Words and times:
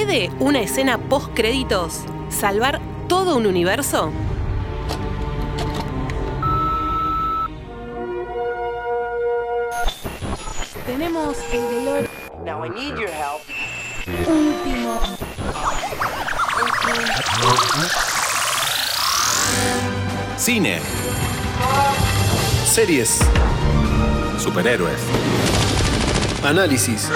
¿Puede 0.00 0.30
una 0.38 0.60
escena 0.60 0.96
post 0.96 1.34
créditos 1.34 2.02
salvar 2.30 2.80
todo 3.08 3.36
un 3.36 3.46
universo? 3.46 4.12
Tenemos 10.86 11.36
el 11.52 11.62
dolor 11.62 12.08
Now 12.44 12.64
I 12.64 12.68
need 12.68 12.94
your 12.94 13.10
help. 13.10 13.42
último. 14.28 15.00
Cine. 20.36 20.78
Series. 22.64 23.18
Superhéroes. 24.38 25.00
Análisis. 26.44 27.10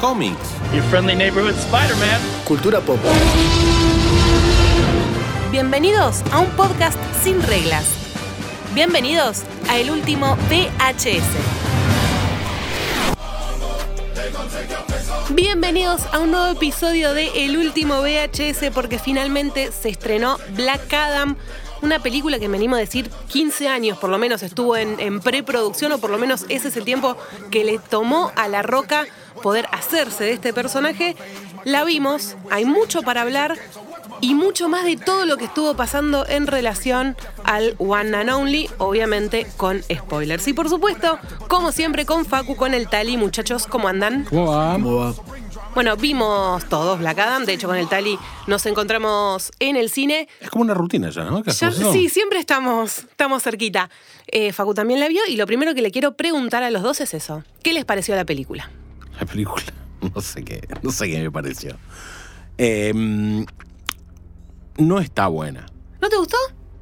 Cómics. 0.00 0.56
Your 0.72 0.82
friendly 0.84 1.14
neighborhood 1.14 1.54
Spider-Man. 1.56 2.20
Cultura 2.46 2.80
pop. 2.80 2.98
Bienvenidos 5.50 6.22
a 6.32 6.38
un 6.40 6.48
podcast 6.56 6.98
sin 7.22 7.42
reglas. 7.42 7.84
Bienvenidos 8.74 9.42
a 9.68 9.78
el 9.78 9.90
último 9.90 10.36
VHS. 10.48 11.26
Bienvenidos 15.34 16.06
a 16.12 16.18
un 16.18 16.30
nuevo 16.30 16.52
episodio 16.52 17.12
de 17.12 17.44
El 17.44 17.58
último 17.58 18.00
VHS 18.00 18.70
porque 18.72 18.98
finalmente 18.98 19.70
se 19.70 19.90
estrenó 19.90 20.38
Black 20.56 20.92
Adam, 20.94 21.36
una 21.82 21.98
película 21.98 22.38
que 22.38 22.48
me 22.48 22.56
animo 22.56 22.76
a 22.76 22.78
decir 22.78 23.10
15 23.28 23.68
años 23.68 23.98
por 23.98 24.10
lo 24.10 24.18
menos 24.18 24.42
estuvo 24.42 24.76
en, 24.76 24.98
en 25.00 25.20
preproducción 25.20 25.92
o 25.92 25.98
por 25.98 26.10
lo 26.10 26.18
menos 26.18 26.44
ese 26.48 26.68
es 26.68 26.76
el 26.76 26.84
tiempo 26.84 27.16
que 27.50 27.64
le 27.64 27.78
tomó 27.78 28.32
a 28.36 28.48
La 28.48 28.62
Roca 28.62 29.06
poder 29.42 29.66
hacerse 29.72 30.24
de 30.24 30.32
este 30.32 30.52
personaje. 30.52 31.16
La 31.64 31.84
vimos, 31.84 32.36
hay 32.50 32.64
mucho 32.64 33.02
para 33.02 33.22
hablar 33.22 33.58
y 34.20 34.34
mucho 34.34 34.68
más 34.68 34.84
de 34.84 34.96
todo 34.96 35.24
lo 35.24 35.36
que 35.36 35.46
estuvo 35.46 35.74
pasando 35.74 36.26
en 36.26 36.46
relación 36.46 37.16
al 37.44 37.74
One 37.78 38.14
and 38.16 38.30
Only, 38.30 38.68
obviamente 38.78 39.46
con 39.56 39.82
spoilers. 39.82 40.46
Y 40.48 40.52
por 40.52 40.68
supuesto, 40.68 41.18
como 41.48 41.72
siempre, 41.72 42.04
con 42.06 42.26
Facu, 42.26 42.56
con 42.56 42.74
el 42.74 42.88
Tali. 42.88 43.16
Muchachos, 43.16 43.66
¿cómo 43.66 43.88
andan? 43.88 44.24
¿Cómo 44.24 44.46
va? 44.46 45.14
Bueno, 45.74 45.96
vimos 45.96 46.64
todos 46.68 46.98
Black 46.98 47.18
Adam. 47.18 47.44
De 47.44 47.52
hecho, 47.54 47.68
con 47.68 47.76
el 47.76 47.88
Tali 47.88 48.18
nos 48.46 48.66
encontramos 48.66 49.52
en 49.60 49.76
el 49.76 49.88
cine. 49.88 50.28
Es 50.40 50.50
como 50.50 50.62
una 50.64 50.74
rutina 50.74 51.10
ya, 51.10 51.24
¿no? 51.24 51.42
Sí, 51.92 52.08
siempre 52.08 52.38
estamos, 52.40 52.98
estamos 52.98 53.42
cerquita. 53.42 53.88
Eh, 54.26 54.52
Facu 54.52 54.74
también 54.74 54.98
la 55.00 55.08
vio 55.08 55.20
y 55.28 55.36
lo 55.36 55.46
primero 55.46 55.74
que 55.74 55.82
le 55.82 55.90
quiero 55.90 56.16
preguntar 56.16 56.62
a 56.62 56.70
los 56.70 56.82
dos 56.82 57.00
es 57.00 57.14
eso. 57.14 57.44
¿Qué 57.62 57.72
les 57.72 57.84
pareció 57.84 58.16
la 58.16 58.24
película? 58.24 58.70
La 59.18 59.26
película. 59.26 59.64
No 60.14 60.22
sé 60.22 60.42
qué, 60.42 60.66
no 60.80 60.90
sé 60.92 61.10
qué 61.10 61.20
me 61.20 61.30
pareció. 61.30 61.76
Eh, 62.56 62.90
no 64.78 64.98
está 64.98 65.26
buena. 65.26 65.66
¿No 66.00 66.08
te 66.08 66.16
gustó? 66.16 66.38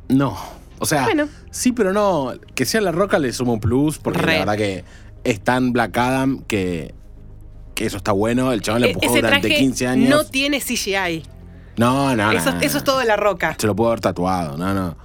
No. 0.08 0.38
O 0.78 0.86
sea, 0.86 1.02
Bueno. 1.02 1.28
sí, 1.50 1.72
pero 1.72 1.92
no. 1.92 2.32
Que 2.54 2.64
sea 2.64 2.80
La 2.80 2.92
Roca 2.92 3.18
le 3.18 3.32
suma 3.32 3.54
un 3.54 3.58
plus, 3.60 3.98
porque 3.98 4.20
Re. 4.20 4.32
la 4.34 4.38
verdad 4.44 4.56
que 4.56 4.84
es 5.24 5.40
tan 5.42 5.72
Black 5.72 5.96
Adam 5.98 6.44
que, 6.44 6.94
que 7.78 7.86
eso 7.86 7.96
está 7.98 8.12
bueno. 8.12 8.52
El 8.52 8.60
chabón 8.60 8.82
le 8.82 8.88
E- 8.88 8.90
empujó 8.90 9.12
ese 9.14 9.22
durante 9.22 9.46
traje 9.48 9.62
15 9.62 9.86
años. 9.86 10.10
no 10.10 10.24
tiene 10.24 10.60
CGI. 10.60 11.22
no, 11.76 12.16
no, 12.16 12.32
no, 12.32 12.32
Eso, 12.32 12.52
no, 12.52 12.60
eso 12.60 12.78
es 12.78 12.84
todo 12.84 12.98
de 12.98 13.04
la 13.06 13.16
roca. 13.16 13.54
Se 13.58 13.66
lo 13.68 13.76
puedo 13.76 13.90
haber 13.90 14.00
tatuado, 14.00 14.56
no, 14.58 14.74
no. 14.74 14.96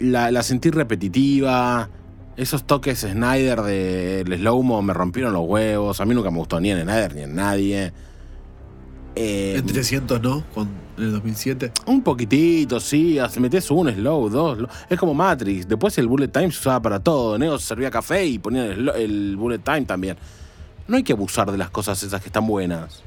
La, 0.00 0.30
la 0.30 0.42
sentí 0.42 0.70
repetitiva. 0.70 1.88
Esos 2.36 2.64
toques 2.66 2.98
Snyder 3.00 3.62
del 3.62 4.36
slow-mo 4.38 4.82
me 4.82 4.92
rompieron 4.92 5.32
los 5.32 5.46
huevos. 5.46 5.98
A 6.02 6.04
mí 6.04 6.14
nunca 6.14 6.30
me 6.30 6.36
gustó 6.36 6.60
ni 6.60 6.70
en 6.70 6.82
Snyder 6.82 7.14
ni 7.14 7.22
en 7.22 7.34
nadie. 7.34 7.92
Eh, 9.14 9.54
En 9.56 9.64
300, 9.66 10.20
¿no? 10.20 10.44
Con, 10.54 10.68
en 10.98 11.04
el 11.04 11.12
2007. 11.12 11.72
un 11.86 12.02
poquitito, 12.02 12.78
sí. 12.80 13.18
Se 13.30 13.40
metés 13.40 13.70
un 13.70 13.90
slow, 13.90 14.28
dos. 14.28 14.58
slow. 14.58 14.68
Es 14.90 14.98
como 14.98 15.14
Matrix. 15.14 15.66
Después 15.66 15.96
el 15.96 16.06
bullet 16.08 16.28
time 16.28 16.52
se 16.52 16.58
usaba 16.58 16.82
para 16.82 17.00
todo. 17.00 17.38
Neo 17.38 17.58
se 17.58 17.66
servía 17.68 17.90
café 17.90 18.26
y 18.26 18.38
ponía 18.38 18.66
el, 18.66 18.76
slow- 18.84 18.94
el 18.96 19.36
bullet 19.36 19.60
time 19.60 19.86
también. 19.86 20.18
No 20.88 20.96
hay 20.96 21.02
que 21.02 21.12
abusar 21.12 21.50
de 21.50 21.58
las 21.58 21.70
cosas 21.70 22.02
esas 22.02 22.20
que 22.20 22.28
están 22.28 22.46
buenas. 22.46 23.02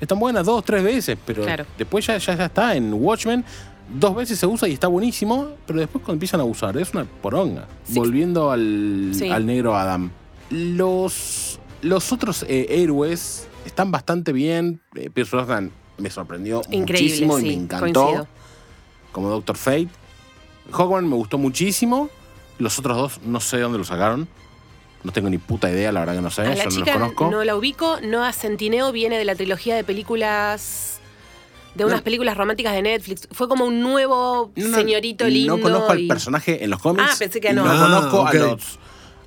Están 0.00 0.18
buenas 0.18 0.44
dos, 0.46 0.64
tres 0.64 0.82
veces, 0.82 1.16
pero 1.24 1.42
Claro. 1.44 1.64
después 1.78 2.06
ya, 2.06 2.16
ya, 2.18 2.34
ya 2.36 2.44
está. 2.46 2.74
En 2.74 2.92
Watchmen, 2.94 3.44
dos 3.98 4.14
veces 4.14 4.38
se 4.38 4.46
usa 4.46 4.68
y 4.68 4.72
está 4.72 4.88
buenísimo, 4.88 5.50
pero 5.66 5.78
después 5.80 6.02
cuando 6.04 6.14
empiezan 6.14 6.40
a 6.40 6.44
usar, 6.44 6.76
es 6.76 6.92
una 6.94 7.04
poronga. 7.04 7.66
Sí. 7.84 7.94
Volviendo 7.94 8.50
al, 8.50 9.12
Sí. 9.14 9.30
al 9.30 9.46
negro 9.46 9.76
Adam. 9.76 10.10
Los, 10.50 11.58
los 11.82 12.12
otros 12.12 12.44
eh, 12.48 12.66
héroes 12.70 13.46
están 13.66 13.90
bastante 13.90 14.32
bien. 14.32 14.80
Eh, 14.94 15.10
Pierce 15.10 15.36
Brosnan 15.36 15.70
me 15.98 16.10
sorprendió 16.10 16.62
Increíble, 16.70 17.26
muchísimo 17.26 17.38
sí, 17.38 17.44
y 17.44 17.48
me 17.56 17.62
encantó. 17.64 18.00
coincido. 18.02 18.28
Como 19.12 19.28
Doctor 19.30 19.56
Fate. 19.56 19.88
Hawkman 20.72 21.08
me 21.08 21.14
gustó 21.16 21.38
muchísimo. 21.38 22.08
Los 22.58 22.78
otros 22.78 22.96
dos 22.96 23.20
no 23.24 23.40
sé 23.40 23.56
de 23.58 23.62
dónde 23.64 23.78
los 23.78 23.88
sacaron. 23.88 24.26
No 25.04 25.12
tengo 25.12 25.28
ni 25.30 25.38
puta 25.38 25.70
idea, 25.70 25.92
la 25.92 26.00
verdad 26.00 26.14
que 26.16 26.20
no 26.22 26.30
sé. 26.30 26.42
A 26.42 26.44
la 26.46 26.50
Yo 26.54 26.58
no 26.58 26.64
los 26.64 26.74
chica 26.74 26.92
conozco. 26.94 27.30
no 27.30 27.44
la 27.44 27.54
ubico. 27.56 27.98
Noah 28.02 28.32
Centineo 28.32 28.90
viene 28.90 29.18
de 29.18 29.24
la 29.24 29.34
trilogía 29.34 29.76
de 29.76 29.84
películas. 29.84 30.90
de 31.74 31.84
unas 31.84 31.98
No. 31.98 32.04
películas 32.04 32.36
románticas 32.36 32.72
de 32.72 32.82
Netflix. 32.82 33.26
Fue 33.32 33.48
como 33.48 33.64
un 33.64 33.80
nuevo 33.80 34.52
No, 34.54 34.76
señorito 34.76 35.26
lindo. 35.26 35.56
No 35.56 35.62
conozco 35.62 35.90
al 35.90 36.06
personaje 36.06 36.62
en 36.62 36.70
los 36.70 36.80
cómics. 36.80 37.08
Ah, 37.10 37.14
pensé 37.18 37.40
que 37.40 37.52
no. 37.52 37.64
No 37.64 37.72
Ah, 37.72 37.78
conozco 37.84 38.26
a, 38.28 38.32
los, 38.32 38.78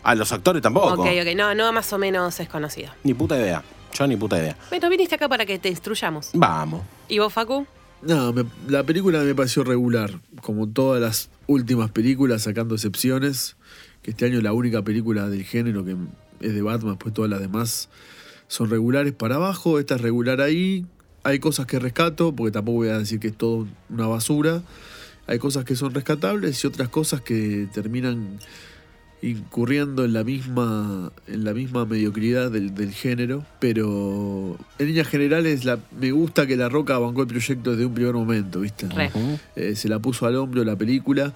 a 0.01 0.15
los 0.15 0.31
actores 0.31 0.61
tampoco. 0.61 0.93
Ok, 0.93 0.99
ok. 1.21 1.35
No, 1.35 1.53
Noah 1.53 1.73
más 1.73 1.91
o 1.91 1.97
menos 1.97 2.39
es 2.39 2.47
conocido. 2.47 2.89
Ni 3.03 3.13
puta 3.13 3.35
idea. 3.37 3.63
Yo 3.93 4.07
ni 4.07 4.15
puta 4.15 4.37
idea. 4.39 4.55
Bueno, 4.69 4.89
viniste 4.89 5.15
acá 5.15 5.27
para 5.27 5.45
que 5.45 5.59
te 5.59 5.67
instruyamos. 5.67 6.29
Vamos. 6.35 6.83
¿Y 7.09 7.19
vos, 7.19 7.33
Facu? 7.33 7.67
No, 8.01 8.31
me- 8.31 8.45
la 8.69 8.81
película 8.83 9.19
me 9.19 9.35
pareció 9.35 9.65
regular. 9.65 10.11
Como 10.41 10.69
todas 10.69 11.01
las 11.01 11.29
últimas 11.47 11.91
películas, 11.91 12.43
sacando 12.43 12.75
excepciones. 12.75 13.56
Que 14.07 14.11
este 14.11 14.23
año 14.23 14.39
la 14.39 14.53
única 14.53 14.81
película 14.83 15.27
del 15.27 15.43
género 15.43 15.83
que 15.83 15.97
es 16.39 16.53
de 16.53 16.61
Batman, 16.61 16.95
pues 16.97 17.13
todas 17.13 17.29
las 17.29 17.41
demás 17.41 17.89
son 18.47 18.69
regulares 18.69 19.11
para 19.11 19.35
abajo. 19.35 19.79
Esta 19.79 19.95
es 19.95 20.01
regular 20.01 20.39
ahí. 20.39 20.85
Hay 21.23 21.39
cosas 21.39 21.65
que 21.65 21.77
rescato, 21.77 22.33
porque 22.33 22.53
tampoco 22.53 22.77
voy 22.77 22.87
a 22.87 22.99
decir 22.99 23.19
que 23.19 23.27
es 23.27 23.37
todo 23.37 23.67
una 23.89 24.07
basura. 24.07 24.61
Hay 25.27 25.39
cosas 25.39 25.65
que 25.65 25.75
son 25.75 25.93
rescatables 25.93 26.63
y 26.63 26.67
otras 26.67 26.87
cosas 26.87 27.19
que 27.19 27.67
terminan 27.73 28.39
incurriendo 29.21 30.05
en 30.05 30.13
la 30.13 30.23
misma 30.23 31.11
en 31.27 31.43
la 31.43 31.53
misma 31.53 31.85
mediocridad 31.85 32.51
del, 32.51 32.75
del 32.75 32.91
género 32.91 33.43
pero 33.59 34.55
en 34.77 34.87
líneas 34.87 35.07
generales 35.07 35.65
la, 35.65 35.79
me 35.99 36.11
gusta 36.11 36.45
que 36.45 36.55
la 36.55 36.69
roca 36.69 36.99
bancó 36.99 37.23
el 37.23 37.27
proyecto 37.27 37.71
desde 37.71 37.87
un 37.87 37.95
primer 37.95 38.13
momento 38.13 38.59
viste. 38.59 38.87
Eh, 39.55 39.75
se 39.75 39.89
la 39.89 39.97
puso 39.97 40.27
al 40.27 40.35
hombro 40.35 40.63
la 40.63 40.75
película 40.75 41.33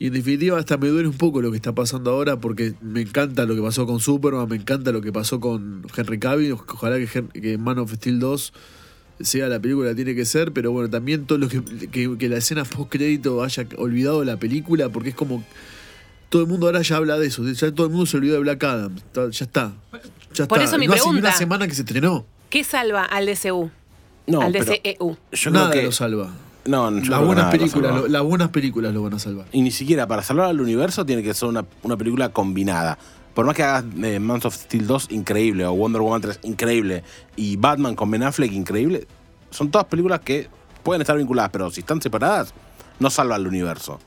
y 0.00 0.06
en 0.08 0.14
definitiva 0.14 0.58
hasta 0.58 0.76
me 0.78 0.88
duele 0.88 1.06
un 1.08 1.16
poco 1.16 1.40
lo 1.42 1.50
que 1.50 1.56
está 1.56 1.72
pasando 1.74 2.10
ahora 2.10 2.40
porque 2.40 2.72
me 2.80 3.02
encanta 3.02 3.44
lo 3.44 3.54
que 3.54 3.60
pasó 3.62 3.86
con 3.86 4.00
Superman 4.00 4.48
me 4.48 4.56
encanta 4.56 4.90
lo 4.92 5.00
que 5.02 5.12
pasó 5.12 5.38
con 5.40 5.86
Henry 5.96 6.18
Cavill 6.18 6.52
ojalá 6.52 6.96
que, 6.96 7.06
Hen- 7.06 7.28
que 7.28 7.58
Man 7.58 7.78
of 7.78 7.92
Steel 7.92 8.18
2 8.18 8.52
sea 9.20 9.48
la 9.48 9.60
película 9.60 9.90
que 9.90 9.96
tiene 9.96 10.14
que 10.14 10.24
ser, 10.24 10.50
pero 10.52 10.72
bueno, 10.72 10.88
también 10.88 11.26
todo 11.26 11.36
lo 11.36 11.48
que, 11.48 11.62
que, 11.62 12.16
que 12.18 12.28
la 12.30 12.38
escena 12.38 12.64
post 12.64 12.90
crédito 12.90 13.42
haya 13.44 13.66
olvidado 13.76 14.24
la 14.24 14.38
película, 14.38 14.88
porque 14.88 15.10
es 15.10 15.14
como 15.14 15.44
todo 16.30 16.40
el 16.40 16.48
mundo 16.48 16.64
ahora 16.66 16.80
ya 16.80 16.96
habla 16.96 17.18
de 17.18 17.26
eso, 17.26 17.46
ya 17.46 17.70
todo 17.70 17.84
el 17.86 17.92
mundo 17.92 18.06
se 18.06 18.16
olvidó 18.16 18.32
de 18.36 18.40
Black 18.40 18.64
Adam, 18.64 18.96
está- 18.96 19.28
ya 19.28 19.44
está. 19.44 19.72
Ya 20.32 20.46
Por 20.48 20.58
está. 20.60 20.70
eso 20.70 20.78
mi 20.78 20.86
no 20.86 20.94
hace 20.94 21.02
pregunta. 21.02 21.28
una 21.28 21.36
semana 21.36 21.68
que 21.68 21.74
se 21.74 21.82
estrenó. 21.82 22.24
¿Qué 22.48 22.64
salva 22.64 23.04
al 23.04 23.26
DCU? 23.26 23.70
No, 24.26 24.40
al 24.40 24.52
DCEU. 24.54 25.16
yo 25.32 25.50
nada 25.50 25.70
creo 25.70 25.80
que. 25.82 25.86
lo 25.86 25.92
salva. 25.92 26.32
No, 26.66 26.90
yo 26.90 27.00
creo 27.00 27.10
Las 27.10 27.26
buenas, 27.26 27.50
películas, 27.50 27.90
salva. 27.92 28.00
lo- 28.02 28.08
las 28.08 28.22
buenas 28.22 28.48
películas 28.50 28.92
lo 28.94 29.02
van 29.02 29.14
a 29.14 29.18
salvar. 29.18 29.46
Y 29.52 29.62
ni 29.62 29.70
siquiera 29.70 30.06
para 30.06 30.22
salvar 30.22 30.46
al 30.50 30.60
universo 30.60 31.06
tiene 31.06 31.22
que 31.22 31.32
ser 31.34 31.48
una, 31.48 31.64
una 31.82 31.96
película 31.96 32.28
combinada. 32.30 32.98
Por 33.34 33.46
más 33.46 33.54
que 33.54 33.62
hagas 33.62 33.84
eh, 34.02 34.18
Man 34.20 34.40
of 34.44 34.54
Steel 34.54 34.86
2 34.86 35.08
increíble, 35.12 35.64
o 35.64 35.72
Wonder 35.72 36.02
Woman 36.02 36.20
3 36.20 36.40
increíble, 36.42 37.02
y 37.36 37.56
Batman 37.56 37.94
con 37.94 38.10
Ben 38.10 38.22
Affleck 38.24 38.52
increíble, 38.52 39.06
son 39.50 39.70
todas 39.70 39.86
películas 39.86 40.20
que 40.20 40.48
pueden 40.82 41.00
estar 41.00 41.16
vinculadas, 41.16 41.50
pero 41.50 41.70
si 41.70 41.80
están 41.80 42.02
separadas, 42.02 42.52
no 42.98 43.08
salvan 43.08 43.40
al 43.40 43.46
universo. 43.46 43.98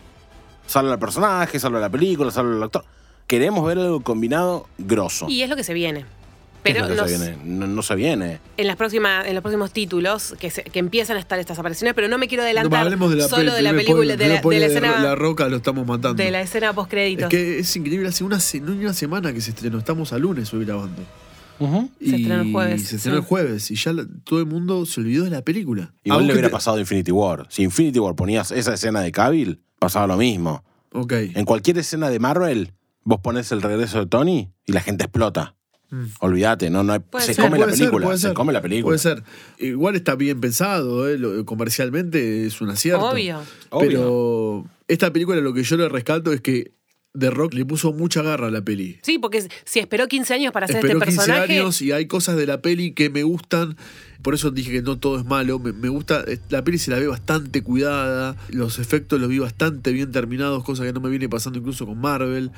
Salva 0.68 0.94
al 0.94 1.00
personaje, 1.00 1.60
salva 1.60 1.80
la 1.80 1.90
película, 1.90 2.32
salva 2.32 2.54
al 2.56 2.64
actor. 2.64 2.86
Queremos 3.28 3.66
ver 3.66 3.80
algo 3.80 4.02
combinado 4.02 4.68
grosso. 4.78 5.26
Y 5.30 5.42
es 5.42 5.50
lo 5.50 5.56
que 5.56 5.64
se 5.64 5.74
viene. 5.74 6.06
¿Qué 6.64 6.72
es 6.72 6.76
Pero 6.78 6.88
lo 6.88 6.96
que 6.96 7.02
nos- 7.02 7.12
se 7.12 7.18
viene? 7.18 7.38
No, 7.44 7.68
no 7.68 7.82
se 7.84 7.96
viene. 7.96 8.40
en, 8.56 8.68
las 8.68 8.76
próximas, 8.78 9.28
en 9.28 9.34
los 9.36 9.42
próximos 9.42 9.72
títulos 9.74 10.34
que, 10.40 10.50
se- 10.50 10.64
que 10.64 10.80
empiezan 10.80 11.18
a 11.18 11.20
estar 11.20 11.38
estas 11.38 11.60
apariciones, 11.60 11.94
pero 11.94 12.08
no 12.08 12.18
me 12.18 12.28
quiero 12.30 12.44
No, 12.44 12.46
adelantar 12.46 12.80
hablemos 12.86 13.10
de 13.12 13.18
la, 13.18 13.28
solo 13.28 13.54
de 13.54 13.62
la 13.62 13.72
película, 13.72 14.16
de 14.16 14.28
la, 14.30 14.42
de 14.42 14.60
la 14.60 14.66
escena, 14.68 15.00
La 15.02 15.16
Roca 15.16 15.48
lo 15.50 15.58
estamos 15.58 15.86
matando. 15.86 16.14
de 16.24 16.32
la 16.32 16.42
escena 16.42 16.72
post 16.74 16.88
es 16.88 16.92
créditos. 16.92 17.30
que 17.30 17.60
es 17.60 17.76
increíble, 17.76 18.08
hace 18.08 18.24
una, 18.24 18.40
no 18.62 18.72
una 18.72 18.94
semana 18.94 19.34
que 19.34 19.42
se 19.42 19.50
estrenó, 19.52 19.78
estamos 19.78 20.14
a 20.14 20.18
lunes 20.20 20.54
hoy 20.54 20.64
grabando. 20.66 21.02
Se 22.00 22.16
estrenó 22.16 22.42
el 22.42 22.48
Y 22.48 22.52
jueves, 22.52 22.88
Se 22.88 22.96
estrenó 22.98 23.18
sí. 23.18 23.22
el 23.24 23.28
jueves 23.28 23.72
y 23.72 23.76
ya 23.76 23.94
la- 23.94 24.06
todo 24.24 24.40
el 24.40 24.46
mundo 24.46 24.86
se 24.86 25.00
olvidó 25.02 25.24
de 25.24 25.30
la 25.30 25.42
película. 25.44 25.94
Igual 26.04 26.20
Aunque 26.20 26.28
le 26.28 26.34
hubiera 26.34 26.48
te- 26.50 26.54
pasado 26.54 26.78
a 26.78 26.80
Infinity 26.80 27.12
War. 27.12 27.46
Si 27.50 27.64
Infinity 27.64 28.00
War 28.00 28.16
ponías 28.16 28.52
esa 28.52 28.74
escena 28.74 29.02
de 29.02 29.12
Cavill, 29.12 29.62
pasaba 29.80 30.08
lo 30.08 30.18
mismo. 30.18 30.64
Ok. 30.92 31.14
En 31.36 31.46
cualquier 31.46 31.78
escena 31.78 32.10
de 32.10 32.20
Marvel, 32.20 32.74
vos 33.04 33.20
pones 33.22 33.52
el 33.52 33.62
regreso 33.62 34.00
de 34.00 34.06
Tony 34.08 34.50
y 34.66 34.72
la 34.74 34.82
gente 34.82 35.04
explota. 35.06 35.56
Olvídate, 36.20 36.70
no, 36.70 36.84
no 36.84 36.94
hay- 36.94 37.00
Puede 37.00 37.26
se 37.26 37.34
ser. 37.34 37.44
come 37.44 37.58
la 37.60 37.66
ser, 37.70 37.78
película, 37.78 38.06
puede 38.06 38.18
se 38.18 38.28
ser. 38.28 38.34
come 38.34 38.54
la 38.54 38.62
película. 38.62 38.90
Puede 38.90 39.00
ser. 39.00 39.24
Igual 39.60 39.96
está 39.96 40.16
bien 40.16 40.40
pensado, 40.42 41.08
¿eh? 41.10 41.18
Lo- 41.18 41.46
comercialmente 41.46 42.46
es 42.46 42.62
un 42.62 42.70
acierto. 42.70 43.04
Obvio. 43.06 43.40
Pero 43.80 44.66
esta 44.88 45.12
película 45.12 45.40
lo 45.42 45.54
que 45.54 45.64
yo 45.64 45.78
le 45.78 45.90
rescato 45.90 46.32
es 46.34 46.42
que 46.42 46.72
The 47.18 47.30
Rock 47.30 47.54
le 47.54 47.64
puso 47.64 47.94
mucha 47.94 48.24
garra 48.24 48.48
a 48.48 48.52
la 48.52 48.64
peli. 48.64 48.98
Sí, 49.04 49.20
porque 49.20 49.48
si 49.66 49.80
esperó 49.80 50.08
15 50.08 50.34
años 50.34 50.52
para 50.52 50.66
hacer 50.66 50.78
Esperó 50.78 50.98
este 50.98 51.06
15 51.12 51.18
personaje. 51.28 51.60
años 51.60 51.82
y 51.84 51.92
hay 51.92 52.08
cosas 52.08 52.36
de 52.38 52.48
la 52.48 52.62
peli 52.64 52.94
que 52.94 53.12
me 53.12 53.22
gustan. 53.22 53.78
Por 54.24 54.34
eso 54.34 54.50
dije 54.50 54.72
que 54.72 54.82
no 54.82 54.98
todo 54.98 55.20
es 55.20 55.26
malo. 55.26 55.60
Me, 55.60 55.74
me 55.74 55.90
gusta, 55.90 56.24
eh, 56.28 56.40
la 56.50 56.64
peli 56.64 56.80
se 56.80 56.90
la 56.90 56.98
ve 56.98 57.06
bastante 57.08 57.62
cuidada. 57.62 58.36
Los 58.50 58.80
efectos 58.80 59.20
los 59.20 59.30
vi 59.30 59.38
bastante 59.38 59.92
bien 59.92 60.12
terminados, 60.12 60.64
cosa 60.64 60.84
que 60.86 60.94
no 60.94 61.02
me 61.02 61.10
viene 61.12 61.30
pasando 61.30 61.60
incluso 61.60 61.86
con 61.86 62.00
Marvel. 62.02 62.50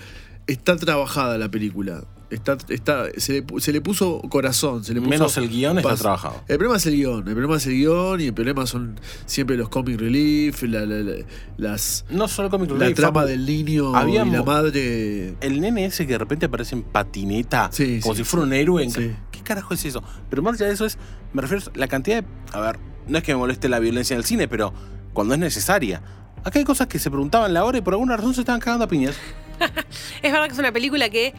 Está 0.48 0.78
trabajada 0.78 1.38
la 1.38 1.50
película. 1.52 2.06
Está, 2.36 2.58
está, 2.70 3.06
se, 3.18 3.34
le, 3.34 3.46
pu- 3.48 3.60
se 3.60 3.72
le 3.74 3.82
puso 3.82 4.22
corazón. 4.30 4.84
Se 4.84 4.94
le 4.94 5.00
puso 5.00 5.10
Menos 5.10 5.38
el 5.38 5.50
guion 5.50 5.78
está 5.80 5.96
trabajado. 5.96 6.42
El 6.48 6.58
problema 6.58 6.78
es 6.78 6.86
el 6.86 6.96
guion. 6.96 7.18
El 7.28 7.34
problema 7.34 7.56
es 7.58 7.66
el 7.66 7.74
guion 7.74 8.22
y 8.22 8.26
el 8.28 8.34
problema 8.34 8.66
son 8.68 9.00
siempre 9.26 9.58
los 9.58 9.70
comic 9.70 10.00
relief, 10.00 10.62
la- 10.64 10.86
la- 10.86 10.98
la- 11.02 11.26
las, 11.58 12.06
No 12.10 12.28
solo 12.28 12.50
Comic 12.50 12.70
la 12.72 12.78
Relief, 12.80 12.96
trama 12.98 13.22
Facu. 13.22 13.30
del 13.32 13.46
niño 13.46 13.96
Había 13.96 14.24
y 14.26 14.30
la 14.30 14.44
madre. 14.44 15.36
El 15.42 15.62
nene 15.62 15.86
ese 15.86 16.06
que 16.06 16.14
de 16.14 16.20
repente 16.20 16.46
aparece 16.46 16.76
en 16.76 16.84
patineta, 16.84 17.70
Sí, 17.72 18.00
como 18.02 18.14
sí. 18.14 18.20
si 18.20 18.24
fuera 18.24 18.46
un 18.46 18.54
héroe. 18.54 18.84
en- 18.84 18.92
Sí. 18.92 19.12
¿Qué 19.32 19.42
carajo 19.42 19.74
es 19.74 19.86
eso? 19.86 20.04
Pero 20.30 20.42
más 20.42 20.56
allá 20.56 20.68
de 20.68 20.74
eso 20.74 20.86
es, 20.86 20.98
me 21.34 21.42
refiero 21.42 21.64
a 21.74 21.78
la 21.78 21.88
cantidad 21.88 22.22
de... 22.24 22.28
A 22.54 22.60
ver, 22.62 22.80
no 23.08 23.18
es 23.18 23.24
que 23.24 23.34
me 23.34 23.38
moleste 23.40 23.70
la 23.70 23.80
violencia 23.80 24.14
en 24.16 24.20
el 24.20 24.26
cine, 24.26 24.48
pero 24.48 24.74
cuando 25.14 25.34
es 25.34 25.40
necesaria. 25.40 26.02
Acá 26.44 26.60
hay 26.60 26.66
cosas 26.66 26.88
que 26.88 27.00
se 27.00 27.10
preguntaban 27.10 27.54
la 27.54 27.64
hora 27.64 27.78
y 27.78 27.82
por 27.82 27.94
alguna 27.94 28.16
razón 28.18 28.34
se 28.34 28.42
estaban 28.42 28.60
cagando 28.62 28.86
a 28.86 28.88
piñas. 28.88 29.16
Es 30.22 30.32
verdad 30.32 30.48
que 30.48 30.54
es 30.54 30.60
una 30.60 30.72
película 30.72 31.10
que 31.10 31.34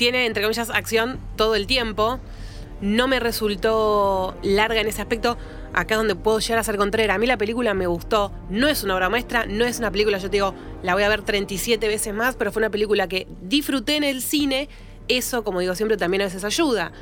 tiene, 0.00 0.24
entre 0.24 0.42
comillas, 0.42 0.70
acción 0.70 1.18
todo 1.36 1.54
el 1.54 1.66
tiempo. 1.66 2.18
No 2.80 3.06
me 3.06 3.20
resultó 3.20 4.34
larga 4.42 4.80
en 4.80 4.86
ese 4.86 5.02
aspecto. 5.02 5.36
Acá 5.74 5.94
es 5.94 5.98
donde 5.98 6.14
puedo 6.14 6.38
llegar 6.38 6.58
a 6.58 6.64
ser 6.64 6.78
contraria. 6.78 7.14
A 7.14 7.18
mí 7.18 7.26
la 7.26 7.36
película 7.36 7.74
me 7.74 7.86
gustó. 7.86 8.32
No 8.48 8.66
es 8.68 8.82
una 8.82 8.94
obra 8.96 9.10
maestra, 9.10 9.44
no 9.44 9.66
es 9.66 9.78
una 9.78 9.90
película, 9.90 10.16
yo 10.16 10.30
te 10.30 10.36
digo, 10.38 10.54
la 10.82 10.94
voy 10.94 11.02
a 11.02 11.08
ver 11.10 11.20
37 11.20 11.86
veces 11.86 12.14
más, 12.14 12.34
pero 12.36 12.50
fue 12.50 12.60
una 12.60 12.70
película 12.70 13.06
que 13.08 13.26
disfruté 13.42 13.96
en 13.96 14.04
el 14.04 14.22
cine. 14.22 14.70
Eso, 15.08 15.44
como 15.44 15.60
digo 15.60 15.74
siempre, 15.74 15.98
también 15.98 16.22
a 16.22 16.24
veces 16.24 16.44
ayuda. 16.44 16.92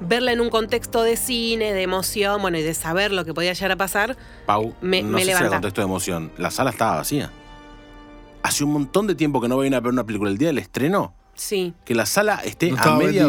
Verla 0.00 0.32
en 0.32 0.40
un 0.40 0.50
contexto 0.50 1.02
de 1.02 1.16
cine, 1.16 1.72
de 1.72 1.82
emoción, 1.82 2.42
bueno, 2.42 2.58
y 2.58 2.62
de 2.62 2.74
saber 2.74 3.12
lo 3.12 3.24
que 3.24 3.34
podía 3.34 3.52
llegar 3.52 3.70
a 3.72 3.76
pasar. 3.76 4.16
Pau, 4.46 4.74
Me- 4.80 5.02
no 5.02 5.10
me 5.12 5.20
sé 5.20 5.26
si 5.26 5.30
era 5.30 5.48
contexto 5.48 5.80
de 5.80 5.84
emoción. 5.84 6.32
La 6.38 6.50
sala 6.50 6.70
estaba 6.70 6.96
vacía. 6.96 7.30
Hace 8.42 8.64
un 8.64 8.72
montón 8.72 9.06
de 9.06 9.14
tiempo 9.14 9.40
que 9.40 9.46
no 9.48 9.56
venía 9.58 9.78
a 9.78 9.80
ver 9.80 9.92
una 9.92 10.04
película. 10.04 10.30
El 10.30 10.38
día 10.38 10.48
del 10.48 10.58
estreno, 10.58 11.14
Sí. 11.38 11.72
que 11.86 11.94
la 11.94 12.04
sala 12.04 12.42
esté 12.44 12.70
No 12.72 12.76
a, 12.82 12.96
media, 12.98 13.26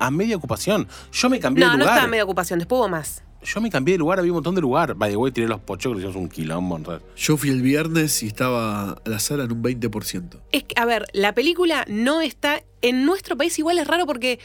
a 0.00 0.10
media 0.10 0.36
ocupación. 0.36 0.86
Yo 1.12 1.30
me 1.30 1.40
cambié 1.40 1.64
No, 1.64 1.70
de 1.70 1.76
no 1.78 1.84
lugar. 1.84 1.94
estaba 1.94 2.04
en 2.04 2.10
media 2.10 2.24
ocupación, 2.24 2.58
después 2.58 2.78
hubo 2.80 2.88
más. 2.90 3.22
Yo 3.44 3.60
me 3.60 3.70
cambié 3.70 3.94
de 3.94 3.98
lugar, 3.98 4.18
había 4.20 4.30
un 4.30 4.36
montón 4.36 4.54
de 4.54 4.60
lugar. 4.60 4.94
By 4.94 5.10
the 5.10 5.16
way, 5.16 5.32
tiré 5.32 5.48
los 5.48 5.58
pochoclos, 5.60 5.98
hicimos 6.00 6.14
un 6.16 6.28
quilombo. 6.28 6.78
Yo 7.16 7.36
fui 7.36 7.50
el 7.50 7.60
viernes 7.62 8.22
y 8.22 8.28
estaba 8.28 9.00
la 9.04 9.18
sala 9.18 9.44
en 9.44 9.52
un 9.52 9.62
20%. 9.62 10.40
Es 10.52 10.62
que, 10.64 10.74
a 10.80 10.84
ver, 10.84 11.06
la 11.12 11.34
película 11.34 11.84
no 11.88 12.20
está. 12.20 12.62
En 12.82 13.04
nuestro 13.04 13.36
país 13.36 13.58
igual 13.58 13.78
es 13.78 13.86
raro 13.88 14.06
porque 14.06 14.38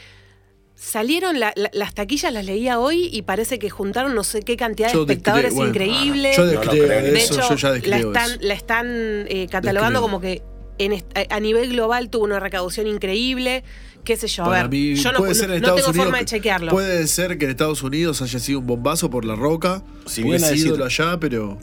salieron 0.74 1.40
la- 1.40 1.52
la- 1.56 1.70
las 1.72 1.94
taquillas, 1.94 2.32
las 2.32 2.44
leía 2.44 2.78
hoy 2.78 3.08
y 3.12 3.22
parece 3.22 3.58
que 3.58 3.68
juntaron 3.70 4.14
no 4.14 4.22
sé 4.24 4.42
qué 4.42 4.56
cantidad 4.56 4.88
de 4.88 4.94
Yo 4.94 5.00
espectadores 5.02 5.52
descreo- 5.52 5.56
bueno, 5.56 5.70
increíble. 5.70 6.32
Yo 6.36 6.44
No 6.44 6.50
descreo 6.50 6.84
de 7.02 7.18
eso, 7.18 7.34
hecho, 7.34 7.48
yo 7.50 7.56
ya 7.56 7.68
la 7.88 7.96
están, 7.98 8.30
eso. 8.30 8.38
la 8.40 8.54
están 8.54 8.86
eh, 9.28 9.46
catalogando 9.50 10.00
Descreo. 10.00 10.02
como 10.02 10.20
que 10.20 10.42
en 10.78 11.04
a 11.30 11.40
nivel 11.40 11.70
global 11.70 12.10
tuvo 12.10 12.24
una 12.24 12.40
recaudación 12.40 12.86
increíble. 12.86 13.64
Qué 14.04 14.16
sé 14.16 14.26
yo, 14.28 14.44
a 14.44 14.46
Para 14.46 14.62
ver, 14.62 14.70
mí, 14.70 14.94
yo 14.94 15.12
no, 15.12 15.18
puede 15.18 15.34
ser 15.34 15.44
en 15.44 15.50
no 15.50 15.56
Estados 15.56 15.80
tengo 15.80 15.90
Unidos. 15.90 16.04
forma 16.06 16.18
de 16.18 16.24
chequearlo. 16.24 16.70
Puede 16.72 17.06
ser 17.08 17.36
que 17.36 17.44
en 17.44 17.50
Estados 17.50 17.82
Unidos 17.82 18.22
haya 18.22 18.38
sido 18.38 18.60
un 18.60 18.66
bombazo 18.66 19.10
por 19.10 19.24
la 19.24 19.34
roca. 19.36 19.82
Si 20.06 20.22
bien 20.22 20.36
es 20.36 20.52
ídolo 20.56 20.84
allá, 20.84 21.18
pero. 21.20 21.58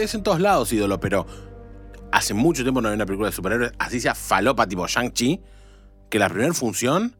Es 0.00 0.14
en 0.14 0.22
todos 0.22 0.40
lados 0.40 0.72
ídolo, 0.72 0.98
pero 1.00 1.26
hace 2.12 2.32
mucho 2.32 2.62
tiempo 2.62 2.80
no 2.80 2.88
había 2.88 2.96
una 2.96 3.06
película 3.06 3.28
de 3.28 3.34
superhéroes, 3.36 3.72
así 3.78 4.00
sea 4.00 4.14
falopa 4.14 4.66
tipo 4.68 4.86
Shang-Chi, 4.86 5.40
que 6.08 6.18
la 6.18 6.28
primera 6.28 6.54
función 6.54 7.16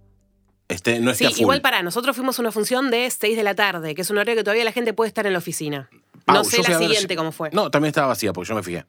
esté, 0.68 1.00
no 1.00 1.12
Sí, 1.14 1.24
full. 1.26 1.40
igual 1.40 1.60
para 1.60 1.82
nosotros 1.82 2.14
fuimos 2.16 2.38
a 2.38 2.42
una 2.42 2.52
función 2.52 2.90
de 2.92 3.10
6 3.10 3.36
de 3.36 3.42
la 3.42 3.54
tarde, 3.56 3.94
que 3.94 4.02
es 4.02 4.10
un 4.10 4.16
horario 4.18 4.36
que 4.36 4.44
todavía 4.44 4.64
la 4.64 4.72
gente 4.72 4.92
puede 4.94 5.08
estar 5.08 5.26
en 5.26 5.32
la 5.32 5.40
oficina. 5.40 5.90
Pau, 6.24 6.36
no 6.36 6.44
sé 6.44 6.62
la 6.62 6.78
ver- 6.78 6.78
siguiente 6.78 7.16
cómo 7.16 7.32
fue. 7.32 7.50
No, 7.52 7.70
también 7.70 7.88
estaba 7.88 8.06
vacía, 8.06 8.32
porque 8.32 8.48
yo 8.48 8.54
me 8.54 8.62
fijé. 8.62 8.86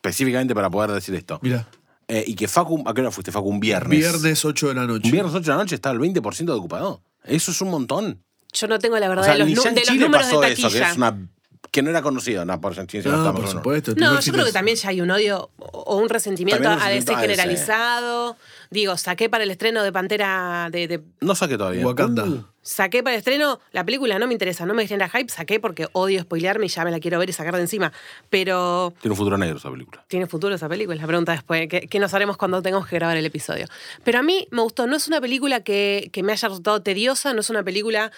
Específicamente 0.00 0.54
para 0.54 0.70
poder 0.70 0.90
decir 0.92 1.14
esto. 1.14 1.38
Mira, 1.42 1.66
Eh, 2.08 2.24
y 2.26 2.34
que 2.34 2.48
Facu, 2.48 2.82
¿a 2.86 2.94
qué 2.94 3.02
hora 3.02 3.10
fuiste, 3.12 3.30
Facu? 3.30 3.48
Un 3.48 3.60
viernes. 3.60 3.96
viernes 3.98 4.44
8 4.44 4.68
de 4.68 4.74
la 4.74 4.86
noche. 4.86 5.02
Un 5.06 5.12
viernes 5.12 5.32
8 5.34 5.42
de 5.44 5.48
la 5.50 5.56
noche 5.62 5.74
estaba 5.76 5.92
el 5.92 6.00
20% 6.00 6.52
de 6.52 6.58
ocupado. 6.58 7.02
Eso 7.22 7.50
es 7.52 7.60
un 7.60 7.70
montón. 7.70 8.24
Yo 8.52 8.66
no 8.66 8.78
tengo 8.80 8.98
la 8.98 9.06
verdad 9.08 9.22
O 9.22 9.24
sea, 9.26 9.34
de, 9.34 9.38
los, 9.40 9.48
ni 9.48 9.54
nu- 9.54 9.62
de 9.62 9.68
Shang-Chi 9.68 9.80
los 9.90 9.96
le 9.96 10.04
números 10.06 10.26
de 10.26 10.32
pasó 10.32 10.40
taquilla. 10.40 10.68
eso, 10.68 10.76
que 10.76 10.82
es 10.90 10.96
una... 10.96 11.28
Que 11.70 11.82
no 11.82 11.90
era 11.90 12.02
conocido, 12.02 12.44
no, 12.44 12.60
por 12.60 12.74
sino 12.74 12.84
No, 12.84 12.96
estaba 12.96 13.32
por 13.34 13.46
supuesto. 13.46 13.92
No, 13.96 14.18
yo 14.18 14.32
creo 14.32 14.44
de- 14.44 14.50
que 14.50 14.52
también 14.54 14.76
ya 14.76 14.88
hay 14.88 15.02
un 15.02 15.10
odio 15.12 15.50
o 15.58 15.96
un 15.98 16.08
resentimiento 16.08 16.68
un 16.68 16.74
resentimiento 16.80 17.12
a 17.12 17.14
DC. 17.14 17.20
generalizado. 17.20 18.36
Digo, 18.70 18.96
saqué 18.96 19.28
para 19.28 19.42
el 19.44 19.50
estreno 19.50 19.82
de 19.82 19.92
Pantera 19.92 20.68
de, 20.70 20.86
de- 20.86 21.02
No 21.20 21.34
saqué 21.34 21.58
todavía. 21.58 21.84
Wakanda. 21.84 22.24
Uh, 22.24 22.44
saqué 22.62 23.02
para 23.02 23.14
el 23.14 23.18
estreno, 23.18 23.58
la 23.72 23.84
película 23.84 24.16
no 24.20 24.28
me 24.28 24.32
interesa, 24.32 24.64
no 24.64 24.74
me 24.74 24.86
genera 24.86 25.08
hype, 25.08 25.28
saqué 25.28 25.58
porque 25.58 25.88
odio 25.92 26.20
spoilearme 26.20 26.66
y 26.66 26.68
ya 26.68 26.84
me 26.84 26.92
la 26.92 27.00
quiero 27.00 27.18
ver 27.18 27.28
y 27.28 27.32
sacar 27.32 27.56
de 27.56 27.62
encima. 27.62 27.92
Pero 28.28 28.94
Tiene 29.00 29.12
un 29.12 29.16
futuro 29.16 29.36
negro 29.38 29.56
esa 29.56 29.70
película. 29.72 30.04
¿Tiene 30.06 30.26
futuro 30.28 30.54
esa 30.54 30.68
película? 30.68 30.96
La 31.00 31.06
pregunta 31.08 31.32
después, 31.32 31.66
¿qué, 31.68 31.88
qué 31.88 31.98
nos 31.98 32.14
haremos 32.14 32.36
cuando 32.36 32.62
tengamos 32.62 32.86
que 32.88 32.94
grabar 32.96 33.16
el 33.16 33.26
episodio? 33.26 33.66
Pero 34.04 34.20
a 34.20 34.22
mí 34.22 34.46
me 34.52 34.62
gustó, 34.62 34.86
no 34.86 34.94
es 34.96 35.08
una 35.08 35.20
película 35.20 35.64
que, 35.64 36.08
que 36.12 36.22
me 36.22 36.30
haya 36.32 36.46
resultado 36.48 36.80
tediosa, 36.80 37.34
no 37.34 37.40
es 37.40 37.50
una 37.50 37.64
película 37.64 38.12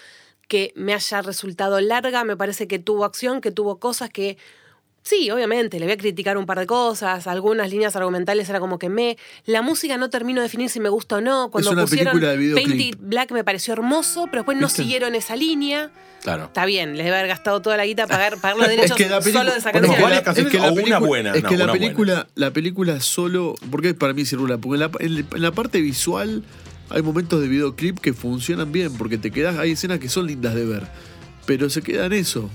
que 0.47 0.71
me 0.75 0.93
haya 0.93 1.21
resultado 1.23 1.81
larga, 1.81 2.23
me 2.25 2.37
parece 2.37 2.67
que 2.67 2.77
tuvo 2.77 3.05
acción, 3.05 3.41
que 3.41 3.49
tuvo 3.51 3.79
cosas 3.79 4.11
que... 4.11 4.37
Sí, 5.03 5.29
obviamente, 5.31 5.79
le 5.79 5.85
voy 5.85 5.93
a 5.93 5.97
criticar 5.97 6.37
un 6.37 6.45
par 6.45 6.59
de 6.59 6.65
cosas, 6.65 7.27
algunas 7.27 7.69
líneas 7.69 7.93
argumentales 7.97 8.47
era 8.49 8.61
como 8.61 8.79
que 8.79 8.87
me... 8.87 9.17
La 9.45 9.61
música 9.61 9.97
no 9.97 10.09
termino 10.09 10.39
de 10.39 10.43
definir 10.43 10.69
si 10.69 10.79
me 10.79 10.87
gusta 10.87 11.17
o 11.17 11.21
no. 11.21 11.51
Cuando 11.51 11.71
una 11.71 11.81
pusieron 11.81 12.19
película 12.19 12.37
de. 12.37 12.53
Painted 12.53 12.97
Black 13.01 13.31
me 13.31 13.43
pareció 13.43 13.73
hermoso, 13.73 14.27
pero 14.31 14.43
después 14.43 14.57
no 14.57 14.67
¿Viste? 14.67 14.83
siguieron 14.83 15.13
esa 15.13 15.35
línea. 15.35 15.91
Claro. 16.23 16.45
Está 16.45 16.65
bien, 16.65 16.95
les 16.95 17.03
debe 17.05 17.17
haber 17.17 17.27
gastado 17.27 17.61
toda 17.61 17.75
la 17.75 17.85
guita 17.85 18.07
pagar, 18.07 18.37
pagar 18.39 18.57
los 18.57 18.67
derechos 18.69 18.97
la 18.97 19.19
película- 19.19 19.33
solo 19.41 19.51
de 19.51 19.57
esa 19.59 19.71
bueno, 19.73 19.87
canción. 19.87 19.91
es 19.91 19.95
que 19.97 20.01
¿Cuáles 20.01 20.25
la- 20.25 20.31
es 20.31 20.37
que 20.37 20.43
película- 20.73 20.99
buena, 20.99 21.31
Es 21.33 21.43
no, 21.43 21.49
que 21.49 21.57
la 21.57 21.63
una 21.65 21.73
película, 21.73 22.27
la 22.35 22.51
película 22.51 22.99
solo. 23.01 23.55
Porque 23.69 23.93
para 23.93 24.13
mí 24.13 24.21
es 24.21 24.31
irregular. 24.31 24.59
Porque 24.59 24.75
en 24.75 24.79
la, 24.79 24.91
en- 25.19 25.27
en 25.35 25.41
la 25.41 25.51
parte 25.51 25.81
visual 25.81 26.43
hay 26.89 27.01
momentos 27.01 27.41
de 27.41 27.49
videoclip 27.49 27.99
que 27.99 28.13
funcionan 28.13 28.71
bien. 28.71 28.93
Porque 28.97 29.17
te 29.17 29.31
quedas. 29.31 29.57
Hay 29.59 29.71
escenas 29.71 29.99
que 29.99 30.07
son 30.07 30.27
lindas 30.27 30.55
de 30.55 30.63
ver. 30.65 30.83
Pero 31.45 31.69
se 31.69 31.81
queda 31.81 32.05
en 32.05 32.13
eso. 32.13 32.49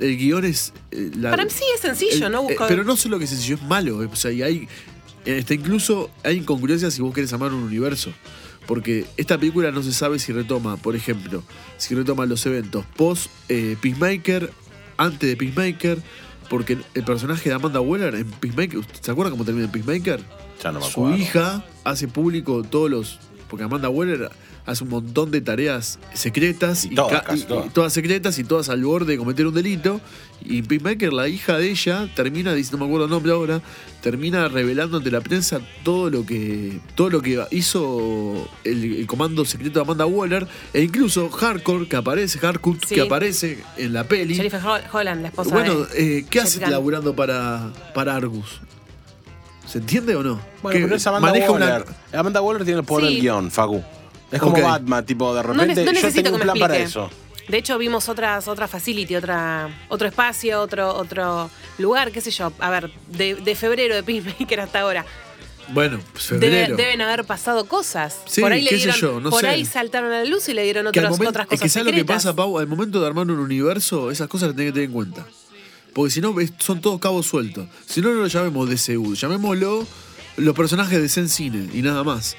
El 0.00 0.16
guion 0.16 0.44
es. 0.44 0.72
eh, 0.90 1.10
la- 1.16 1.30
Para 1.30 1.44
mí 1.44 1.50
sí 1.50 1.64
es 1.74 1.80
sencillo, 1.80 2.26
el- 2.26 2.32
¿no? 2.32 2.40
eh, 2.50 2.54
Busco- 2.56 2.66
pero 2.68 2.84
no 2.84 2.96
solo 2.96 3.18
que 3.18 3.24
es 3.24 3.30
sencillo, 3.30 3.56
es 3.56 3.62
malo. 3.62 4.02
eh, 4.02 4.08
O 4.12 4.16
sea, 4.16 4.30
y 4.32 4.42
hay. 4.42 4.68
Este, 5.24 5.54
incluso 5.54 6.10
hay 6.22 6.36
incongruencias 6.38 6.92
si 6.94 7.00
vos 7.02 7.14
querés 7.14 7.32
amar 7.32 7.52
un 7.52 7.62
universo. 7.62 8.12
Porque 8.66 9.04
esta 9.18 9.36
película 9.38 9.70
no 9.70 9.82
se 9.82 9.92
sabe 9.92 10.18
si 10.18 10.32
retoma, 10.32 10.76
por 10.78 10.96
ejemplo, 10.96 11.42
si 11.76 11.94
retoma 11.94 12.24
los 12.24 12.44
eventos 12.46 12.84
post 12.96 13.30
eh, 13.50 13.76
Peacemaker, 13.80 14.50
antes 14.96 15.28
de 15.28 15.36
Peacemaker, 15.36 15.98
porque 16.48 16.78
el 16.94 17.04
personaje 17.04 17.48
de 17.50 17.54
Amanda 17.54 17.80
Waller 17.80 18.14
en 18.14 18.26
Peacemaker, 18.30 18.80
¿se 19.00 19.10
acuerdan 19.10 19.32
cómo 19.32 19.44
termina 19.44 19.66
en 19.66 19.70
Peacemaker? 19.72 20.20
Ya 20.62 20.72
no 20.72 20.80
me 20.80 20.86
Su 20.86 20.90
acuerdo. 20.92 21.16
hija 21.18 21.64
hace 21.84 22.08
público 22.08 22.62
todos 22.62 22.90
los. 22.90 23.18
Porque 23.50 23.64
Amanda 23.64 23.90
Waller 23.90 24.30
hace 24.66 24.82
un 24.84 24.90
montón 24.90 25.30
de 25.30 25.40
tareas 25.42 25.98
secretas 26.14 26.86
Y 26.86 26.94
todas, 26.94 27.12
ca- 27.12 27.22
casi 27.24 27.44
todas. 27.44 27.72
todas 27.72 27.92
secretas 27.92 28.38
y 28.38 28.44
todas 28.44 28.68
al 28.70 28.82
borde 28.84 29.12
de 29.12 29.18
cometer 29.18 29.46
un 29.46 29.54
delito. 29.54 30.00
Y 30.46 30.62
Peacemaker, 30.62 31.12
la 31.12 31.28
hija 31.28 31.56
de 31.58 31.70
ella, 31.70 32.08
termina, 32.14 32.52
dice- 32.54 32.72
no 32.72 32.78
me 32.78 32.84
acuerdo 32.86 33.04
el 33.04 33.10
nombre 33.10 33.32
ahora, 33.32 33.60
termina 34.02 34.48
revelando 34.48 34.98
ante 34.98 35.10
la 35.10 35.20
prensa 35.22 35.60
todo 35.82 36.10
lo 36.10 36.26
que 36.26 36.80
todo 36.94 37.08
lo 37.10 37.22
que 37.22 37.42
hizo 37.50 38.48
el, 38.64 38.96
el 39.00 39.06
comando 39.06 39.44
secreto 39.44 39.78
de 39.78 39.82
Amanda 39.84 40.04
Waller, 40.06 40.46
e 40.72 40.82
incluso 40.82 41.30
Hardcore, 41.30 41.86
que 41.88 41.96
aparece, 41.96 42.38
Hardcore, 42.38 42.78
Sí. 42.86 42.94
que 42.94 43.00
aparece 43.02 43.58
en 43.78 43.92
la 43.94 44.04
peli. 44.04 44.34
Jennifer 44.34 44.60
Ho- 44.64 44.98
Holland, 44.98 45.22
la 45.22 45.28
esposa 45.28 45.50
Bueno, 45.50 45.80
de... 45.84 46.18
eh, 46.18 46.26
¿qué 46.28 46.40
hace 46.40 46.60
laburando 46.66 47.14
para, 47.16 47.72
para 47.94 48.14
Argus? 48.16 48.60
¿Se 49.66 49.78
entiende 49.78 50.14
o 50.14 50.22
no? 50.22 50.40
Bueno, 50.62 50.80
pero 50.82 50.96
es 50.96 51.06
Amanda 51.06 51.28
maneja 51.28 51.50
una-. 51.50 51.84
Amanda 52.12 52.42
Waller 52.42 52.64
tiene 52.64 52.80
el 52.80 52.86
poder 52.86 53.06
Sí. 53.08 53.14
del 53.14 53.22
guion, 53.22 53.50
Facu. 53.50 53.82
Es 54.34 54.40
como. 54.40 54.60
Batman, 54.60 55.04
tipo, 55.06 55.34
de 55.34 55.42
No, 55.42 55.52
repente 55.52 55.74
no 55.84 55.86
yo 55.86 55.92
necesito 55.92 56.22
tengo 56.24 56.36
que 56.38 56.42
un 56.42 56.46
me 56.48 56.52
plan 56.52 56.58
para 56.68 56.76
eso. 56.78 57.10
De 57.48 57.58
hecho, 57.58 57.76
vimos 57.76 58.08
otras, 58.08 58.48
otra 58.48 58.66
facility, 58.68 59.16
otra, 59.16 59.68
otro 59.90 60.08
espacio, 60.08 60.60
otro, 60.62 60.94
otro 60.94 61.50
lugar, 61.78 62.10
qué 62.10 62.20
sé 62.22 62.30
yo. 62.30 62.52
A 62.58 62.70
ver, 62.70 62.90
de, 63.08 63.34
de 63.34 63.54
febrero 63.54 63.94
de 63.94 64.02
Peacemaker 64.02 64.60
hasta 64.62 64.80
ahora. 64.80 65.04
Bueno, 65.68 65.98
pues 66.12 66.30
Debe- 66.32 66.40
febrero. 66.40 66.76
deben 66.76 67.00
haber 67.02 67.24
pasado 67.24 67.66
cosas. 67.66 68.18
Sí, 68.26 68.40
por 68.42 68.52
ahí 68.52 68.62
le 68.62 68.70
qué 68.70 68.76
sé 68.78 68.82
dieron, 68.84 69.00
yo, 69.00 69.20
no 69.20 69.30
por 69.30 69.40
sé. 69.42 69.48
ahí 69.48 69.64
saltaron 69.64 70.12
a 70.12 70.18
la 70.22 70.24
luz 70.24 70.48
y 70.48 70.54
le 70.54 70.62
dieron 70.62 70.86
al 70.86 70.88
otras, 70.90 71.10
momento- 71.10 71.28
otras 71.30 71.44
es 71.46 71.48
cosas 71.50 71.62
que 71.62 71.68
¿sabes 71.70 71.86
lo 71.86 71.92
que 71.96 72.04
pasa, 72.04 72.34
Pau? 72.34 72.58
Al 72.58 72.66
momento 72.66 73.00
de 73.00 73.06
armar 73.06 73.26
un 73.30 73.38
universo, 73.38 74.10
esas 74.10 74.28
cosas 74.28 74.48
las 74.48 74.56
tenés 74.56 74.70
que 74.70 74.74
tener 74.74 74.88
en 74.88 74.92
cuenta. 74.94 75.26
Porque 75.94 76.10
si 76.10 76.20
no, 76.20 76.38
es- 76.40 76.52
son 76.58 76.80
todos 76.80 76.98
cabos 77.00 77.26
sueltos. 77.26 77.66
Si 77.86 78.00
no, 78.00 78.08
no 78.10 78.20
lo 78.22 78.26
llamemos 78.26 78.68
DCU, 78.68 79.14
llamémoslo 79.14 79.86
los 80.36 80.54
personajes 80.54 81.00
de 81.00 81.08
Zen 81.08 81.28
Cine 81.28 81.68
y 81.72 81.80
nada 81.82 82.04
más. 82.04 82.36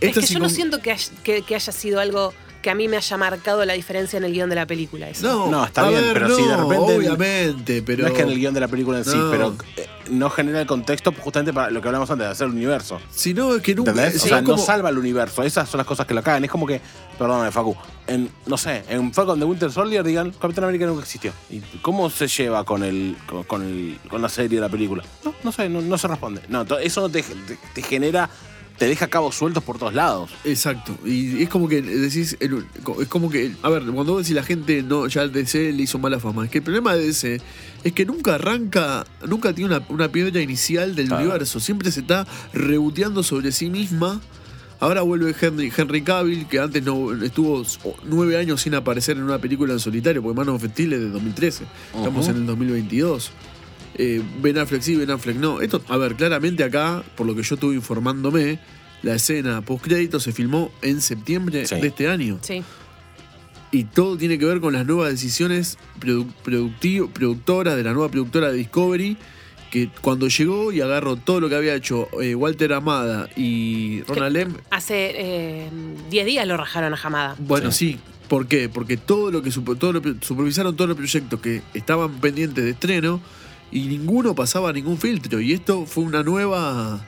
Es 0.00 0.14
que 0.18 0.26
yo 0.26 0.38
no 0.38 0.48
siento 0.48 0.80
que, 0.80 0.92
hay- 0.92 0.98
que- 1.24 1.42
que 1.42 1.54
haya 1.54 1.72
sido 1.72 2.00
algo 2.00 2.32
que 2.62 2.70
a 2.70 2.74
mí 2.74 2.88
me 2.88 2.96
haya 2.96 3.16
marcado 3.16 3.64
la 3.64 3.74
diferencia 3.74 4.16
en 4.16 4.24
el 4.24 4.32
guion 4.32 4.50
de 4.50 4.56
la 4.56 4.66
película. 4.66 5.08
Eso. 5.08 5.22
No, 5.26 5.46
No, 5.48 5.64
está 5.66 5.88
bien, 5.88 6.00
ver, 6.02 6.12
pero 6.14 6.28
no, 6.28 6.34
si 6.36 6.42
de 6.42 6.56
repente- 6.56 6.96
Obviamente, 6.96 7.82
pero. 7.82 8.02
No 8.02 8.08
es 8.08 8.14
que 8.14 8.22
en 8.22 8.28
el 8.28 8.38
guion 8.38 8.54
de 8.54 8.60
la 8.60 8.66
película 8.68 8.98
en 8.98 9.04
sí, 9.04 9.16
No. 9.16 9.30
pero 9.30 9.56
eh, 9.76 9.86
no 10.10 10.30
genera 10.30 10.60
el 10.62 10.66
contexto 10.66 11.12
justamente 11.12 11.52
para 11.52 11.70
lo 11.70 11.80
que 11.80 11.86
hablamos 11.86 12.10
antes 12.10 12.26
de 12.26 12.32
hacer 12.32 12.48
el 12.48 12.54
universo. 12.54 13.00
Si 13.08 13.34
no, 13.34 13.54
es 13.54 13.62
que 13.62 13.72
nunca. 13.76 13.92
¿Entendés? 13.92 14.20
o 14.24 14.26
sea, 14.26 14.40
no 14.42 14.58
salva 14.58 14.88
el 14.90 14.98
universo. 14.98 15.44
Esas 15.44 15.68
son 15.68 15.78
las 15.78 15.86
cosas 15.86 16.06
que 16.06 16.14
lo 16.14 16.24
cagan. 16.24 16.44
Es 16.44 16.50
como 16.50 16.66
que, 16.66 16.80
perdóname, 17.16 17.52
Facu, 17.52 17.76
en, 18.08 18.28
no 18.46 18.56
sé, 18.58 18.82
en 18.88 19.12
Falcon 19.14 19.38
de 19.38 19.46
Winter 19.46 19.70
Soldier 19.70 20.02
digan, 20.02 20.32
Capitán 20.32 20.64
América 20.64 20.86
nunca 20.86 21.02
existió. 21.04 21.32
¿Y 21.50 21.60
cómo 21.82 22.10
se 22.10 22.26
lleva 22.26 22.64
con 22.64 22.82
el 22.82 23.16
con, 23.28 23.44
con 23.44 23.62
el, 23.62 23.96
con 24.10 24.20
la 24.20 24.28
serie 24.28 24.56
de 24.56 24.62
la 24.62 24.68
película? 24.68 25.04
No, 25.24 25.32
no 25.44 25.52
sé, 25.52 25.68
no, 25.68 25.80
no 25.80 25.96
se 25.98 26.08
responde. 26.08 26.40
No, 26.48 26.62
eso 26.78 27.00
no 27.02 27.08
te, 27.08 27.22
te- 27.22 27.58
te 27.74 27.82
genera, 27.82 28.28
te 28.78 28.86
deja 28.86 29.08
cabos 29.08 29.34
sueltos 29.34 29.62
por 29.64 29.78
todos 29.78 29.94
lados. 29.94 30.30
Exacto. 30.44 30.96
Y 31.04 31.42
es 31.42 31.48
como 31.48 31.68
que 31.68 31.80
decís. 31.82 32.36
es 32.40 33.08
como 33.08 33.30
que. 33.30 33.52
A 33.62 33.70
ver, 33.70 33.82
cuando 33.84 34.12
vos 34.14 34.22
decís 34.22 34.34
la 34.36 34.42
gente 34.42 34.82
no, 34.82 35.06
ya 35.06 35.22
el 35.22 35.32
DC 35.32 35.72
le 35.72 35.82
hizo 35.82 35.98
mala 35.98 36.20
fama. 36.20 36.44
Es 36.44 36.50
que 36.50 36.58
el 36.58 36.64
problema 36.64 36.94
de 36.94 37.06
DC 37.06 37.40
es 37.84 37.92
que 37.92 38.04
nunca 38.04 38.34
arranca. 38.34 39.06
Nunca 39.26 39.52
tiene 39.52 39.74
una, 39.74 39.86
una 39.88 40.08
piedra 40.12 40.40
inicial 40.40 40.94
del 40.94 41.08
Claro. 41.08 41.22
universo. 41.24 41.60
Siempre 41.60 41.90
se 41.90 42.00
está 42.00 42.26
reboteando 42.52 43.22
sobre 43.22 43.52
sí 43.52 43.70
misma. 43.70 44.20
Ahora 44.78 45.00
vuelve 45.00 45.34
Henry, 45.40 45.72
Henry 45.74 46.02
Cavill, 46.02 46.46
que 46.48 46.58
antes 46.60 46.82
no 46.82 47.10
estuvo 47.24 47.64
nueve 48.04 48.36
años 48.36 48.60
sin 48.60 48.74
aparecer 48.74 49.16
en 49.16 49.22
una 49.22 49.38
película 49.38 49.72
en 49.72 49.78
solitario, 49.80 50.22
porque 50.22 50.36
Man 50.36 50.50
of 50.50 50.62
Steel 50.62 50.92
es 50.92 51.00
de 51.00 51.08
2013. 51.08 51.64
Estamos 51.96 52.28
en 52.28 52.36
el 52.36 52.46
2022. 52.46 53.30
Eh, 53.98 54.22
ben 54.42 54.58
Affleck 54.58 54.82
sí, 54.82 54.94
Ben 54.96 55.10
Affleck 55.10 55.36
no. 55.36 55.60
Esto, 55.60 55.82
a 55.88 55.96
ver, 55.96 56.14
claramente 56.16 56.64
acá, 56.64 57.02
por 57.16 57.26
lo 57.26 57.34
que 57.34 57.42
yo 57.42 57.54
estuve 57.54 57.74
informándome, 57.74 58.58
la 59.02 59.14
escena 59.14 59.60
post-crédito 59.62 60.20
se 60.20 60.32
filmó 60.32 60.70
en 60.82 61.00
septiembre 61.00 61.66
Sí. 61.66 61.76
de 61.80 61.86
este 61.88 62.08
año. 62.08 62.38
Sí. 62.42 62.62
Y 63.72 63.84
todo 63.84 64.16
tiene 64.16 64.38
que 64.38 64.44
ver 64.46 64.60
con 64.60 64.72
las 64.72 64.86
nuevas 64.86 65.10
decisiones 65.10 65.76
produ- 66.00 67.10
productoras 67.12 67.76
de 67.76 67.82
la 67.82 67.92
nueva 67.92 68.10
productora 68.10 68.50
de 68.50 68.58
Discovery, 68.58 69.16
que 69.70 69.90
cuando 70.00 70.28
llegó 70.28 70.72
y 70.72 70.80
agarró 70.80 71.16
todo 71.16 71.40
lo 71.40 71.48
que 71.48 71.56
había 71.56 71.74
hecho 71.74 72.08
eh, 72.22 72.34
Walter 72.34 72.72
Amada 72.72 73.28
y 73.36 74.02
Ronald 74.02 74.36
Em, 74.36 74.52
Hace 74.70 75.12
eh, 75.16 75.70
10 76.10 76.26
días 76.26 76.46
lo 76.46 76.56
rajaron 76.56 76.94
a 76.94 76.96
Jamada. 76.96 77.34
Bueno, 77.38 77.72
sí. 77.72 77.98
¿Por 78.28 78.46
qué? 78.48 78.68
Porque 78.68 78.96
todo 78.96 79.30
lo 79.30 79.42
que 79.42 79.50
supo- 79.50 79.76
todo 79.76 79.92
lo- 79.94 80.02
supervisaron 80.20 80.74
todos 80.76 80.88
los 80.88 80.96
proyectos 80.96 81.40
que 81.40 81.62
estaban 81.74 82.12
pendientes 82.20 82.64
de 82.64 82.70
estreno 82.70 83.20
y 83.70 83.80
ninguno 83.82 84.34
pasaba 84.34 84.72
ningún 84.72 84.98
filtro. 84.98 85.40
Y 85.40 85.52
esto 85.52 85.86
fue 85.86 86.04
una 86.04 86.22
nueva 86.22 87.04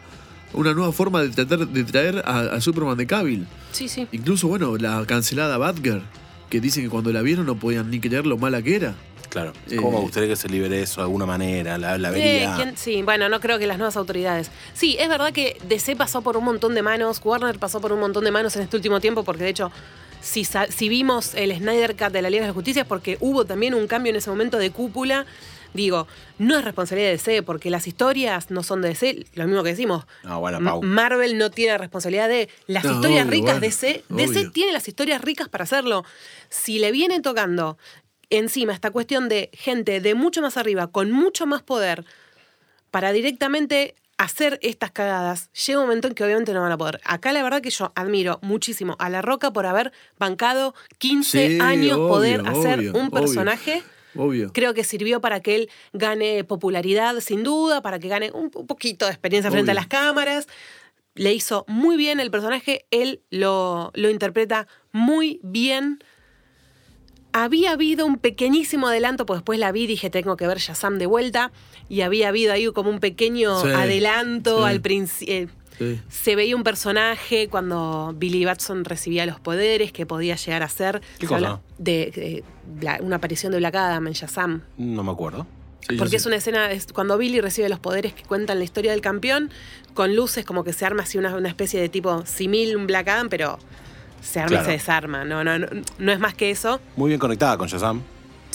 una 0.55 0.73
nueva 0.73 0.93
forma 0.93 1.23
de 1.23 1.29
tratar 1.29 1.69
de 1.69 1.85
traer 1.85 2.23
a, 2.25 2.41
a 2.41 2.61
Superman 2.61 2.97
de 2.97 3.07
Cavill. 3.07 3.47
Sí, 3.71 3.87
sí. 3.89 4.07
Incluso, 4.13 4.49
bueno, 4.49 4.77
la 4.79 5.05
cancelada 5.07 5.59
Batgirl, 5.59 6.03
que 6.49 6.61
dicen 6.61 6.85
que 6.85 6.89
cuando 6.89 7.13
la 7.13 7.21
vieron 7.21 7.45
no 7.45 7.57
podían 7.59 7.91
ni 7.91 8.01
creer 8.01 8.27
lo 8.27 8.39
mala 8.39 8.63
que 8.63 8.77
era. 8.77 8.95
Claro. 9.29 9.53
Eh, 9.71 9.77
¿Cómo 9.77 9.93
me 9.93 9.99
gustaría 9.99 10.27
que 10.31 10.37
se 10.37 10.49
libere 10.49 10.81
eso 10.81 11.03
de 11.03 11.05
alguna 11.05 11.27
manera? 11.27 11.77
La, 11.77 11.99
la 11.99 12.09
Eh, 12.09 12.13
vería. 12.13 12.57
¿quién- 12.57 12.77
Sí, 12.79 13.03
bueno, 13.03 13.29
no 13.29 13.41
creo 13.41 13.59
que 13.59 13.67
las 13.67 13.77
nuevas 13.77 13.99
autoridades. 13.99 14.51
Sí, 14.73 14.97
es 14.99 15.11
verdad 15.11 15.35
que 15.35 15.59
DC 15.69 15.97
pasó 15.97 16.23
por 16.23 16.39
un 16.39 16.45
montón 16.45 16.75
de 16.75 16.81
manos, 16.81 17.21
Warner 17.23 17.59
pasó 17.59 17.83
por 17.83 17.93
un 17.93 18.01
montón 18.01 18.25
de 18.25 18.31
manos 18.31 18.57
en 18.57 18.63
este 18.63 18.75
último 18.77 19.01
tiempo, 19.01 19.25
porque 19.25 19.45
de 19.45 19.51
hecho, 19.51 19.71
si, 20.23 20.45
si 20.47 20.89
vimos 20.89 21.35
el 21.35 21.55
Snyder 21.55 21.95
Cut 21.95 22.09
de 22.11 22.23
la 22.23 22.31
Liga 22.31 22.45
de 22.45 22.49
la 22.49 22.55
Justicia, 22.55 22.83
es 22.83 22.89
porque 22.89 23.19
hubo 23.21 23.45
también 23.45 23.75
un 23.75 23.87
cambio 23.87 24.09
en 24.11 24.17
ese 24.17 24.31
momento 24.31 24.57
de 24.57 24.71
cúpula. 24.71 25.27
Digo, 25.75 26.07
no 26.39 26.59
es 26.59 26.65
responsabilidad 26.65 27.09
de 27.11 27.17
DC, 27.19 27.43
porque 27.43 27.71
las 27.71 27.87
historias 27.87 28.51
no 28.51 28.63
son 28.63 28.81
de 28.83 28.89
DC, 28.89 29.27
lo 29.35 29.47
mismo 29.47 29.63
que 29.63 29.71
decimos. 29.71 30.07
No, 30.25 30.41
bueno, 30.41 30.59
M- 30.59 30.71
Pau. 30.71 30.83
Marvel 30.83 31.37
no 31.39 31.51
tiene 31.51 31.77
responsabilidad 31.79 32.29
de 32.29 32.49
las 32.67 32.85
No, 32.85 32.93
historias 32.95 33.23
obvio, 33.27 33.31
ricas 33.33 33.45
bueno, 33.47 33.61
de 33.61 33.67
DC. 33.67 34.05
DC 34.09 34.39
obvio. 34.41 34.51
tiene 34.53 34.73
las 34.73 34.89
historias 34.89 35.21
ricas 35.21 35.49
para 35.49 35.65
hacerlo. 35.65 36.05
Si 36.49 36.79
le 36.79 36.91
viene 36.91 37.21
tocando 37.21 37.77
encima 38.31 38.73
esta 38.73 38.91
cuestión 38.91 39.29
de 39.29 39.51
gente 39.53 40.01
de 40.01 40.15
mucho 40.15 40.41
más 40.43 40.57
arriba, 40.57 40.87
con 40.89 41.11
mucho 41.11 41.47
más 41.47 41.63
poder, 41.63 42.05
para 42.91 43.13
directamente 43.13 43.95
hacer 44.17 44.59
estas 44.63 44.91
cagadas, 44.91 45.51
llega 45.53 45.79
un 45.79 45.87
momento 45.87 46.09
en 46.09 46.15
que 46.15 46.25
obviamente 46.25 46.53
no 46.53 46.61
van 46.63 46.73
a 46.73 46.79
poder. 46.79 47.01
Acá 47.05 47.33
la 47.33 47.43
verdad 47.43 47.61
que 47.63 47.71
yo 47.71 47.93
admiro 47.95 48.39
muchísimo 48.43 48.97
a 48.99 49.09
La 49.11 49.23
Roca 49.23 49.53
por 49.53 49.65
haber 49.67 49.93
bancado 50.19 50.75
15 50.99 51.47
Sí, 51.49 51.59
años 51.61 51.99
obvio, 51.99 52.09
poder 52.09 52.41
hacer 52.47 52.79
obvio, 52.81 52.95
un 52.95 53.11
personaje. 53.11 53.75
Obvio. 53.75 53.98
Creo 54.53 54.75
que 54.75 54.85
sirvió 54.85 55.21
para 55.21 55.41
que 55.41 55.55
él 55.57 55.71
gane 55.93 56.45
popularidad, 56.45 57.21
sin 57.21 57.43
duda, 57.45 57.83
para 57.83 57.99
que 57.99 58.09
gane 58.09 58.31
un, 58.33 58.51
poquito 58.51 59.05
de 59.07 59.13
experiencia 59.13 59.51
frente 59.51 59.71
a 59.71 59.75
Obvio. 59.75 59.81
las 59.81 59.87
cámaras. 59.89 60.49
Le 61.15 61.33
hizo 61.33 61.65
muy 61.69 61.97
bien 61.97 62.21
el 62.21 62.31
personaje, 62.31 62.87
él 62.91 63.23
lo, 63.31 63.91
lo 63.95 64.11
interpreta 64.11 64.69
muy 64.93 65.41
bien. 65.43 65.99
Había 67.33 67.73
habido 67.73 68.07
un 68.07 68.19
pequeñísimo 68.19 68.89
adelanto, 68.89 69.27
pues 69.27 69.39
después 69.39 69.59
la 69.59 69.71
vi 69.71 69.83
y 69.83 69.87
dije, 69.87 70.11
tengo 70.11 70.37
que 70.37 70.47
ver 70.47 70.59
Shazam 70.59 70.99
de 70.99 71.07
vuelta. 71.07 71.53
Y 71.89 72.01
había 72.01 72.29
habido 72.29 72.53
ahí 72.53 72.67
como 72.73 72.91
un 72.91 73.01
pequeño 73.01 73.61
Sí, 73.63 73.69
adelanto 73.69 74.59
sí. 74.59 74.65
al 74.65 74.81
principio. 74.81 75.49
Sí. 75.79 76.01
Se 76.09 76.35
veía 76.37 76.57
un 76.57 76.65
personaje 76.65 77.49
cuando 77.49 78.13
Billy 78.17 78.45
Batson 78.45 78.85
recibía 78.85 79.25
los 79.27 79.39
poderes 79.41 79.93
que 79.93 80.07
podía 80.07 80.35
llegar 80.37 80.63
a 80.63 80.69
ser. 80.69 81.01
¿Qué 81.19 81.27
cosa? 81.27 81.61
De, 81.79 82.11
de 82.15 82.45
Bla- 82.81 83.01
una 83.01 83.17
aparición 83.17 83.53
de 83.53 83.59
Black 83.59 83.77
Adam 83.77 84.07
en 84.09 84.13
Shazam. 84.13 84.63
No 84.77 85.05
me 85.05 85.13
acuerdo. 85.13 85.47
Sí, 85.89 85.97
Porque 85.97 86.17
es 86.17 86.27
una 86.27 86.37
escena, 86.37 86.71
es 86.73 86.93
cuando 86.93 87.17
Billy 87.17 87.41
recibe 87.41 87.69
los 87.69 87.79
poderes 87.79 88.13
que 88.13 88.25
cuentan 88.25 88.59
la 88.59 88.65
historia 88.65 88.91
del 88.91 89.01
campeón, 89.01 89.51
con 89.95 90.15
luces 90.17 90.45
como 90.45 90.65
que 90.65 90.73
se 90.73 90.85
arma 90.85 91.05
así 91.05 91.17
una, 91.19 91.35
una 91.37 91.49
especie 91.49 91.81
de 91.81 91.89
tipo 91.89 92.27
simil, 92.27 92.77
un 92.77 92.87
Black 92.89 93.09
Adam, 93.09 93.29
pero 93.29 93.59
se 94.21 94.41
arma 94.41 94.49
Claro. 94.49 94.63
y 94.65 94.67
se 94.67 94.73
desarma. 94.73 95.25
No, 95.25 95.45
no, 95.45 95.59
no, 95.59 95.67
no 95.99 96.13
es 96.13 96.19
más 96.19 96.35
que 96.35 96.51
eso. 96.51 96.81
Muy 96.97 97.09
bien 97.09 97.21
conectada 97.21 97.57
con 97.57 97.69
Shazam. 97.69 98.03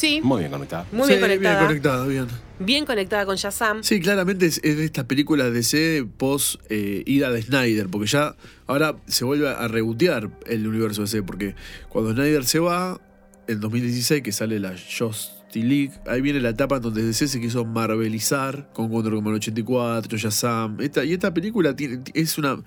Sí, 0.04 0.20
Muy 0.22 0.40
bien 0.40 0.52
conectada. 0.52 0.86
muy 0.92 1.04
Sí, 1.04 1.14
bien 1.14 1.22
conectada. 1.22 1.56
Bien 1.60 1.68
conectada, 1.68 2.08
bien. 2.08 2.28
bien 2.60 2.86
conectada 2.86 3.26
con 3.26 3.38
Shazam. 3.38 3.84
Sí, 3.84 4.02
claramente 4.02 4.46
es, 4.48 4.60
es 4.62 4.76
de 4.76 4.84
estas 4.84 5.06
películas 5.06 5.48
de 5.48 5.54
DC 5.54 6.06
post 6.18 6.60
eh, 6.70 7.04
ida 7.06 7.32
de 7.32 7.42
Snyder, 7.42 7.88
porque 7.88 8.08
ya 8.08 8.36
ahora 8.68 8.98
se 9.08 9.24
vuelve 9.24 9.48
a 9.48 9.66
rebotear 9.70 10.30
el 10.46 10.68
universo 10.68 11.04
DC, 11.04 11.24
porque 11.24 11.56
cuando 11.88 12.12
Snyder 12.12 12.44
se 12.44 12.60
va, 12.60 13.00
en 13.48 13.62
2016 13.62 14.22
que 14.24 14.34
sale 14.34 14.60
la 14.60 14.72
Justice 14.72 15.32
League, 15.54 15.94
ahí 16.06 16.20
viene 16.20 16.42
la 16.42 16.50
etapa 16.50 16.76
en 16.76 16.82
donde 16.82 17.02
DC 17.02 17.30
se 17.30 17.40
quiso 17.40 17.64
marvelizar 17.64 18.72
con 18.74 18.90
Wonder 18.90 19.14
Woman 19.14 19.36
84, 19.36 20.18
Shazam, 20.18 20.82
esta, 20.82 21.06
y 21.06 21.14
esta 21.14 21.34
película 21.34 21.76
tiene, 21.78 22.02
es 22.14 22.38
una... 22.38 22.62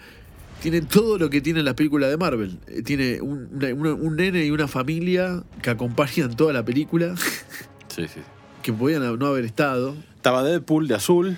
Tiene 0.63 0.81
todo 0.81 1.19
lo 1.19 1.31
que 1.31 1.41
tienen 1.41 1.65
las 1.65 1.75
películas 1.75 2.11
de 2.11 2.17
Marvel. 2.17 2.59
Eh, 2.67 2.83
Tiene 2.83 3.21
un, 3.21 3.49
una- 3.55 3.75
una- 3.75 3.93
un 3.95 4.17
nene 4.17 4.45
y 4.45 4.51
una 4.51 4.67
familia 4.67 5.43
que 5.63 5.71
acompañan 5.71 6.35
toda 6.35 6.53
la 6.53 6.65
película, 6.65 7.15
Sí, 7.89 8.07
sí. 8.09 8.21
que 8.63 8.73
podían 8.73 9.19
no 9.19 9.27
haber 9.27 9.45
estado. 9.45 9.95
Estaba 10.17 10.43
Deadpool 10.43 10.89
de 10.89 10.95
azul, 10.97 11.37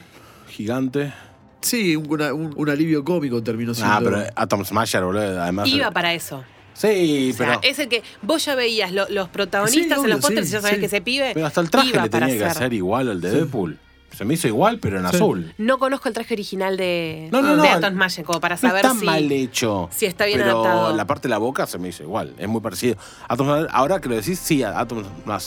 gigante. 0.49 1.13
Sí, 1.61 1.97
un, 1.97 2.11
una- 2.11 2.33
un- 2.33 2.55
un 2.57 2.71
alivio 2.71 3.05
cómico 3.05 3.43
terminó 3.43 3.75
siendo. 3.75 3.93
Ah, 3.93 4.01
pero 4.03 4.23
Atom 4.37 4.65
Smasher, 4.65 5.05
boludo. 5.05 5.43
Además. 5.43 5.69
Iba 5.69 5.91
para 5.91 6.15
eso. 6.15 6.45
Sí, 6.75 7.31
O 7.33 7.37
sea, 7.37 7.47
pero. 7.59 7.61
es 7.65 7.79
el 7.81 7.89
que 7.89 8.05
vos 8.23 8.45
ya 8.45 8.55
veías 8.55 8.93
lo- 8.93 9.09
los 9.11 9.29
protagonistas 9.29 9.99
Sí, 9.99 10.05
en 10.05 10.11
los 10.11 10.21
pósters 10.21 10.47
sí, 10.47 10.53
y 10.53 10.55
ya 10.55 10.61
sabés 10.61 10.75
sí. 10.77 10.81
que 10.81 10.87
ese 10.87 11.01
pibe 11.01 11.33
Pero 11.35 11.45
hasta 11.45 11.61
el 11.61 11.71
traje 11.71 11.89
iba 11.89 12.03
le 12.05 12.09
tenía 12.09 12.39
que 12.39 12.45
hacer 12.45 12.73
igual 12.73 13.09
al 13.09 13.21
de 13.21 13.31
Deadpool. 13.33 13.79
Se 14.17 14.25
me 14.25 14.35
hizo 14.35 14.49
igual, 14.49 14.79
pero 14.81 14.99
en 14.99 15.09
Sí. 15.09 15.17
azul. 15.17 15.55
No 15.59 15.79
conozco 15.79 16.09
el 16.09 16.15
traje 16.15 16.35
original 16.35 16.77
de, 16.77 17.29
No, 17.31 17.41
no, 17.43 17.55
no. 17.57 17.63
de 17.63 17.69
Atom 17.69 17.93
Smasher, 17.95 18.25
como 18.25 18.41
para 18.41 18.57
No 18.57 18.61
saber 18.61 18.85
está 18.87 18.99
si... 18.99 19.05
mal 19.05 19.31
hecho. 19.31 19.89
si 19.93 20.07
está 20.07 20.25
bien 20.27 20.39
pero 20.41 20.53
adaptado. 20.63 20.97
la 20.97 21.07
parte 21.07 21.29
de 21.29 21.31
la 21.31 21.39
boca 21.39 21.67
se 21.67 21.79
me 21.79 21.89
hizo 21.89 22.03
igual. 22.03 22.35
Es 22.39 22.49
muy 22.49 22.61
parecido. 22.61 22.97
Atom, 23.29 23.67
ahora 23.71 24.01
que 24.01 24.09
lo 24.09 24.17
decís, 24.17 24.39
sí, 24.39 24.63
Atom, 24.63 25.05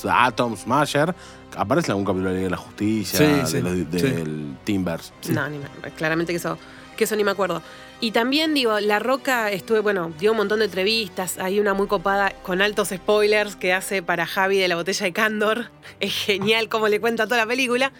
Atom 0.09 0.55
Smasher 0.55 1.13
aparece 1.57 1.87
en 1.87 1.91
algún 1.91 2.05
capítulo 2.05 2.29
de 2.29 2.35
la 2.35 2.37
Liga 2.37 2.45
de 2.45 2.51
la 2.51 2.57
Justicia, 2.57 3.17
Sí, 3.19 3.25
de 3.25 3.45
sí, 3.45 3.61
los- 3.61 4.01
sí. 4.01 4.07
del 4.07 4.55
Timbers. 4.63 5.11
No, 5.29 5.49
ni 5.49 5.57
me- 5.57 5.91
claramente 5.97 6.31
que 6.31 6.37
eso, 6.37 6.57
que 6.95 7.03
eso 7.03 7.15
ni 7.15 7.23
me 7.23 7.31
acuerdo. 7.31 7.61
Y 7.99 8.11
también 8.11 8.53
digo, 8.53 8.79
La 8.79 8.99
Roca 8.99 9.51
estuve, 9.51 9.79
bueno, 9.79 10.11
dio 10.19 10.31
un 10.31 10.37
montón 10.37 10.59
de 10.59 10.65
entrevistas, 10.65 11.37
hay 11.39 11.59
una 11.59 11.73
muy 11.73 11.87
copada 11.87 12.31
con 12.41 12.61
altos 12.61 12.89
spoilers 12.89 13.55
que 13.55 13.73
hace 13.73 14.01
para 14.01 14.25
Javi 14.25 14.57
de 14.57 14.67
la 14.67 14.75
botella 14.75 15.05
de 15.05 15.13
Candor. 15.13 15.65
Es 15.99 16.13
genial 16.13 16.69
cómo 16.69 16.87
le 16.87 16.99
cuenta 17.01 17.25
toda 17.25 17.37
la 17.37 17.45
película. 17.45 17.91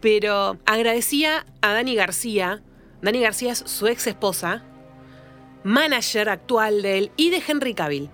Pero 0.00 0.58
agradecía 0.66 1.46
a 1.62 1.72
Dani 1.72 1.94
García. 1.94 2.62
Dani 3.02 3.20
García 3.20 3.52
es 3.52 3.58
su 3.58 3.86
ex 3.86 4.06
esposa, 4.06 4.64
manager 5.64 6.28
actual 6.28 6.82
de 6.82 6.98
él 6.98 7.12
y 7.16 7.30
de 7.30 7.42
Henry 7.46 7.74
Cavill. 7.74 8.10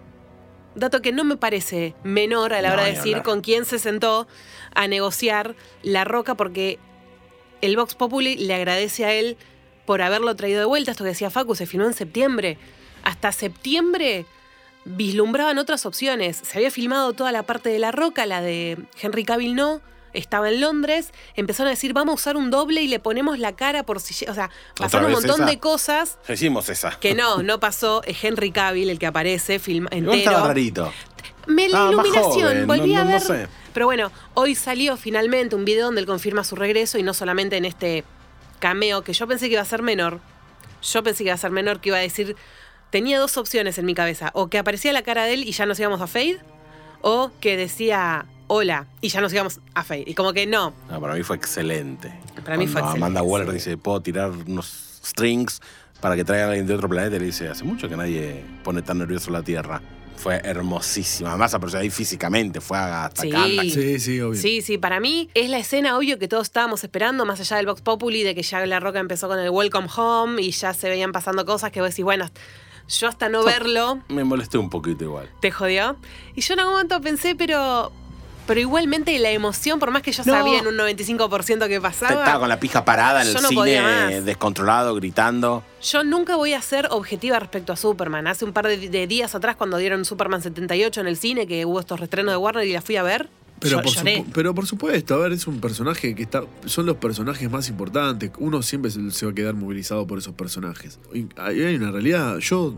Dato 0.75 1.03
que 1.03 1.13
no 1.13 1.23
me 1.25 1.37
parece 1.37 1.95
menor 2.03 2.55
a 2.55 2.63
la 2.63 2.69
No, 2.69 2.75
hora 2.75 2.85
de 2.85 2.93
decir 2.93 3.15
hablar. 3.15 3.25
con 3.25 3.41
quién 3.43 3.65
se 3.67 3.79
sentó 3.79 4.27
a 4.75 4.89
negociar 4.89 5.55
La 5.83 6.05
Roca, 6.05 6.35
porque 6.35 6.79
el 7.61 7.77
Vox 7.77 7.95
Populi 7.95 8.37
le 8.37 8.55
agradece 8.55 9.05
a 9.05 9.13
él 9.13 9.37
por 9.85 10.01
haberlo 10.01 10.35
traído 10.35 10.61
de 10.61 10.65
vuelta. 10.67 10.93
Esto 10.93 11.05
que 11.05 11.11
decía 11.11 11.31
Facu, 11.31 11.55
se 11.55 11.67
filmó 11.67 11.87
en 11.87 11.93
septiembre. 11.95 12.57
Hasta 13.05 13.33
septiembre 13.33 14.25
vislumbraban 14.85 15.59
otras 15.59 15.85
opciones. 15.85 16.39
Se 16.43 16.57
había 16.59 16.71
filmado 16.71 17.13
toda 17.13 17.33
la 17.33 17.43
parte 17.43 17.69
de 17.69 17.79
La 17.79 17.93
Roca, 17.93 18.25
la 18.25 18.41
de 18.41 18.79
Henry 19.01 19.25
Cavill 19.25 19.55
no. 19.55 19.81
Estaba 20.13 20.49
en 20.51 20.61
Londres, 20.61 21.13
empezaron 21.37 21.69
a 21.69 21.71
decir, 21.71 21.93
vamos 21.93 22.13
a 22.13 22.15
usar 22.17 22.37
un 22.37 22.51
doble 22.51 22.83
y 22.83 22.89
le 22.89 22.99
ponemos 23.01 23.39
la 23.39 23.53
cara 23.57 23.83
por 23.85 24.01
si... 24.01 24.15
lle-". 24.15 24.31
O 24.31 24.35
sea, 24.35 24.51
pasaron 24.77 25.07
un 25.07 25.13
montón 25.13 25.37
esa? 25.43 25.47
de 25.47 25.59
cosas 25.59 26.19
hicimos 26.29 26.69
esa. 26.69 26.99
que 26.99 27.15
no, 27.15 27.43
no 27.43 27.61
pasó. 27.61 28.03
Es 28.05 28.23
Henry 28.23 28.51
Cavill 28.53 28.91
el 28.91 28.99
que 28.99 29.07
aparece, 29.07 29.59
film 29.59 29.87
Igual 29.91 30.19
estaba 30.19 30.37
entero. 30.37 30.49
rarito. 30.49 30.93
Me 31.47 31.69
la 31.69 31.87
Ah, 31.87 31.91
iluminación, 31.91 32.67
volví 32.67 32.93
no- 32.95 33.01
a 33.01 33.05
no- 33.05 33.11
no 33.11 33.11
ver. 33.13 33.21
sé. 33.21 33.49
Pero 33.75 33.87
bueno, 33.87 34.13
hoy 34.35 34.55
salió 34.55 34.97
finalmente 34.97 35.57
un 35.57 35.65
video 35.65 35.87
donde 35.87 36.01
él 36.03 36.07
confirma 36.07 36.45
su 36.45 36.55
regreso 36.57 36.99
y 36.99 37.03
no 37.03 37.15
solamente 37.15 37.57
en 37.57 37.65
este 37.65 38.05
cameo 38.59 39.03
que 39.03 39.13
yo 39.13 39.27
pensé 39.27 39.47
que 39.47 39.55
iba 39.55 39.63
a 39.63 39.65
ser 39.65 39.83
menor. 39.83 40.21
Yo 40.83 41.03
pensé 41.03 41.19
que 41.25 41.29
iba 41.29 41.35
a 41.35 41.39
ser 41.39 41.51
menor, 41.53 41.81
que 41.81 41.89
iba 41.89 41.99
a 41.99 42.01
decir. 42.01 42.37
Tenía 42.91 43.19
dos 43.19 43.37
opciones 43.39 43.79
en 43.79 43.87
mi 43.87 43.95
cabeza. 43.95 44.31
O 44.35 44.49
que 44.49 44.59
aparecía 44.59 44.93
la 44.93 45.03
cara 45.03 45.25
de 45.25 45.35
él 45.35 45.45
y 45.45 45.53
ya 45.53 45.65
nos 45.65 45.81
íbamos 45.81 46.01
a 46.03 46.07
Fade. 46.07 46.39
O 47.01 47.31
que 47.41 47.57
decía 47.57 48.27
hola 48.55 48.87
y 49.01 49.09
ya 49.09 49.21
nos 49.21 49.33
íbamos 49.33 49.61
a 49.75 49.83
Fade. 49.83 50.05
Y 50.07 50.15
como 50.15 50.33
que 50.33 50.47
no. 50.47 50.75
No, 50.91 51.01
para 51.01 51.15
mí 51.15 51.23
fue 51.23 51.37
excelente. 51.37 52.13
Para 52.45 52.57
mí 52.59 52.67
fue 52.67 52.81
Cuando 52.83 52.97
Amanda 52.97 53.21
excelente, 53.21 53.33
Waller 53.33 53.49
sí. 53.49 53.55
dice, 53.55 53.77
puedo 53.79 54.01
tirar 54.03 54.31
unos 54.31 55.01
strings 55.05 55.61
para 56.01 56.17
que 56.17 56.25
traigan 56.25 56.49
a 56.49 56.51
alguien 56.51 56.67
de 56.67 56.75
otro 56.75 56.89
planeta. 56.89 57.17
Y 57.17 57.21
le 57.21 57.27
dice, 57.27 57.49
hace 57.49 57.65
mucho 57.65 57.89
que 57.89 57.97
nadie 57.97 58.45
pone 58.63 58.83
tan 58.83 58.99
nervioso 58.99 59.31
la 59.31 59.43
Tierra. 59.43 59.81
Fue 60.17 60.37
hermosísima. 60.45 61.31
Además 61.31 61.55
apareció 61.55 61.81
ahí 61.81 61.91
físicamente. 61.91 62.61
Fue 62.61 62.77
hasta 62.79 63.23
Sí. 63.23 63.31
acá. 63.31 63.45
Sí, 63.63 63.99
sí, 63.99 64.21
obvio. 64.21 64.41
Sí, 64.41 64.61
sí, 64.63 64.79
para 64.79 65.01
mí 65.01 65.31
es 65.35 65.49
la 65.51 65.59
escena, 65.59 65.97
obvio, 65.97 66.19
que 66.19 66.29
todos 66.29 66.45
estábamos 66.45 66.85
esperando, 66.85 67.25
más 67.25 67.41
allá 67.41 67.57
del 67.57 67.67
Vox 67.67 67.81
Populi, 67.81 68.23
de 68.23 68.35
que 68.35 68.43
ya 68.43 68.65
La 68.67 68.79
Roca 68.81 69.01
empezó 69.01 69.27
con 69.29 69.39
el 69.39 69.51
Welcome 69.51 69.89
Home 69.97 70.43
y 70.43 70.51
ya 70.53 70.75
se 70.75 70.89
veían 70.89 71.11
pasando 71.13 71.45
cosas 71.47 71.73
que 71.73 71.81
vos 71.81 71.91
decís, 71.91 72.05
bueno, 72.05 72.29
yo 72.89 73.09
hasta 73.09 73.29
no 73.29 73.43
verlo, 73.45 74.03
Me 74.09 74.23
molesté 74.25 74.59
un 74.59 74.69
poquito 74.69 75.05
igual. 75.05 75.29
te 75.41 75.51
jodió. 75.51 75.97
Y 76.35 76.41
yo 76.43 76.55
en 76.55 76.61
algún 76.61 76.75
momento 76.75 77.01
pensé, 77.01 77.35
pero. 77.35 77.91
Pero 78.47 78.59
igualmente 78.61 79.17
la 79.21 79.31
emoción, 79.31 79.79
por 79.79 79.91
más 79.93 80.03
que 80.03 80.11
yo 80.13 80.23
No. 80.27 80.33
sabía 80.35 80.59
en 80.59 80.67
un 80.67 80.77
95% 80.77 81.69
que 81.69 81.81
pasaba, 81.81 82.13
Estaba 82.21 82.41
con 82.41 82.49
la 82.49 82.59
pija 82.59 82.85
parada 82.85 83.23
en 83.23 83.29
el 83.29 83.35
no 83.35 83.49
cine, 83.49 84.21
descontrolado, 84.23 84.95
gritando. 84.97 85.63
yo 85.83 86.03
nunca 86.05 86.35
voy 86.37 86.53
a 86.55 86.61
ser 86.63 86.89
objetiva 86.91 87.39
respecto 87.39 87.73
a 87.73 87.77
Superman. 87.77 88.27
Hace 88.27 88.45
un 88.45 88.53
par 88.53 88.67
de, 88.67 88.89
de 88.89 89.07
días 89.07 89.35
atrás, 89.35 89.55
cuando 89.57 89.77
dieron 89.79 90.05
Superman 90.05 90.43
78 90.43 91.01
en 91.01 91.07
el 91.07 91.17
cine, 91.17 91.47
que 91.47 91.65
hubo 91.67 91.79
estos 91.81 92.01
restrenos 92.01 92.33
de 92.33 92.37
Warner 92.37 92.67
y 92.67 92.73
la 92.73 92.83
fui 92.83 92.97
a 92.97 93.03
ver, 93.05 93.29
Pero 93.61 93.77
yo 93.79 93.83
por, 93.83 93.93
lloré. 93.95 94.19
supu- 94.19 94.27
pero 94.35 94.55
por 94.57 94.67
supuesto, 94.67 95.15
a 95.15 95.19
ver, 95.19 95.33
es 95.33 95.47
un 95.47 95.61
personaje 95.61 96.15
que 96.17 96.23
está. 96.25 96.43
Son 96.67 96.85
los 96.85 96.97
personajes 96.97 97.49
más 97.49 97.69
importantes. 97.69 98.33
Uno 98.39 98.61
siempre 98.63 98.91
se, 98.91 99.09
se 99.13 99.25
va 99.25 99.31
a 99.31 99.35
quedar 99.37 99.55
movilizado 99.55 100.05
por 100.07 100.19
esos 100.19 100.35
personajes. 100.35 100.99
Y 101.15 101.27
hay 101.39 101.77
una 101.77 101.93
realidad. 101.93 102.39
Yo. 102.39 102.75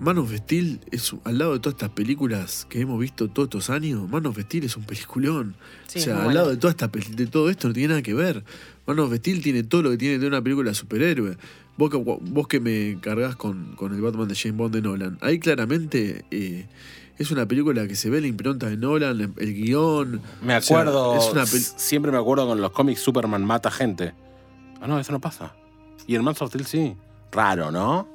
Man 0.00 0.18
of 0.18 0.32
Steel 0.34 0.80
es 0.90 1.14
al 1.24 1.38
lado 1.38 1.52
de 1.54 1.60
todas 1.60 1.74
estas 1.74 1.90
películas 1.90 2.66
que 2.68 2.80
hemos 2.80 2.98
visto 3.00 3.28
todos 3.28 3.46
estos 3.46 3.70
años. 3.70 4.08
Man 4.10 4.26
of 4.26 4.38
Steel 4.38 4.64
es 4.64 4.76
un 4.76 4.84
peliculón. 4.84 5.54
Sí, 5.86 6.00
o 6.00 6.02
sea, 6.02 6.16
al 6.16 6.24
bueno. 6.24 6.40
lado 6.40 6.50
de 6.50 6.56
toda 6.56 6.72
esta 6.72 6.88
de 6.88 7.26
todo 7.26 7.48
esto 7.48 7.68
no 7.68 7.74
tiene 7.74 7.88
nada 7.88 8.02
que 8.02 8.12
ver. 8.12 8.44
Man 8.86 8.98
of 8.98 9.14
Steel 9.14 9.42
tiene 9.42 9.62
todo 9.62 9.82
lo 9.82 9.90
que 9.90 9.96
tiene 9.96 10.18
de 10.18 10.26
una 10.26 10.42
película 10.42 10.70
de 10.70 10.74
superhéroe. 10.74 11.36
Vos 11.76 11.90
que, 11.90 11.96
vos 11.96 12.46
que 12.48 12.60
me 12.60 12.98
cargas 13.00 13.34
con, 13.36 13.74
con 13.76 13.94
el 13.94 14.00
Batman 14.00 14.28
de 14.28 14.34
James 14.36 14.56
Bond 14.56 14.74
de 14.74 14.82
Nolan. 14.82 15.18
Ahí 15.20 15.38
claramente 15.38 16.24
eh, 16.30 16.66
es 17.18 17.30
una 17.30 17.46
película 17.46 17.86
que 17.88 17.96
se 17.96 18.10
ve 18.10 18.20
la 18.20 18.26
impronta 18.26 18.66
de 18.68 18.76
Nolan, 18.76 19.34
el, 19.38 19.54
guion. 19.54 20.20
Me 20.42 20.56
O 20.56 20.60
sea, 20.60 20.78
acuerdo, 20.80 21.16
es 21.16 21.32
una 21.32 21.42
pel- 21.44 21.74
siempre 21.76 22.12
me 22.12 22.18
acuerdo 22.18 22.46
con 22.46 22.60
los 22.60 22.70
cómics 22.72 23.00
Superman 23.00 23.44
mata 23.44 23.70
gente. 23.70 24.12
Ah, 24.80 24.86
no, 24.86 24.98
eso 25.00 25.12
no 25.12 25.20
pasa. 25.20 25.54
Y 26.06 26.14
en 26.16 26.22
Man 26.22 26.34
of 26.38 26.48
Steel 26.50 26.66
sí. 26.66 26.94
Raro, 27.32 27.70
¿no? 27.72 28.06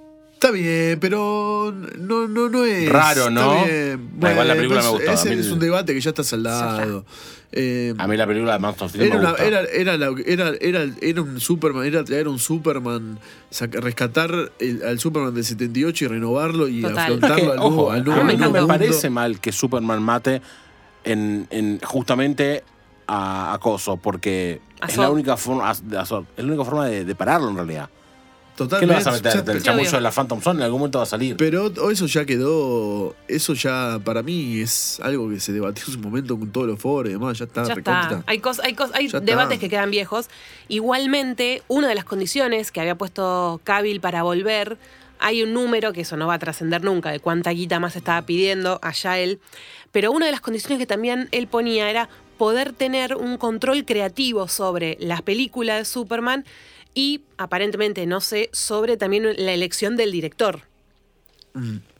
Está 0.41 0.51
bien, 0.51 0.97
pero 1.01 1.75
no, 1.97 2.25
no, 2.29 2.47
no 2.47 2.63
es. 2.63 2.87
Raro, 2.89 3.27
está 3.27 3.29
¿no? 3.29 3.65
bien. 3.65 4.09
Da 4.19 4.31
igual, 4.31 4.47
la 4.47 4.55
película 4.55 4.81
me 4.81 4.87
gustó, 4.87 5.11
ese 5.11 5.27
a 5.27 5.35
mí 5.35 5.41
es 5.41 5.51
un 5.51 5.59
debate 5.59 5.93
que 5.93 5.99
ya 5.99 6.11
está 6.11 6.23
saldado. 6.23 7.03
Eh, 7.51 7.93
A 7.97 8.07
mí 8.07 8.15
la 8.15 8.25
película 8.25 8.57
de 8.57 8.87
Steel 8.87 9.03
era, 9.03 9.15
me 9.15 9.19
una- 9.19 9.29
gusta. 9.31 9.43
era, 9.45 9.61
era, 9.63 9.97
la- 9.97 10.13
era, 10.25 10.51
era, 10.61 10.85
era 11.01 11.21
un 11.21 11.41
Superman, 11.41 11.83
era 11.83 12.05
traer 12.05 12.29
un 12.29 12.39
Superman, 12.39 13.19
saca- 13.49 13.81
rescatar 13.81 14.53
el- 14.59 14.81
al 14.87 14.97
Superman 14.99 15.33
del 15.33 15.43
78 15.43 16.05
y 16.05 16.07
renovarlo 16.07 16.69
y 16.69 16.83
Total. 16.83 16.95
Es 16.95 17.03
afrontarlo 17.03 17.35
que, 17.35 17.41
al 17.51 17.57
nuevo, 17.57 17.75
ojo, 17.81 17.91
al 17.91 17.99
a 17.99 18.23
mí 18.23 18.23
me 18.23 18.37
no 18.37 18.51
me 18.51 18.65
parece 18.65 19.09
mal 19.09 19.41
que 19.41 19.51
Superman 19.51 20.01
mate 20.01 20.41
en, 21.03 21.47
en 21.49 21.79
justamente 21.83 22.63
a, 23.07 23.51
a 23.53 23.57
Coso, 23.57 23.97
porque 23.97 24.61
A 24.79 24.85
es 24.87 24.95
la 24.95 25.09
única 25.09 25.35
forma, 25.35 25.67
a- 25.67 25.71
a 25.71 26.03
es 26.03 26.11
la 26.11 26.23
única 26.45 26.63
forma 26.63 26.85
de, 26.85 27.03
de 27.03 27.15
pararlo 27.15 27.49
en 27.49 27.55
realidad. 27.57 27.89
¿Qué 28.65 28.69
Totalmente. 28.69 28.85
le 28.87 28.93
vas 28.93 29.07
a 29.07 29.11
meter? 29.41 29.57
Sí, 29.59 29.63
chamullo 29.63 29.91
de 29.91 30.01
la 30.01 30.11
Phantom 30.11 30.41
Zone 30.41 30.59
en 30.59 30.63
algún 30.63 30.79
momento 30.79 30.97
va 30.99 31.03
a 31.03 31.07
salir. 31.07 31.35
Pero 31.37 31.71
eso 31.91 32.05
ya 32.07 32.25
quedó, 32.25 33.15
eso 33.27 33.53
ya 33.53 33.99
para 34.03 34.21
mí 34.23 34.59
es 34.61 34.99
algo 35.01 35.29
que 35.29 35.39
se 35.39 35.51
debatió 35.53 35.83
en 35.87 35.93
su 35.93 35.99
momento 35.99 36.37
con 36.37 36.51
todos 36.51 36.67
los 36.67 36.79
foros 36.79 37.09
y 37.09 37.13
demás, 37.13 37.37
ya 37.37 37.45
está 37.45 37.63
Ya 37.65 37.73
está. 37.73 38.23
Hay, 38.27 38.39
cos- 38.39 38.59
hay, 38.63 38.73
cos- 38.75 38.91
hay 38.93 39.07
Ya 39.07 39.17
está. 39.17 39.21
debates 39.21 39.59
que 39.59 39.69
quedan 39.69 39.91
viejos. 39.91 40.29
Igualmente, 40.67 41.61
una 41.67 41.87
de 41.89 41.95
las 41.95 42.05
condiciones 42.05 42.71
que 42.71 42.79
había 42.79 42.95
puesto 42.95 43.59
Cavill 43.63 43.99
para 44.01 44.23
volver, 44.23 44.77
hay 45.19 45.43
un 45.43 45.53
número, 45.53 45.91
que 45.91 46.01
eso 46.01 46.15
no 46.15 46.25
va 46.27 46.35
a 46.35 46.39
trascender 46.39 46.83
nunca, 46.83 47.11
de 47.11 47.19
cuánta 47.19 47.49
guita 47.51 47.79
más 47.79 47.95
estaba 47.95 48.21
pidiendo 48.25 48.79
allá 48.81 49.19
él. 49.19 49.39
Pero 49.91 50.11
una 50.11 50.25
de 50.27 50.31
las 50.31 50.39
condiciones 50.41 50.79
que 50.79 50.85
también 50.85 51.27
él 51.31 51.47
ponía 51.47 51.89
era 51.89 52.07
poder 52.37 52.71
tener 52.71 53.15
un 53.15 53.37
control 53.37 53.83
creativo 53.83 54.47
sobre 54.47 54.95
las 55.01 55.21
películas 55.21 55.79
de 55.79 55.85
Superman 55.85 56.45
y, 56.93 57.21
aparentemente, 57.37 58.05
no 58.05 58.21
sé, 58.21 58.49
sobre 58.51 58.97
también 58.97 59.23
la 59.37 59.53
elección 59.53 59.95
del 59.95 60.11
director. 60.11 60.61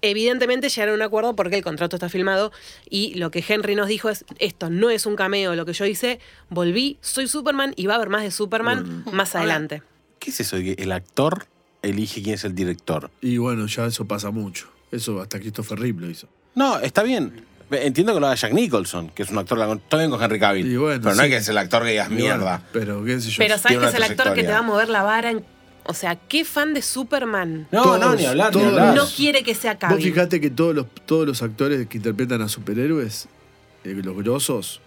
Evidentemente 0.01 0.69
llegaron 0.69 0.93
a 0.93 0.95
un 0.95 1.01
acuerdo 1.01 1.35
porque 1.35 1.57
el 1.57 1.63
contrato 1.63 1.97
está 1.97 2.07
filmado 2.07 2.53
y 2.89 3.15
lo 3.15 3.29
que 3.29 3.43
Henry 3.45 3.75
nos 3.75 3.87
dijo 3.89 4.09
es, 4.09 4.23
esto 4.37 4.69
no 4.69 4.89
es 4.89 5.05
un 5.05 5.17
cameo, 5.17 5.55
lo 5.55 5.65
que 5.65 5.73
yo 5.73 5.85
hice, 5.85 6.19
volví, 6.49 6.97
soy 7.01 7.27
Superman 7.27 7.73
y 7.75 7.87
va 7.87 7.93
a 7.93 7.95
haber 7.97 8.09
más 8.09 8.23
de 8.23 8.31
Superman 8.31 9.03
más 9.11 9.35
adelante. 9.35 9.81
¿Qué 10.19 10.29
es 10.29 10.39
eso 10.39 10.55
de 10.55 10.75
que 10.75 10.83
el 10.83 10.91
actor 10.93 11.47
elige 11.81 12.21
quién 12.21 12.35
es 12.35 12.45
el 12.45 12.55
director? 12.55 13.11
Y 13.21 13.37
bueno, 13.37 13.65
ya 13.67 13.85
eso 13.85 14.05
pasa 14.05 14.31
mucho. 14.31 14.69
Eso 14.91 15.21
hasta 15.21 15.39
Christopher 15.39 15.79
Reeve 15.79 16.01
lo 16.01 16.09
hizo. 16.09 16.27
No, 16.55 16.79
está 16.79 17.03
bien. 17.03 17.45
Entiendo 17.71 18.13
que 18.15 18.19
lo 18.19 18.25
haga 18.27 18.35
Jack 18.35 18.53
Nicholson, 18.53 19.09
que 19.09 19.23
es 19.23 19.29
un 19.29 19.37
actor. 19.37 19.57
Bien 19.97 20.09
con 20.09 20.21
Henry 20.23 20.39
Cavill. 20.39 20.71
Y 20.71 20.77
bueno, 20.77 20.99
pero 21.03 21.15
no 21.15 21.21
sí. 21.21 21.27
es 21.27 21.31
que 21.31 21.37
es 21.37 21.49
el 21.49 21.57
actor 21.57 21.83
que 21.83 21.89
digas 21.91 22.07
Y 22.09 22.15
bueno, 22.15 22.37
mierda. 22.37 22.61
pero 22.73 23.03
qué 23.05 23.19
sé 23.21 23.29
yo. 23.29 23.35
Pero 23.37 23.57
sabes 23.57 23.77
que 23.77 23.85
es 23.87 23.93
el 23.93 24.03
actor 24.03 24.33
que 24.33 24.43
te 24.43 24.51
va 24.51 24.57
a 24.59 24.61
mover 24.63 24.89
la 24.89 25.03
vara 25.03 25.29
en... 25.31 25.43
O 25.85 25.93
sea, 25.93 26.15
¿qué 26.15 26.45
fan 26.45 26.73
de 26.75 26.81
Superman 26.83 27.67
No, 27.71 27.81
Todos- 27.83 27.99
no, 27.99 28.15
ni 28.15 28.25
hablar, 28.25 28.53
ni 28.53 28.61
todos- 28.61 28.73
hablar. 28.73 28.95
no 28.95 29.05
quiere 29.07 29.43
que 29.43 29.55
sea 29.55 29.73
Vos 29.73 29.79
Cavill? 29.81 30.03
fijate 30.03 30.39
que 30.41 30.49
todos 30.51 30.75
los, 30.75 30.85
todos 31.05 31.25
los 31.25 31.41
actores 31.41 31.87
que 31.87 31.97
interpretan 31.97 32.41
a 32.43 32.47
superhéroes, 32.49 33.27
eh, 33.83 33.99
los 34.03 34.15
grosos, 34.17 34.81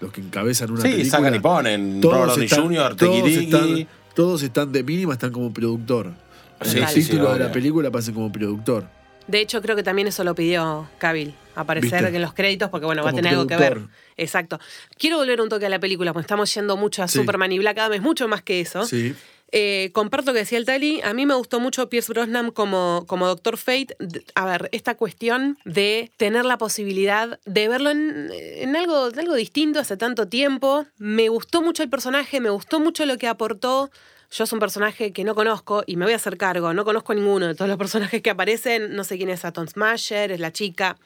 los 0.00 0.12
que 0.12 0.20
encabezan 0.20 0.70
una 0.70 0.82
sí, 0.82 0.88
película. 0.90 1.10
sacan 1.10 1.34
y 1.34 1.38
ponen. 1.40 2.00
todos 2.00 2.38
están- 2.38 2.62
Jr., 2.62 2.94
todos 2.96 3.28
están, 3.30 3.88
todos 4.14 4.42
están 4.42 4.70
de 4.72 4.82
mínima, 4.84 5.14
están 5.14 5.32
como 5.32 5.52
productor. 5.52 6.12
En 6.60 6.70
Sí, 6.70 6.78
el 6.78 6.88
sí, 6.88 7.02
título 7.04 7.32
sí, 7.32 7.38
de 7.38 7.44
la 7.46 7.52
película 7.52 7.88
aparecen 7.88 8.14
como 8.14 8.30
productor. 8.30 8.84
De 9.26 9.40
hecho, 9.40 9.60
creo 9.60 9.74
que 9.74 9.82
también 9.82 10.06
eso 10.06 10.22
lo 10.22 10.34
pidió 10.36 10.88
Cavill, 10.98 11.34
aparecer 11.54 12.02
¿Viste? 12.02 12.16
en 12.16 12.22
los 12.22 12.34
créditos, 12.34 12.68
porque 12.70 12.86
bueno, 12.86 13.02
va 13.04 13.10
a 13.10 13.12
tener 13.12 13.32
algo 13.32 13.46
que 13.46 13.56
ver. 13.56 13.80
Exacto. 14.16 14.58
Quiero 14.98 15.18
volver 15.18 15.40
un 15.40 15.48
toque 15.48 15.66
a 15.66 15.68
la 15.68 15.78
película, 15.80 16.12
porque 16.12 16.24
estamos 16.24 16.52
yendo 16.54 16.76
mucho 16.76 17.02
a 17.02 17.08
Sí. 17.08 17.18
Superman 17.18 17.52
y 17.52 17.58
Black 17.58 17.78
Adam, 17.78 17.92
es 17.94 18.02
mucho 18.02 18.28
más 18.28 18.42
que 18.42 18.60
eso. 18.60 18.84
Sí. 18.86 19.14
Eh, 19.56 19.90
comparto 19.92 20.30
lo 20.30 20.32
que 20.32 20.40
decía 20.40 20.58
el 20.58 20.64
Tali. 20.64 21.00
A 21.02 21.14
mí 21.14 21.26
me 21.26 21.34
gustó 21.34 21.60
mucho 21.60 21.88
Pierce 21.88 22.12
Brosnan 22.12 22.50
como, 22.50 23.04
como 23.06 23.28
Doctor 23.28 23.56
Fate. 23.56 23.96
A 24.34 24.46
ver, 24.46 24.68
esta 24.72 24.96
cuestión 24.96 25.58
de 25.64 26.10
tener 26.16 26.44
la 26.44 26.58
posibilidad 26.58 27.38
de 27.44 27.68
verlo 27.68 27.90
en, 27.90 28.30
en 28.32 28.74
algo, 28.74 29.08
en 29.12 29.18
algo 29.20 29.34
distinto 29.34 29.78
hace 29.78 29.96
tanto 29.96 30.26
tiempo. 30.26 30.86
Me 30.98 31.28
gustó 31.28 31.62
mucho 31.62 31.84
el 31.84 31.88
personaje, 31.88 32.40
me 32.40 32.50
gustó 32.50 32.80
mucho 32.80 33.06
lo 33.06 33.16
que 33.16 33.28
aportó. 33.28 33.92
Yo 34.32 34.42
es 34.42 34.52
un 34.52 34.58
personaje 34.58 35.12
que 35.12 35.22
no 35.22 35.36
conozco 35.36 35.84
y 35.86 35.94
me 35.94 36.04
voy 36.06 36.14
a 36.14 36.16
hacer 36.16 36.36
cargo. 36.36 36.74
No 36.74 36.84
conozco 36.84 37.12
a 37.12 37.14
ninguno 37.14 37.46
de 37.46 37.54
todos 37.54 37.68
los 37.68 37.78
personajes 37.78 38.22
que 38.22 38.30
aparecen. 38.30 38.96
No 38.96 39.04
sé 39.04 39.18
quién 39.18 39.28
es 39.30 39.44
Atom 39.44 39.68
Smasher, 39.68 40.32
es 40.32 40.40
la 40.40 40.52
chica, 40.52 40.96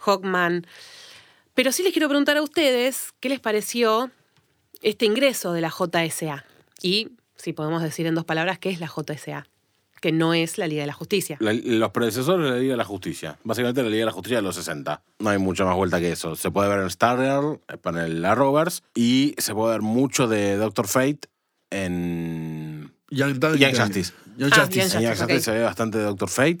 Hawkman. 0.00 0.66
Pero 1.54 1.72
sí 1.72 1.82
les 1.82 1.92
quiero 1.92 2.08
preguntar 2.08 2.36
a 2.36 2.42
ustedes 2.42 3.12
qué 3.20 3.28
les 3.28 3.40
pareció 3.40 4.10
este 4.82 5.04
ingreso 5.06 5.52
de 5.52 5.60
la 5.60 5.70
JSA. 5.70 6.44
Y 6.82 7.10
si 7.36 7.52
podemos 7.52 7.82
decir 7.82 8.06
en 8.06 8.14
dos 8.14 8.24
palabras 8.24 8.58
qué 8.58 8.70
es 8.70 8.80
la 8.80 8.86
JSA, 8.88 9.46
que 10.00 10.12
no 10.12 10.32
es 10.32 10.56
la 10.56 10.66
Liga 10.66 10.80
de 10.82 10.86
la 10.86 10.92
Justicia. 10.94 11.36
La- 11.40 11.52
los 11.52 11.90
predecesores 11.90 12.46
de 12.46 12.50
la 12.52 12.56
Liga 12.58 12.72
de 12.72 12.76
la 12.78 12.84
Justicia. 12.84 13.38
Básicamente 13.44 13.82
la 13.82 13.90
Liga 13.90 14.00
de 14.00 14.06
la 14.06 14.12
Justicia 14.12 14.36
de 14.38 14.42
los 14.42 14.54
60. 14.56 15.02
No 15.18 15.28
hay 15.28 15.36
mucha 15.38 15.64
más 15.66 15.76
vuelta 15.76 16.00
que 16.00 16.12
eso. 16.12 16.36
Se 16.36 16.50
puede 16.50 16.70
ver 16.70 16.80
en 16.80 16.88
Stargirl, 16.88 17.60
en 17.84 17.96
el 17.98 18.24
Arrowverse, 18.24 18.80
y 18.94 19.34
se 19.36 19.52
puede 19.54 19.72
ver 19.72 19.82
mucho 19.82 20.26
de 20.28 20.56
Doctor 20.56 20.88
Fate 20.88 21.28
en 21.70 22.92
Young, 23.10 23.34
Justice. 23.42 24.12
Young 24.38 24.52
Ah, 24.54 24.60
Justice. 24.60 24.88
Young 24.88 24.94
En 24.96 25.02
Young 25.02 25.10
Justice, 25.10 25.16
Justice 25.16 25.40
se 25.40 25.50
ve 25.52 25.62
bastante 25.62 25.98
de 25.98 26.04
Doctor 26.04 26.28
Fate. 26.30 26.58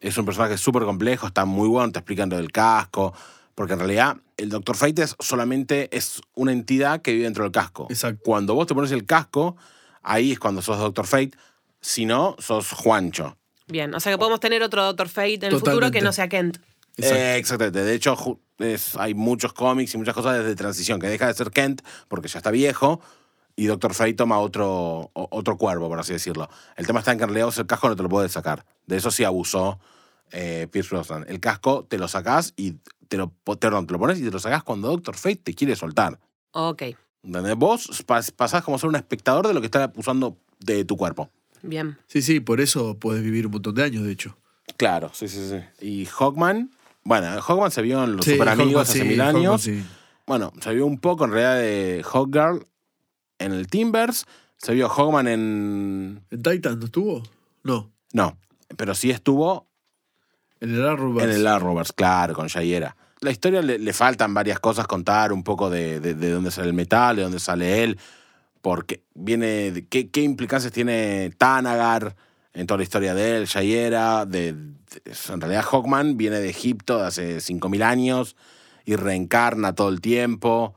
Es 0.00 0.16
un 0.18 0.24
personaje 0.26 0.58
súper 0.58 0.82
complejo, 0.84 1.26
está 1.26 1.44
muy 1.44 1.68
bueno, 1.68 1.90
te 1.92 1.98
explican 1.98 2.28
lo 2.30 2.36
del 2.36 2.52
casco. 2.52 3.14
Porque 3.54 3.72
en 3.72 3.78
realidad 3.78 4.16
el 4.36 4.50
Doctor 4.50 4.76
Fate 4.76 5.02
es 5.02 5.16
solamente 5.18 5.88
es 5.96 6.20
una 6.34 6.52
entidad 6.52 7.00
que 7.00 7.12
vive 7.12 7.24
dentro 7.24 7.44
del 7.44 7.52
casco. 7.52 7.86
Exacto. 7.88 8.20
Cuando 8.22 8.54
vos 8.54 8.66
te 8.66 8.74
pones 8.74 8.92
el 8.92 9.06
casco, 9.06 9.56
ahí 10.02 10.32
es 10.32 10.38
cuando 10.38 10.60
sos 10.60 10.78
Doctor 10.78 11.06
Fate. 11.06 11.30
Si 11.80 12.04
no, 12.04 12.36
sos 12.38 12.70
Juancho. 12.72 13.38
Bien, 13.68 13.94
o 13.94 14.00
sea 14.00 14.12
que 14.12 14.18
podemos 14.18 14.40
tener 14.40 14.62
otro 14.62 14.84
Doctor 14.84 15.08
Fate 15.08 15.34
en 15.34 15.44
el 15.44 15.50
futuro 15.52 15.64
que 15.90 16.00
Totalmente. 16.00 16.00
no 16.02 16.12
sea 16.12 16.28
Kent. 16.28 16.58
Eh, 16.98 17.36
exactamente. 17.38 17.82
De 17.82 17.94
hecho, 17.94 18.40
es- 18.58 18.94
hay 18.96 19.14
muchos 19.14 19.52
cómics 19.54 19.94
y 19.94 19.98
muchas 19.98 20.14
cosas 20.14 20.38
desde 20.38 20.54
transición, 20.54 21.00
que 21.00 21.06
deja 21.08 21.26
de 21.26 21.34
ser 21.34 21.50
Kent 21.50 21.80
porque 22.08 22.28
ya 22.28 22.38
está 22.38 22.50
viejo 22.50 23.00
y 23.56 23.66
Doctor 23.66 23.94
Fate 23.94 24.14
toma 24.14 24.38
otro, 24.38 25.10
otro 25.14 25.56
cuerpo, 25.56 25.88
por 25.88 25.98
así 25.98 26.12
decirlo. 26.12 26.48
El 26.76 26.86
tema 26.86 26.98
está 27.00 27.12
en 27.12 27.18
que 27.18 27.24
en 27.24 27.30
realidad 27.30 27.54
el 27.58 27.66
casco 27.66 27.88
no 27.88 27.96
te 27.96 28.02
lo 28.02 28.08
puedes 28.08 28.32
sacar. 28.32 28.64
De 28.86 28.96
eso 28.96 29.10
sí 29.10 29.24
abusó 29.24 29.78
eh, 30.30 30.68
Pierce 30.70 30.90
Brosnan. 30.94 31.24
El 31.28 31.40
casco 31.40 31.84
te 31.88 31.98
lo 31.98 32.06
sacás 32.08 32.52
y 32.56 32.74
te 33.08 33.16
lo, 33.16 33.30
perdón, 33.58 33.86
te 33.86 33.92
lo 33.94 33.98
pones 33.98 34.18
y 34.20 34.24
te 34.24 34.30
lo 34.30 34.38
sacás 34.38 34.62
cuando 34.62 34.88
Doctor 34.88 35.16
Fate 35.16 35.36
te 35.36 35.54
quiere 35.54 35.74
soltar. 35.76 36.18
Ok, 36.52 36.82
¿Entendés? 37.22 37.56
Vos 37.56 38.04
pas- 38.06 38.30
pasás 38.32 38.62
como 38.62 38.76
a 38.76 38.78
ser 38.80 38.88
un 38.88 38.96
espectador 38.96 39.46
de 39.48 39.54
lo 39.54 39.60
que 39.60 39.66
está 39.66 39.90
usando 39.96 40.36
de 40.60 40.84
tu 40.84 40.96
cuerpo. 40.96 41.30
bien. 41.62 41.98
Sí, 42.06 42.22
sí, 42.22 42.40
por 42.40 42.60
eso 42.60 42.98
podés 42.98 43.22
vivir 43.22 43.46
un 43.46 43.52
montón 43.52 43.74
de 43.74 43.82
años, 43.82 44.04
de 44.04 44.12
hecho. 44.12 44.36
Claro, 44.76 45.10
sí, 45.14 45.28
sí, 45.28 45.48
sí. 45.48 45.60
Y 45.84 46.06
Hawkman, 46.06 46.70
bueno, 47.04 47.26
Hawkman 47.40 47.70
se 47.70 47.82
vio 47.82 48.04
en 48.04 48.16
Los 48.16 48.24
Sí, 48.26 48.32
Super 48.32 48.48
Amigos 48.50 48.72
Hawkman, 48.72 48.82
hace 48.82 48.98
sí, 49.00 49.04
mil 49.04 49.20
Hawkman, 49.20 49.36
años. 49.36 49.62
sí. 49.62 49.84
Bueno, 50.26 50.52
se 50.60 50.74
vio 50.74 50.86
un 50.86 50.98
poco 50.98 51.24
en 51.24 51.30
realidad 51.32 51.56
de 51.56 52.04
Hawkgirl 52.04 52.66
en 53.38 53.52
el 53.52 53.66
Timbers. 53.68 54.26
Se 54.56 54.72
vio 54.74 54.88
Hawkman 54.88 55.28
en. 55.28 56.22
¿En 56.30 56.42
Titan 56.42 56.78
no 56.78 56.86
estuvo? 56.86 57.22
No. 57.62 57.90
No, 58.12 58.38
pero 58.76 58.94
sí 58.94 59.10
estuvo 59.10 59.66
En 60.60 60.74
el 60.74 60.86
Arrowverse. 60.86 61.30
en 61.30 61.36
el 61.40 61.46
Arrowverse, 61.46 61.92
claro, 61.94 62.34
con 62.34 62.48
Jaira. 62.48 62.96
La 63.20 63.30
historia 63.30 63.60
le, 63.62 63.78
le 63.78 63.92
faltan 63.92 64.32
varias 64.34 64.60
cosas 64.60 64.86
contar, 64.86 65.32
un 65.32 65.42
poco 65.42 65.68
de, 65.70 66.00
de- 66.00 66.14
de 66.14 66.30
dónde 66.30 66.50
sale 66.50 66.68
el 66.68 66.74
metal, 66.74 67.16
de 67.16 67.22
dónde 67.22 67.38
sale 67.40 67.82
él, 67.82 67.98
porque 68.62 69.02
viene. 69.14 69.72
de- 69.72 69.86
qué, 69.86 70.08
qué 70.10 70.22
implicancias 70.22 70.72
tiene 70.72 71.30
Tanagar 71.36 72.14
en 72.54 72.66
toda 72.66 72.78
la 72.78 72.84
historia 72.84 73.14
de 73.14 73.36
él. 73.38 73.46
De, 73.46 74.28
de- 74.28 74.52
en 75.32 75.40
realidad, 75.40 75.64
Hawkman 75.70 76.16
viene 76.16 76.40
de 76.40 76.48
Egipto 76.48 76.98
de 76.98 77.06
hace 77.06 77.36
5.000 77.40 77.82
años 77.82 78.36
y 78.86 78.96
reencarna 78.96 79.74
todo 79.74 79.88
el 79.90 80.00
tiempo. 80.00 80.74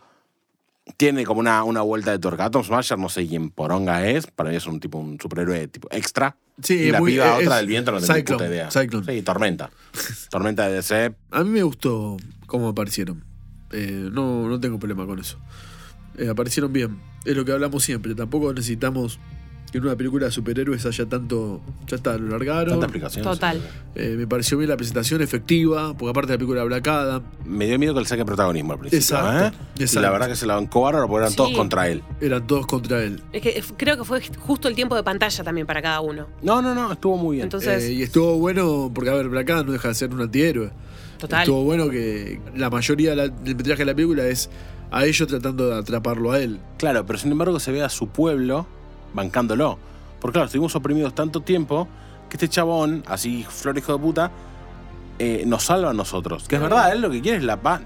Tiene 0.97 1.23
como 1.25 1.39
una, 1.39 1.63
una 1.63 1.81
vuelta 1.81 2.17
de. 2.17 2.29
Atom 2.43 2.63
Smasher, 2.63 2.97
no 2.97 3.09
sé 3.09 3.27
quién 3.27 3.49
poronga 3.51 4.07
es, 4.07 4.27
para 4.27 4.49
mí 4.49 4.55
es 4.55 4.65
un 4.67 4.79
tipo 4.79 4.97
un 4.97 5.19
superhéroe 5.19 5.67
tipo 5.67 5.87
extra. 5.91 6.35
Sí, 6.61 6.73
y 6.75 6.91
la 6.91 6.99
muy- 6.99 7.13
piba 7.13 7.37
es- 7.39 7.45
otra 7.47 7.57
del 7.57 7.67
viento 7.67 7.91
no 7.91 7.99
tengo 8.01 8.13
Cyclone, 8.13 8.37
puta 8.43 8.49
idea. 8.49 8.69
Cyclone. 8.71 9.05
Sí, 9.05 9.21
Tormenta. 9.21 9.69
Tormenta 10.29 10.67
de 10.67 10.73
DC. 10.75 11.15
A 11.31 11.43
mí 11.43 11.49
me 11.51 11.63
gustó 11.63 12.17
cómo 12.47 12.67
aparecieron. 12.69 13.23
Eh, 13.71 14.09
no, 14.11 14.47
no 14.49 14.59
tengo 14.59 14.77
problema 14.79 15.05
con 15.05 15.19
eso. 15.19 15.37
Eh, 16.17 16.27
aparecieron 16.27 16.73
bien. 16.73 16.99
Es 17.23 17.35
lo 17.37 17.45
que 17.45 17.51
hablamos 17.53 17.83
siempre. 17.83 18.13
Tampoco 18.15 18.51
necesitamos 18.53 19.19
que 19.71 19.77
en 19.77 19.83
una 19.85 19.95
película 19.95 20.25
de 20.25 20.31
superhéroes 20.31 20.85
haya 20.85 21.05
tanto. 21.05 21.61
Ya 21.87 21.95
está, 21.97 22.17
lo 22.17 22.29
largaron. 22.29 22.69
Tanta 22.71 22.85
explicación. 22.87 23.23
Total. 23.23 23.61
Eh, 23.95 24.15
me 24.17 24.27
pareció 24.27 24.57
bien 24.57 24.69
la 24.69 24.77
presentación 24.77 25.21
efectiva, 25.21 25.93
porque 25.97 26.09
aparte 26.11 26.31
de 26.31 26.33
la 26.35 26.37
película 26.55 26.93
Adam, 26.93 27.23
Me 27.45 27.65
dio 27.67 27.77
miedo 27.79 27.93
que 27.93 27.99
le 28.01 28.05
saque 28.07 28.25
protagonismo 28.25 28.73
al 28.73 28.79
principio. 28.79 28.99
Exacto, 29.17 29.57
¿eh? 29.57 29.59
Y 29.77 29.81
exacto. 29.83 30.01
la 30.01 30.11
verdad 30.11 30.27
que 30.27 30.35
se 30.35 30.45
la 30.45 30.55
bancó 30.55 30.81
bárbaro 30.81 31.07
porque 31.07 31.19
eran 31.21 31.31
Sí. 31.31 31.37
todos 31.37 31.51
contra 31.53 31.87
él. 31.87 32.03
eran 32.21 32.47
todos 32.47 32.65
contra 32.67 33.03
él. 33.03 33.21
Es 33.33 33.41
que 33.41 33.63
creo 33.77 33.97
que 33.97 34.03
fue 34.03 34.21
justo 34.39 34.67
el 34.67 34.75
tiempo 34.75 34.95
de 34.95 35.03
pantalla 35.03 35.43
también 35.43 35.67
para 35.67 35.81
cada 35.81 36.01
uno. 36.01 36.27
No, 36.41 36.61
no, 36.61 36.73
no, 36.73 36.91
estuvo 36.91 37.17
muy 37.17 37.37
bien. 37.37 37.45
Entonces, 37.45 37.83
Eh, 37.83 37.93
y 37.93 38.03
estuvo 38.03 38.37
bueno, 38.37 38.91
porque 38.93 39.09
a 39.09 39.13
ver, 39.13 39.29
Black 39.29 39.49
Adam 39.49 39.65
no 39.67 39.71
deja 39.73 39.87
de 39.89 39.93
ser 39.93 40.13
un 40.13 40.21
antihéroe. 40.21 40.71
total. 41.19 41.41
Estuvo 41.41 41.63
bueno 41.65 41.89
que 41.89 42.39
la 42.55 42.69
mayoría 42.69 43.13
del 43.15 43.33
metraje 43.55 43.79
de 43.79 43.85
la 43.85 43.93
película 43.95 44.25
es 44.25 44.49
a 44.89 45.05
ellos 45.05 45.27
tratando 45.27 45.67
de 45.69 45.75
atraparlo 45.77 46.31
a 46.31 46.39
él. 46.39 46.59
Claro, 46.77 47.05
pero 47.05 47.19
sin 47.19 47.31
embargo 47.31 47.59
se 47.59 47.71
ve 47.73 47.83
a 47.83 47.89
su 47.89 48.07
pueblo 48.07 48.65
bancándolo. 49.13 49.77
Porque 50.19 50.33
claro, 50.33 50.45
estuvimos 50.47 50.75
oprimidos 50.75 51.15
tanto 51.15 51.41
tiempo 51.41 51.87
que 52.29 52.35
este 52.37 52.47
chabón, 52.49 53.03
así 53.07 53.45
flor 53.49 53.77
hijo 53.77 53.93
de 53.93 53.99
puta, 53.99 54.31
eh, 55.17 55.43
nos 55.45 55.63
salva 55.63 55.91
a 55.91 55.93
nosotros. 55.93 56.47
Que 56.47 56.55
es 56.55 56.61
verdad, 56.61 56.91
él 56.93 57.01
lo 57.01 57.09
que 57.09 57.21
quiere 57.21 57.37
es 57.37 57.43
la 57.43 57.57
paz. 57.61 57.81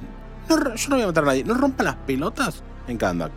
No, 0.49 0.75
yo 0.75 0.89
no 0.89 0.95
voy 0.95 1.03
a 1.03 1.07
matar 1.07 1.23
a 1.23 1.27
nadie. 1.27 1.43
No 1.43 1.53
rompan 1.53 1.86
las 1.86 1.95
pelotas 1.95 2.63
en 2.88 2.97
Kandak. 2.97 3.31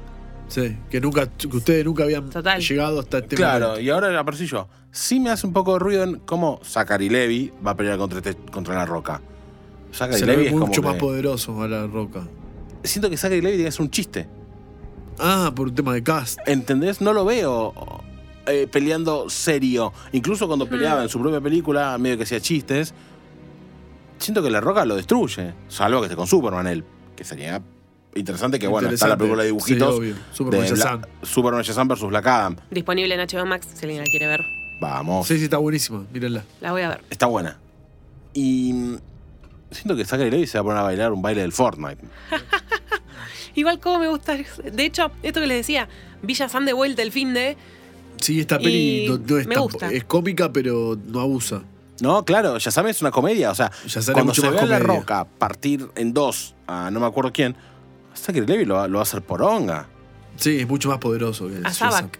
Sí, 0.48 0.78
que 0.90 1.00
nunca, 1.00 1.26
que 1.26 1.48
ustedes 1.48 1.84
nunca 1.84 2.04
habían 2.04 2.30
Total. 2.30 2.60
llegado 2.60 3.00
hasta 3.00 3.18
este 3.18 3.34
Claro, 3.36 3.66
momento. 3.68 3.80
y 3.84 3.90
ahora 3.90 4.18
aparecí 4.20 4.46
yo. 4.46 4.68
Sí 4.92 5.18
me 5.20 5.30
hace 5.30 5.46
un 5.46 5.52
poco 5.52 5.72
de 5.74 5.78
ruido 5.80 6.04
en 6.04 6.20
cómo 6.20 6.60
Zachary 6.64 7.08
Levy 7.08 7.52
va 7.66 7.72
a 7.72 7.76
pelear 7.76 7.98
contra, 7.98 8.18
este- 8.18 8.36
contra 8.50 8.74
la 8.76 8.86
roca. 8.86 9.20
Zachary 9.92 10.18
Se 10.20 10.26
le 10.26 10.32
Levy 10.32 10.42
ve 10.44 10.48
es 10.48 10.52
como 10.54 10.66
mucho 10.66 10.82
más 10.82 10.94
que- 10.94 11.00
poderoso 11.00 11.62
a 11.62 11.68
la 11.68 11.86
roca. 11.86 12.22
Siento 12.84 13.10
que 13.10 13.16
Zachary 13.16 13.40
Levy 13.40 13.56
tiene 13.56 13.68
que 13.68 13.72
ser 13.72 13.82
un 13.82 13.90
chiste. 13.90 14.28
Ah, 15.18 15.52
por 15.54 15.68
un 15.68 15.74
tema 15.74 15.92
de 15.94 16.02
cast. 16.02 16.38
¿Entendés? 16.46 17.00
No 17.00 17.12
lo 17.12 17.24
veo 17.24 17.72
eh, 18.46 18.66
peleando 18.70 19.28
serio. 19.30 19.92
Incluso 20.12 20.46
cuando 20.46 20.68
peleaba 20.68 21.02
en 21.02 21.08
su 21.08 21.20
propia 21.20 21.40
película, 21.40 21.96
medio 21.98 22.16
que 22.16 22.24
hacía 22.24 22.40
chistes. 22.40 22.94
Siento 24.18 24.42
que 24.42 24.50
La 24.50 24.60
Roca 24.60 24.84
lo 24.84 24.96
destruye. 24.96 25.52
Salvo 25.68 26.00
que 26.00 26.06
esté 26.06 26.16
con 26.16 26.26
Superman 26.26 26.66
él. 26.66 26.84
Que 27.14 27.24
sería 27.24 27.62
interesante 28.14 28.58
que, 28.58 28.66
bueno, 28.66 28.88
está 28.88 29.08
la 29.08 29.16
película 29.16 29.42
de 29.42 29.48
dibujitos. 29.48 29.94
Sí, 29.94 30.00
obvio. 30.00 30.14
Superman 30.32 30.60
de 30.68 30.74
Shazam. 30.76 31.00
Bla- 31.02 31.08
Superman 31.22 31.62
Shazam 31.62 31.88
versus 31.88 32.08
Black 32.08 32.26
Adam. 32.26 32.56
Disponible 32.70 33.14
en 33.14 33.20
HBO 33.20 33.46
Max, 33.46 33.66
si 33.74 33.84
alguien 33.84 34.02
la 34.02 34.08
quiere 34.10 34.26
ver. 34.26 34.44
Vamos. 34.80 35.26
Sí, 35.26 35.38
sí, 35.38 35.44
está 35.44 35.58
buenísima. 35.58 36.04
Mírenla. 36.12 36.44
La 36.60 36.72
voy 36.72 36.82
a 36.82 36.88
ver. 36.90 37.04
Está 37.10 37.26
buena. 37.26 37.58
Y 38.32 38.72
mm, 38.72 38.96
siento 39.70 39.96
que 39.96 40.04
Zachary 40.04 40.30
Levy 40.30 40.46
se 40.46 40.58
va 40.58 40.60
a 40.60 40.64
poner 40.64 40.78
a 40.78 40.82
bailar 40.82 41.12
un 41.12 41.20
baile 41.22 41.42
del 41.42 41.52
Fortnite. 41.52 42.02
Igual 43.56 43.80
como 43.80 43.98
me 43.98 44.08
gusta. 44.08 44.36
De 44.36 44.84
hecho, 44.84 45.10
esto 45.22 45.40
que 45.40 45.46
les 45.46 45.56
decía, 45.58 45.88
Villa 46.22 46.48
Sam 46.48 46.64
de 46.66 46.72
vuelta 46.72 47.02
el 47.02 47.10
fin 47.10 47.34
de. 47.34 47.56
Sí, 48.20 48.40
esta 48.40 48.58
peli 48.58 49.06
no, 49.08 49.18
no 49.18 49.38
es 49.38 49.46
me 49.46 49.54
tan- 49.54 49.62
gusta. 49.64 49.90
es 49.90 50.04
cómica, 50.04 50.52
pero 50.52 50.96
no 51.06 51.20
abusa. 51.20 51.62
No, 52.00 52.24
claro, 52.24 52.58
Shazam 52.58 52.86
es 52.88 53.00
una 53.00 53.10
comedia. 53.10 53.50
O 53.50 53.54
sea, 53.54 53.70
cuando 54.12 54.34
se 54.34 54.48
ve 54.48 54.58
a 54.58 54.66
La. 54.66 54.78
Roca 54.78 55.24
partir 55.24 55.88
en 55.96 56.12
dos 56.12 56.54
a 56.66 56.90
no 56.90 57.00
me 57.00 57.06
acuerdo 57.06 57.32
quién, 57.32 57.56
Zachary 58.14 58.46
Levy 58.46 58.64
lo, 58.66 58.74
va- 58.74 58.86
lo 58.88 58.94
va 58.98 59.00
a 59.00 59.02
hacer 59.02 59.22
poronga. 59.22 59.88
Sí, 60.36 60.58
es 60.60 60.68
mucho 60.68 60.88
más 60.90 60.98
poderoso 60.98 61.48
que 61.48 61.60
A. 61.64 61.72
Sabak. 61.72 62.18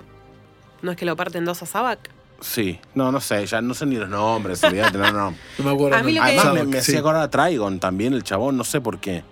¿No 0.82 0.90
es 0.92 0.96
que 0.96 1.04
lo 1.04 1.14
parten 1.16 1.44
dos 1.44 1.62
a 1.62 1.66
Sabak? 1.66 2.10
Sí, 2.40 2.78
no, 2.94 3.10
no 3.12 3.20
sé, 3.20 3.46
ya 3.46 3.60
no 3.62 3.72
sé 3.74 3.86
ni 3.86 3.96
los 3.96 4.08
nombres, 4.10 4.62
olvídate, 4.64 4.96
no, 4.98 5.10
no. 5.12 5.34
No 5.58 5.64
me 5.64 5.70
acuerdo. 5.70 5.96
A 5.98 6.02
mí 6.02 6.12
lo 6.12 6.22
que- 6.22 6.28
Además 6.38 6.54
me, 6.54 6.64
me 6.64 6.72
sí. 6.72 6.78
hacía 6.92 7.00
acordar 7.00 7.22
a 7.22 7.30
Trigon 7.30 7.78
también, 7.80 8.12
el 8.14 8.22
chabón, 8.22 8.56
no 8.56 8.64
sé 8.64 8.80
por 8.80 8.98
qué. 8.98 9.24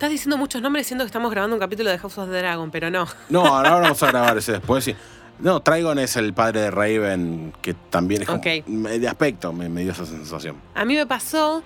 Estás 0.00 0.12
diciendo 0.12 0.38
muchos 0.38 0.62
nombres 0.62 0.86
siendo 0.86 1.04
que 1.04 1.08
estamos 1.08 1.30
grabando 1.30 1.56
un 1.56 1.60
capítulo 1.60 1.90
de 1.90 1.98
House 1.98 2.16
of 2.16 2.30
the 2.30 2.38
Dragon, 2.38 2.70
pero 2.70 2.88
no. 2.88 3.06
No, 3.28 3.44
ahora 3.44 3.72
vamos 3.72 4.02
a 4.02 4.06
grabar 4.10 4.38
ese 4.38 4.52
después. 4.52 4.82
Sí. 4.82 4.96
No, 5.40 5.60
Trigon 5.60 5.98
es 5.98 6.16
el 6.16 6.32
padre 6.32 6.62
de 6.62 6.70
Raven, 6.70 7.52
que 7.60 7.74
también 7.74 8.22
es 8.22 8.26
como, 8.26 8.40
de 8.40 9.06
aspecto, 9.06 9.52
me, 9.52 9.68
me 9.68 9.82
dio 9.82 9.92
esa 9.92 10.06
sensación. 10.06 10.56
A 10.74 10.86
mí 10.86 10.94
me 10.94 11.04
pasó 11.04 11.62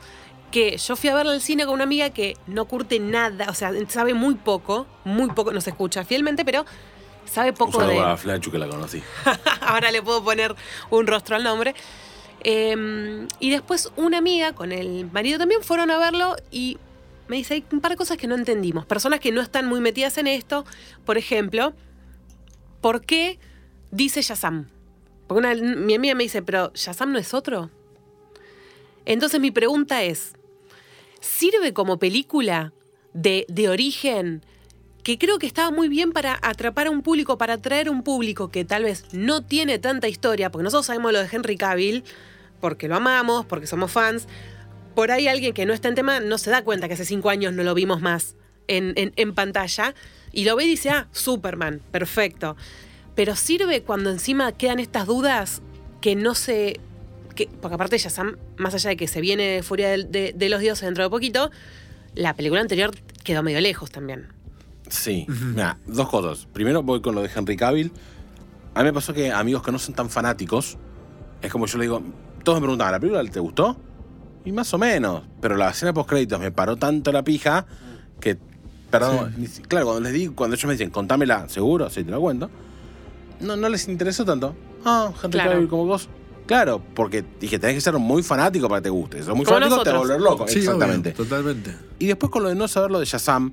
que 0.50 0.78
yo 0.78 0.96
fui 0.96 1.10
a 1.10 1.14
verla 1.14 1.30
al 1.30 1.40
cine 1.40 1.64
con 1.64 1.74
una 1.74 1.84
amiga 1.84 2.10
que 2.10 2.36
no 2.48 2.64
curte 2.64 2.98
nada, 2.98 3.46
o 3.50 3.54
sea, 3.54 3.70
sabe 3.86 4.14
muy 4.14 4.34
poco, 4.34 4.88
muy 5.04 5.30
poco, 5.30 5.52
nos 5.52 5.68
escucha 5.68 6.04
fielmente, 6.04 6.44
pero 6.44 6.66
sabe 7.26 7.52
poco 7.52 7.86
de... 7.86 8.00
a 8.00 8.16
Flachu 8.16 8.50
que 8.50 8.58
la 8.58 8.66
conocí. 8.66 9.00
Ahora 9.60 9.92
le 9.92 10.02
puedo 10.02 10.24
poner 10.24 10.56
un 10.90 11.06
rostro 11.06 11.36
al 11.36 11.44
nombre. 11.44 11.72
Eh, 12.40 13.28
y 13.38 13.50
después 13.50 13.92
una 13.94 14.18
amiga 14.18 14.54
con 14.54 14.72
el 14.72 15.08
marido 15.12 15.38
también 15.38 15.62
fueron 15.62 15.92
a 15.92 15.98
verlo 15.98 16.34
y 16.50 16.78
me 17.28 17.36
dice, 17.36 17.54
hay 17.54 17.64
un 17.72 17.80
par 17.80 17.92
de 17.92 17.96
cosas 17.96 18.16
que 18.16 18.26
no 18.26 18.34
entendimos. 18.34 18.86
Personas 18.86 19.20
que 19.20 19.32
no 19.32 19.40
están 19.40 19.66
muy 19.66 19.80
metidas 19.80 20.18
en 20.18 20.26
esto. 20.26 20.64
Por 21.04 21.18
ejemplo, 21.18 21.74
¿por 22.80 23.02
qué 23.02 23.38
dice 23.90 24.22
Shazam? 24.22 24.68
Porque 25.26 25.54
mi 25.56 25.94
amiga 25.94 26.14
me 26.14 26.24
dice, 26.24 26.42
pero 26.42 26.70
¿Shazam 26.74 27.12
no 27.12 27.18
es 27.18 27.32
otro? 27.32 27.70
Entonces 29.06 29.40
mi 29.40 29.50
pregunta 29.50 30.02
es, 30.02 30.34
¿sirve 31.20 31.72
como 31.72 31.98
película 31.98 32.72
de, 33.12 33.46
de 33.48 33.68
origen? 33.68 34.44
que 35.04 35.18
creo 35.18 35.38
que 35.38 35.46
estaba 35.46 35.70
muy 35.70 35.88
bien 35.88 36.12
para 36.12 36.38
atrapar 36.42 36.86
a 36.86 36.90
un 36.90 37.02
público, 37.02 37.36
para 37.36 37.54
atraer 37.54 37.90
un 37.90 38.02
público 38.02 38.50
que 38.50 38.64
tal 38.64 38.84
vez 38.84 39.04
no 39.12 39.42
tiene 39.42 39.78
tanta 39.78 40.08
historia, 40.08 40.50
porque 40.50 40.64
nosotros 40.64 40.86
sabemos 40.86 41.12
lo 41.12 41.20
de 41.20 41.28
Henry 41.30 41.58
Cavill, 41.58 42.04
porque 42.58 42.88
lo 42.88 42.96
amamos, 42.96 43.44
porque 43.44 43.66
somos 43.66 43.92
fans. 43.92 44.26
Por 44.94 45.10
ahí 45.10 45.28
alguien 45.28 45.52
que 45.54 45.66
no 45.66 45.72
está 45.72 45.88
en 45.88 45.94
tema 45.94 46.20
no 46.20 46.38
se 46.38 46.50
da 46.50 46.62
cuenta 46.62 46.88
que 46.88 46.94
hace 46.94 47.04
cinco 47.04 47.30
años 47.30 47.52
no 47.52 47.62
lo 47.64 47.74
vimos 47.74 48.00
más 48.00 48.36
en, 48.68 48.92
en- 48.96 49.12
en 49.16 49.34
pantalla 49.34 49.94
y 50.32 50.44
lo 50.44 50.56
ve 50.56 50.64
y 50.64 50.68
dice, 50.68 50.90
ah, 50.90 51.08
Superman, 51.12 51.80
perfecto. 51.90 52.56
Pero 53.14 53.36
sirve 53.36 53.82
cuando 53.82 54.10
encima 54.10 54.52
quedan 54.52 54.78
estas 54.80 55.06
dudas 55.06 55.62
que 56.00 56.16
no 56.16 56.34
se... 56.34 56.80
Que, 57.34 57.48
porque 57.60 57.74
aparte 57.74 57.98
ya 57.98 58.10
más 58.56 58.74
allá 58.74 58.90
de 58.90 58.96
que 58.96 59.08
se 59.08 59.20
viene 59.20 59.62
Furia 59.64 59.88
de, 59.90 60.32
de 60.36 60.48
los 60.48 60.60
Dioses 60.60 60.84
dentro 60.84 61.02
de 61.02 61.10
poquito, 61.10 61.50
la 62.14 62.34
película 62.34 62.60
anterior 62.60 62.92
quedó 63.24 63.42
medio 63.42 63.60
lejos 63.60 63.90
también. 63.90 64.28
Sí, 64.88 65.26
mira, 65.28 65.78
dos 65.86 66.08
cosas. 66.08 66.46
Primero 66.52 66.82
voy 66.82 67.00
con 67.00 67.14
lo 67.16 67.22
de 67.22 67.30
Henry 67.34 67.56
Cavill. 67.56 67.90
A 68.74 68.80
mí 68.80 68.84
me 68.86 68.92
pasó 68.92 69.12
que 69.14 69.32
amigos 69.32 69.62
que 69.62 69.72
no 69.72 69.78
son 69.78 69.94
tan 69.94 70.10
fanáticos, 70.10 70.76
es 71.42 71.50
como 71.50 71.66
yo 71.66 71.78
le 71.78 71.84
digo, 71.84 72.02
todos 72.44 72.58
me 72.60 72.64
preguntaban, 72.66 72.92
¿la 72.92 73.00
película 73.00 73.24
te 73.24 73.40
gustó? 73.40 73.76
Y 74.44 74.52
más 74.52 74.72
o 74.74 74.78
menos, 74.78 75.22
pero 75.40 75.56
la 75.56 75.70
escena 75.70 75.92
post 75.94 76.08
créditos 76.08 76.38
me 76.38 76.50
paró 76.52 76.76
tanto 76.76 77.10
la 77.12 77.22
pija 77.22 77.64
que, 78.20 78.36
perdón, 78.90 79.34
si- 79.50 79.62
claro, 79.62 79.86
cuando 79.86 80.02
les 80.02 80.12
digo, 80.12 80.34
cuando 80.34 80.54
ellos 80.54 80.66
me 80.66 80.72
dicen, 80.72 80.90
contámela, 80.90 81.48
seguro, 81.48 81.88
sí, 81.90 82.04
te 82.04 82.10
lo 82.10 82.20
cuento, 82.20 82.50
no, 83.40 83.56
no 83.56 83.68
les 83.68 83.88
interesó 83.88 84.24
tanto. 84.24 84.54
Ah, 84.84 85.10
Henry 85.16 85.30
Claro. 85.32 85.50
Cavill 85.52 85.68
como 85.68 85.86
vos. 85.86 86.08
Claro, 86.46 86.82
porque 86.94 87.24
dije, 87.40 87.58
tenés 87.58 87.76
que 87.76 87.80
ser 87.80 87.94
muy 87.94 88.22
fanático 88.22 88.68
para 88.68 88.80
que 88.82 88.84
te 88.84 88.90
guste. 88.90 89.18
Si 89.18 89.24
sos 89.24 89.34
muy 89.34 89.46
Como 89.46 89.56
fanático, 89.56 89.82
te 89.82 89.90
va 89.90 89.96
a 89.96 89.98
nosotros. 90.00 90.18
volver 90.18 90.20
loco. 90.32 90.46
Sí, 90.48 90.58
Exactamente. 90.58 91.10
obvio, 91.10 91.24
totalmente. 91.24 91.74
Y 91.98 92.06
después 92.06 92.30
con 92.30 92.42
lo 92.42 92.50
de 92.50 92.54
no 92.54 92.68
saber 92.68 92.90
lo 92.90 93.00
de 93.00 93.06
Shazam, 93.06 93.50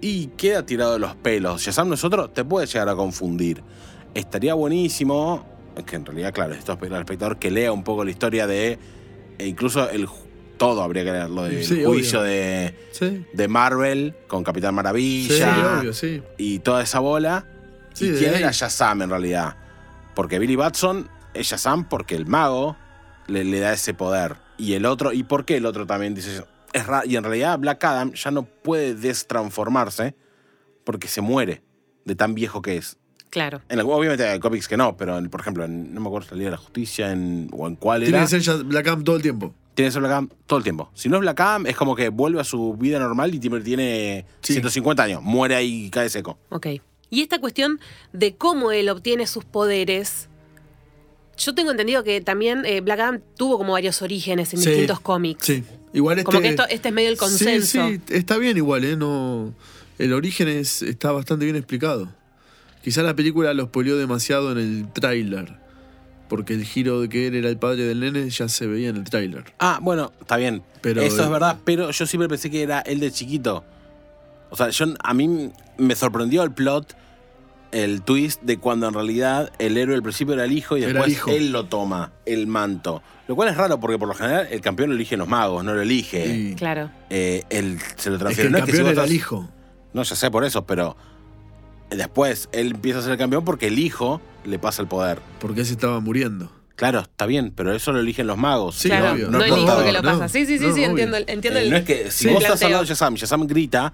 y 0.00 0.28
queda 0.28 0.64
tirado 0.64 0.94
de 0.94 0.98
los 0.98 1.14
pelos. 1.14 1.60
Shazam 1.60 1.88
no 1.88 1.94
es 1.94 2.02
otro, 2.04 2.30
te 2.30 2.42
puede 2.44 2.66
llegar 2.66 2.88
a 2.88 2.96
confundir. 2.96 3.62
Estaría 4.14 4.54
buenísimo, 4.54 5.44
que 5.86 5.96
en 5.96 6.06
realidad, 6.06 6.32
claro, 6.32 6.54
esto 6.54 6.72
es 6.72 6.78
para 6.78 6.96
el 6.96 7.02
espectador 7.02 7.38
que 7.38 7.50
lea 7.50 7.70
un 7.70 7.84
poco 7.84 8.02
la 8.04 8.10
historia 8.10 8.46
de. 8.46 8.78
E 9.42 9.46
incluso 9.48 9.88
el 9.90 10.08
todo 10.56 10.82
habría 10.82 11.04
que 11.04 11.12
leerlo 11.12 11.42
del 11.44 11.64
Sí, 11.64 11.82
juicio 11.84 12.20
obvio. 12.20 12.30
de, 12.30 12.74
Sí. 12.92 13.26
de 13.32 13.48
Marvel 13.48 14.14
con 14.28 14.44
Capitán 14.44 14.70
Sí, 14.70 14.76
Maravilla 14.76 15.78
obvio, 15.80 15.92
sí. 15.92 16.22
y 16.38 16.60
toda 16.60 16.82
esa 16.82 17.00
bola. 17.00 17.46
Y 17.98 18.12
quién 18.12 18.34
era 18.34 18.50
Shazam 18.52 19.02
en 19.02 19.10
realidad. 19.10 19.56
Porque 20.14 20.38
Billy 20.38 20.56
Batson 20.56 21.08
es 21.34 21.48
Shazam 21.48 21.88
porque 21.88 22.14
el 22.14 22.26
mago 22.26 22.76
le, 23.26 23.44
le 23.44 23.58
da 23.60 23.72
ese 23.72 23.92
poder. 23.94 24.36
Y 24.56 24.74
el 24.74 24.86
otro, 24.86 25.12
¿y 25.12 25.22
por 25.24 25.44
qué 25.44 25.56
el 25.56 25.66
otro 25.66 25.86
también 25.86 26.14
dice 26.14 26.42
es 26.72 26.84
Y 27.06 27.16
en 27.16 27.24
realidad 27.24 27.58
Black 27.58 27.82
Adam 27.84 28.12
ya 28.12 28.30
no 28.30 28.44
puede 28.44 28.94
destransformarse 28.94 30.14
porque 30.84 31.08
se 31.08 31.20
muere 31.20 31.62
de 32.04 32.14
tan 32.14 32.34
viejo 32.34 32.62
que 32.62 32.76
es. 32.76 32.98
Claro. 33.32 33.62
En 33.70 33.78
el- 33.78 33.86
obviamente 33.86 34.28
hay 34.28 34.38
cómics 34.38 34.68
que 34.68 34.76
no, 34.76 34.94
pero 34.94 35.16
en- 35.16 35.30
por 35.30 35.40
ejemplo, 35.40 35.64
en- 35.64 35.94
no 35.94 36.00
me 36.02 36.06
acuerdo 36.08 36.28
si 36.28 36.34
la 36.34 36.36
Liga 36.36 36.50
de 36.50 36.56
la 36.56 36.62
Justicia 36.62 37.10
en, 37.12 37.48
o 37.52 37.66
en 37.66 37.76
cuál 37.76 38.02
Tiene 38.02 38.18
era. 38.18 38.26
que 38.26 38.30
ser 38.30 38.40
ya 38.42 38.56
Black 38.56 38.86
Adam 38.88 39.04
todo 39.04 39.16
el 39.16 39.22
tiempo. 39.22 39.54
Tiene 39.74 39.88
que 39.88 39.92
ser 39.92 40.00
Black 40.02 40.12
Adam 40.12 40.28
todo 40.46 40.58
el 40.58 40.62
tiempo. 40.64 40.90
Si 40.92 41.08
no 41.08 41.16
es 41.16 41.22
Black 41.22 41.40
Adam, 41.40 41.66
es 41.66 41.74
como 41.74 41.96
que 41.96 42.10
vuelve 42.10 42.42
a 42.42 42.44
su 42.44 42.74
vida 42.74 42.98
normal 42.98 43.34
y 43.34 43.38
tiene, 43.38 43.60
tiene 43.62 44.26
Sí. 44.42 44.52
150 44.52 45.02
años. 45.04 45.22
Muere 45.22 45.54
ahí 45.56 45.86
y 45.86 45.90
cae 45.90 46.10
seco. 46.10 46.38
Ok. 46.50 46.66
Y 47.08 47.22
esta 47.22 47.40
cuestión 47.40 47.80
de 48.12 48.34
cómo 48.36 48.70
él 48.70 48.90
obtiene 48.90 49.26
sus 49.26 49.46
poderes. 49.46 50.28
Yo 51.38 51.54
tengo 51.54 51.70
entendido 51.70 52.04
que 52.04 52.20
también 52.20 52.64
eh, 52.66 52.82
Black 52.82 53.00
Adam 53.00 53.20
tuvo 53.38 53.56
como 53.56 53.72
varios 53.72 54.02
orígenes 54.02 54.52
en 54.52 54.60
Sí, 54.60 54.68
distintos 54.68 55.00
cómics. 55.00 55.46
Sí. 55.46 55.64
Igual 55.94 56.18
este, 56.18 56.24
Como 56.26 56.40
que 56.42 56.48
esto- 56.50 56.66
este 56.68 56.88
es 56.88 56.94
medio 56.94 57.08
el 57.08 57.14
Sí, 57.16 57.20
consenso. 57.20 57.88
Sí, 57.88 58.00
está 58.10 58.36
bien 58.36 58.56
igual, 58.58 58.84
¿eh? 58.84 58.96
No, 58.96 59.54
el 59.98 60.12
origen 60.12 60.48
es, 60.48 60.82
está 60.82 61.12
bastante 61.12 61.44
bien 61.46 61.56
explicado. 61.56 62.08
Quizá 62.82 63.02
la 63.02 63.14
película 63.14 63.54
lo 63.54 63.64
spoileó 63.66 63.96
demasiado 63.96 64.52
en 64.52 64.58
el 64.58 64.92
tráiler. 64.92 65.60
Porque 66.28 66.54
el 66.54 66.64
giro 66.64 67.00
de 67.00 67.08
que 67.08 67.26
él 67.26 67.34
era 67.34 67.48
el 67.50 67.58
padre 67.58 67.84
del 67.84 68.00
nene 68.00 68.28
ya 68.30 68.48
se 68.48 68.66
veía 68.66 68.88
en 68.88 68.96
el 68.96 69.04
tráiler. 69.04 69.44
Ah, 69.58 69.78
bueno, 69.82 70.12
está 70.20 70.36
bien. 70.36 70.62
Pero- 70.80 71.02
Eso 71.02 71.22
es 71.22 71.30
verdad, 71.30 71.58
pero 71.64 71.90
yo 71.90 72.06
siempre 72.06 72.28
pensé 72.28 72.50
que 72.50 72.62
era 72.62 72.80
él 72.80 73.00
de 73.00 73.10
chiquito. 73.12 73.64
O 74.50 74.56
sea, 74.56 74.70
yo, 74.70 74.86
a 75.02 75.14
mí 75.14 75.50
me 75.78 75.94
sorprendió 75.94 76.42
el 76.42 76.50
plot, 76.52 76.96
el 77.70 78.02
twist 78.02 78.42
de 78.42 78.58
cuando 78.58 78.88
en 78.88 78.94
realidad 78.94 79.50
el 79.58 79.76
héroe 79.78 79.94
al 79.94 80.02
principio 80.02 80.34
era 80.34 80.44
el 80.44 80.52
hijo 80.52 80.76
y 80.76 80.80
después 80.80 81.10
hijo. 81.12 81.30
él 81.30 81.52
lo 81.52 81.66
toma, 81.66 82.12
el 82.26 82.46
manto. 82.46 83.02
Lo 83.28 83.36
cual 83.36 83.48
es 83.50 83.56
raro 83.56 83.78
porque 83.80 83.98
por 83.98 84.08
lo 84.08 84.14
general 84.14 84.48
el 84.50 84.60
campeón 84.60 84.90
lo 84.90 84.96
eligen 84.96 85.18
los 85.18 85.28
magos, 85.28 85.62
no 85.64 85.72
lo 85.74 85.80
elige. 85.82 86.26
Y- 86.34 86.54
Claro. 86.54 86.90
Eh, 87.10 87.44
él 87.50 87.78
se 87.96 88.10
lo 88.10 88.16
es 88.16 88.18
que 88.18 88.24
transfiere. 88.24 88.46
el 88.48 88.52
no 88.52 88.58
es 88.58 88.64
que 88.64 88.70
si 88.72 88.76
campeón 88.78 88.86
era 88.86 88.90
estás- 89.02 89.10
el 89.10 89.16
hijo. 89.16 89.48
No, 89.94 90.02
ya 90.02 90.16
sé 90.16 90.30
por 90.30 90.44
eso, 90.44 90.66
pero 90.66 90.96
después 91.96 92.48
él 92.52 92.72
empieza 92.72 92.98
a 93.00 93.02
ser 93.02 93.12
el 93.12 93.18
campeón 93.18 93.44
porque 93.44 93.68
el 93.68 93.78
hijo 93.78 94.20
le 94.44 94.58
pasa 94.58 94.82
el 94.82 94.88
poder. 94.88 95.20
Porque 95.40 95.60
él 95.60 95.66
se 95.66 95.72
estaba 95.72 96.00
muriendo. 96.00 96.50
Claro, 96.76 97.00
está 97.00 97.26
bien, 97.26 97.52
pero 97.54 97.72
eso 97.74 97.92
lo 97.92 98.00
eligen 98.00 98.26
los 98.26 98.38
magos. 98.38 98.76
Sí, 98.76 98.88
claro. 98.88 99.12
obvio. 99.12 99.30
No, 99.30 99.38
No 99.38 99.44
el 99.44 99.52
es 99.52 99.58
hijo 99.58 99.84
que 99.84 99.92
lo 99.92 100.02
no. 100.02 100.10
pasa. 100.12 100.28
Sí, 100.28 100.46
sí, 100.46 100.58
sí, 100.58 100.66
No, 100.66 100.74
sí, 100.74 100.84
obvio. 100.84 101.04
entiendo, 101.26 101.58
Eh, 101.58 101.62
el. 101.64 101.70
no 101.70 101.76
es 101.76 101.84
que 101.84 102.10
si 102.10 102.28
vos 102.28 102.42
estás 102.42 102.62
al 102.62 102.70
lado 102.72 102.82
de 102.82 102.88
Shazam, 102.88 103.14
Shazam 103.14 103.46
grita 103.46 103.92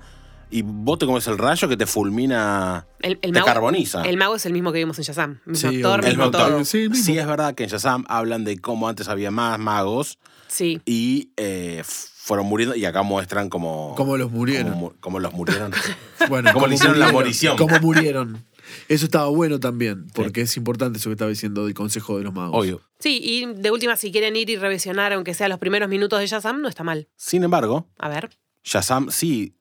y 0.50 0.62
vos 0.62 0.98
te 0.98 1.04
comes 1.04 1.26
el 1.26 1.36
rayo 1.36 1.68
que 1.68 1.76
te 1.76 1.84
fulmina, 1.86 2.86
El, 3.00 3.12
el 3.20 3.32
te 3.32 3.40
mago, 3.40 3.46
carboniza. 3.46 4.02
El 4.02 4.16
mago 4.16 4.36
es 4.36 4.46
el 4.46 4.52
mismo 4.54 4.72
que 4.72 4.78
vimos 4.78 4.96
en 4.98 5.04
Shazam. 5.04 5.40
Mismo 5.44 5.70
Sí, 5.70 5.76
actor. 5.76 6.00
El 6.04 6.06
mismo 6.10 6.24
doctor. 6.30 6.48
todo. 6.50 6.64
Sí, 6.64 6.88
mismo. 6.88 7.04
Sí, 7.04 7.18
es 7.18 7.26
verdad 7.26 7.54
que 7.54 7.64
en 7.64 7.68
Shazam 7.70 8.04
hablan 8.08 8.44
de 8.44 8.58
cómo 8.58 8.88
antes 8.88 9.08
había 9.08 9.30
más 9.30 9.58
magos 9.58 10.18
Sí. 10.46 10.80
y 10.86 11.30
eh, 11.36 11.82
fueron 12.28 12.44
muriendo 12.46 12.76
y 12.76 12.84
acá 12.84 13.02
muestran 13.02 13.48
como... 13.48 13.94
Cómo 13.96 14.18
los 14.18 14.30
murieron. 14.30 14.92
Cómo, 15.00 15.18
los 15.18 15.32
murieron. 15.32 15.72
Bueno, 16.28 16.50
Cómo 16.52 16.66
le 16.66 16.74
hicieron 16.74 16.98
la 16.98 17.10
morición. 17.10 17.56
Cómo 17.56 17.78
murieron. 17.80 18.44
Eso 18.86 19.06
estaba 19.06 19.28
bueno 19.28 19.58
también, 19.58 20.08
porque 20.08 20.42
es 20.42 20.54
importante 20.58 20.98
eso 20.98 21.08
que 21.08 21.14
estaba 21.14 21.30
diciendo 21.30 21.64
del 21.64 21.72
Consejo 21.72 22.18
de 22.18 22.24
los 22.24 22.34
Magos. 22.34 22.54
Obvio. 22.54 22.82
Sí, 22.98 23.18
y 23.22 23.46
de 23.46 23.70
última, 23.70 23.96
si 23.96 24.12
quieren 24.12 24.36
ir 24.36 24.50
y 24.50 24.56
revisionar, 24.56 25.14
aunque 25.14 25.32
sea 25.32 25.48
los 25.48 25.58
primeros 25.58 25.88
minutos 25.88 26.20
de 26.20 26.26
Shazam, 26.26 26.60
no 26.60 26.68
está 26.68 26.84
mal. 26.84 27.08
Sin 27.16 27.44
embargo, 27.44 27.88
A 27.98 28.10
ver. 28.10 28.28
Shazam 28.62 29.08
sí... 29.10 29.54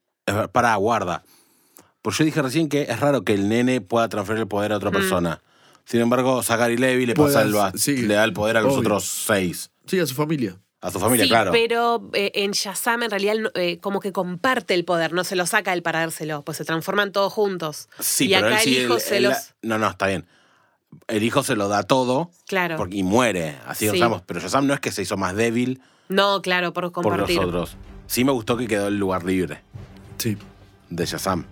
Pará, 0.52 0.76
guarda. 0.76 1.24
Pues 2.02 2.18
yo 2.18 2.26
dije 2.26 2.42
recién 2.42 2.68
que 2.68 2.82
es 2.82 3.00
raro 3.00 3.24
que 3.24 3.34
el 3.34 3.48
nene 3.48 3.80
pueda 3.80 4.10
transferir 4.10 4.42
el 4.42 4.48
poder 4.50 4.74
a 4.74 4.78
otra 4.78 4.92
persona. 4.92 5.42
Sin 5.86 6.02
embargo, 6.02 6.44
Zachary 6.44 6.76
Levy 6.76 7.06
le 7.06 7.14
pasa 7.16 7.44
el 7.44 7.56
sí, 7.76 7.96
le 7.96 8.16
da 8.16 8.26
el 8.26 8.34
poder 8.34 8.58
a 8.58 8.62
los 8.62 8.74
obvio. 8.74 8.82
otros 8.82 9.06
seis. 9.06 9.72
Sí, 9.86 10.00
a 10.00 10.06
su 10.06 10.16
familia. 10.16 10.58
A 10.80 10.92
su 10.92 11.00
familia, 11.00 11.26
sí, 11.26 11.30
claro. 11.30 11.52
pero 11.52 12.08
eh, 12.14 12.32
en 12.36 12.52
Shazam 12.52 13.02
en 13.04 13.10
realidad 13.10 13.36
eh, 13.56 13.80
como 13.80 14.00
que 14.00 14.12
comparte 14.12 14.76
el 14.76 14.86
poder, 14.86 15.12
no 15.12 15.24
se 15.24 15.36
lo 15.36 15.46
saca 15.48 15.74
él 15.74 15.82
para 15.82 16.00
dárselo, 16.02 16.44
pues 16.44 16.58
se 16.58 16.66
transforman 16.66 17.12
todos 17.12 17.34
juntos. 17.34 17.90
Sí, 18.00 18.26
y 18.26 18.34
pero 18.36 18.48
acá 18.48 18.58
él 18.58 18.64
sí, 18.64 18.78
el 18.78 18.84
hijo 18.84 18.94
él- 18.96 19.02
se 19.02 19.18
él- 19.18 19.24
los... 19.24 19.38
No, 19.64 19.80
no, 19.80 19.90
está 19.90 20.06
bien. 20.08 20.28
El 21.08 21.24
hijo 21.24 21.42
se 21.44 21.56
lo 21.56 21.68
da 21.68 21.82
todo 21.84 22.30
Claro. 22.48 22.78
porque, 22.78 22.98
y 22.98 23.04
muere, 23.04 23.58
así 23.66 23.88
lo 23.88 23.94
Sí. 23.94 24.00
sabemos. 24.00 24.22
Pero 24.26 24.40
Shazam 24.40 24.68
no 24.68 24.74
es 24.76 24.80
que 24.80 24.92
se 24.92 25.02
hizo 25.02 25.18
más 25.18 25.36
débil 25.36 25.82
No, 26.10 26.42
claro, 26.44 26.74
por 26.74 26.92
por 26.92 27.04
los 27.06 27.12
compartir. 27.12 27.40
otros. 27.40 27.76
Sí 28.06 28.24
me 28.24 28.32
gustó 28.32 28.56
que 28.56 28.68
quedó 28.68 28.88
el 28.88 28.98
lugar 29.00 29.24
libre 29.26 29.62
Sí, 30.20 30.38
de 30.90 31.06
Shazam. 31.06 31.46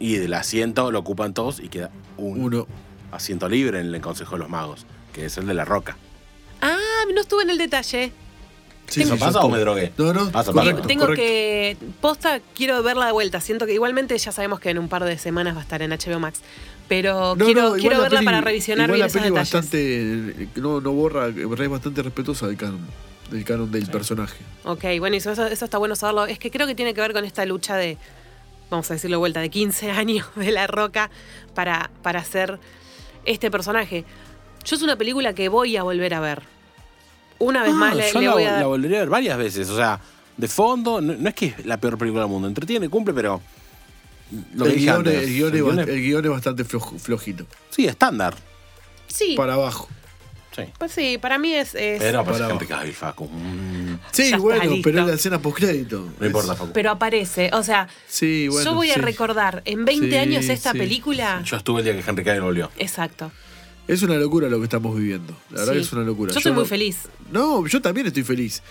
Y 0.00 0.16
del 0.16 0.34
asiento 0.34 0.90
lo 0.90 0.98
ocupan 0.98 1.32
todos 1.34 1.60
y 1.60 1.68
queda 1.68 1.90
un 2.16 2.42
uno. 2.42 2.66
asiento 3.12 3.48
libre 3.48 3.78
en 3.80 3.94
el 3.94 4.00
Consejo 4.00 4.32
de 4.32 4.40
los 4.40 4.48
Magos, 4.50 4.84
que 5.12 5.24
es 5.26 5.38
el 5.38 5.46
de 5.46 5.54
la 5.54 5.64
roca. 5.64 5.96
Ah, 6.60 6.76
no 7.14 7.20
estuve 7.20 7.44
en 7.44 7.50
el 7.50 7.58
detalle. 7.58 8.12
Sí, 8.88 9.02
¿Eso 9.02 9.14
sí, 9.14 9.20
pasa 9.20 9.40
o 9.40 9.48
me 9.48 9.58
drogué? 9.58 9.92
No, 9.98 10.12
no, 10.12 10.30
Pasa, 10.30 10.52
correcto, 10.52 10.76
pasa. 10.76 10.86
Tengo 10.88 11.06
correcto. 11.06 11.22
que. 11.22 11.76
Posta, 12.00 12.40
quiero 12.54 12.82
verla 12.82 13.06
de 13.06 13.12
vuelta. 13.12 13.40
Siento 13.40 13.66
que 13.66 13.72
igualmente 13.74 14.16
ya 14.16 14.30
sabemos 14.32 14.60
que 14.60 14.70
en 14.70 14.78
un 14.78 14.88
par 14.88 15.04
de 15.04 15.18
semanas 15.18 15.54
va 15.56 15.60
a 15.60 15.62
estar 15.62 15.82
en 15.82 15.90
HBO 15.90 16.20
Max. 16.20 16.40
Pero 16.88 17.34
No, 17.36 17.44
quiero, 17.44 17.70
no, 17.70 17.74
quiero 17.74 17.96
la 17.96 18.02
verla 18.02 18.18
peli- 18.20 18.24
para 18.26 18.40
revisionar 18.42 18.88
bien 18.92 19.00
la 19.00 19.08
peli 19.08 19.30
bastante. 19.30 20.48
No, 20.56 20.80
no 20.80 20.92
borra, 20.92 21.28
es 21.28 21.68
bastante 21.70 22.02
respetuosa 22.02 22.46
del 22.46 22.56
canon. 22.56 22.86
Del 23.30 23.44
canon 23.44 23.70
del 23.72 23.86
personaje. 23.86 24.36
Ok, 24.64 24.84
bueno, 25.00 25.14
y 25.14 25.18
eso, 25.18 25.32
eso 25.32 25.64
está 25.64 25.78
bueno 25.78 25.96
saberlo. 25.96 26.26
Es 26.26 26.38
que 26.38 26.50
creo 26.52 26.66
que 26.68 26.76
tiene 26.76 26.94
que 26.94 27.00
ver 27.00 27.12
con 27.12 27.24
esta 27.24 27.44
lucha 27.44 27.74
de, 27.76 27.98
vamos 28.70 28.88
a 28.90 28.94
decirlo 28.94 29.16
de 29.16 29.18
vuelta, 29.18 29.40
de 29.40 29.50
15 29.50 29.90
años 29.90 30.26
de 30.36 30.52
La 30.52 30.68
Roca 30.68 31.10
para, 31.54 31.90
para 32.02 32.20
hacer 32.20 32.60
este 33.24 33.50
personaje. 33.50 34.04
Yo 34.64 34.76
es 34.76 34.82
una 34.82 34.94
película 34.96 35.32
que 35.34 35.48
voy 35.48 35.76
a 35.76 35.82
volver 35.82 36.14
a 36.14 36.20
ver. 36.20 36.42
Una 37.38 37.62
vez 37.62 37.72
Ah, 37.72 37.76
más 37.76 37.96
le, 37.96 38.12
yo 38.12 38.20
le 38.20 38.26
la, 38.26 38.32
a 38.32 38.40
la 38.40 38.50
dar. 38.58 38.64
volvería 38.66 38.96
a 38.98 39.00
ver 39.00 39.10
varias 39.10 39.38
veces. 39.38 39.68
O 39.70 39.76
sea, 39.76 40.00
de 40.36 40.48
fondo, 40.48 41.00
no, 41.00 41.14
no 41.14 41.28
es 41.28 41.34
que 41.34 41.46
es 41.46 41.66
la 41.66 41.78
peor 41.78 41.98
película 41.98 42.22
del 42.22 42.30
mundo. 42.30 42.48
Entretiene, 42.48 42.88
cumple, 42.88 43.12
pero. 43.14 43.40
Lo 44.54 44.64
que 44.64 44.70
El 44.70 44.76
dije 44.76 44.86
guion, 44.86 44.96
antes, 44.96 45.14
es, 45.14 45.22
el, 45.22 45.34
guion 45.34 45.48
el 45.48 45.54
es, 45.56 45.62
guion 45.62 45.76
ba- 45.76 45.82
es- 45.82 45.88
el 45.88 46.00
guion 46.02 46.24
es 46.24 46.30
bastante 46.30 46.64
flojo- 46.64 46.98
flojito. 46.98 47.46
Sí, 47.70 47.86
estándar. 47.86 48.34
Sí, 49.06 49.34
Para 49.36 49.54
abajo. 49.54 49.88
Sí. 50.54 50.62
pues 50.78 50.90
sí, 50.90 51.18
para 51.20 51.36
mí 51.38 51.52
es. 51.52 51.74
es- 51.74 52.00
Pero 52.00 52.24
Para 52.24 52.48
Henry 52.50 52.66
Cavill, 52.66 52.94
Facu. 52.94 53.26
mm, 53.26 53.98
Sí, 54.10 54.30
Ya 54.30 54.38
bueno, 54.38 54.74
pero 54.82 55.00
es 55.00 55.06
la 55.06 55.12
escena 55.12 55.38
postcrédito. 55.38 56.08
no 56.18 56.26
importa, 56.26 56.54
Facu. 56.56 56.72
pero 56.72 56.90
aparece. 56.92 57.50
O 57.52 57.62
sea, 57.62 57.88
Sí, 58.08 58.48
bueno. 58.48 58.70
yo 58.70 58.74
voy 58.74 58.90
a 58.90 58.94
recordar 58.96 59.60
en 59.66 59.84
20 59.84 60.08
Sí, 60.10 60.16
años 60.16 60.46
esta 60.48 60.72
sí. 60.72 60.78
película. 60.78 61.42
Yo 61.44 61.58
estuve 61.58 61.80
el 61.80 61.84
día 61.84 61.94
que 62.02 62.10
Henry 62.10 62.24
Cavill 62.24 62.40
volvió. 62.42 62.70
Exacto. 62.78 63.30
Es 63.88 64.02
una 64.02 64.16
locura 64.16 64.48
lo 64.48 64.58
que 64.58 64.64
estamos 64.64 64.96
viviendo. 64.96 65.32
La 65.50 65.60
verdad 65.60 65.72
Sí. 65.74 65.78
que 65.78 65.84
es 65.84 65.92
una 65.92 66.02
locura. 66.02 66.32
Yo 66.32 66.38
estoy 66.38 66.52
muy 66.52 66.62
no- 66.62 66.68
feliz. 66.68 66.98
No, 67.30 67.66
yo 67.66 67.80
también 67.80 68.06
estoy 68.06 68.24
feliz. 68.24 68.62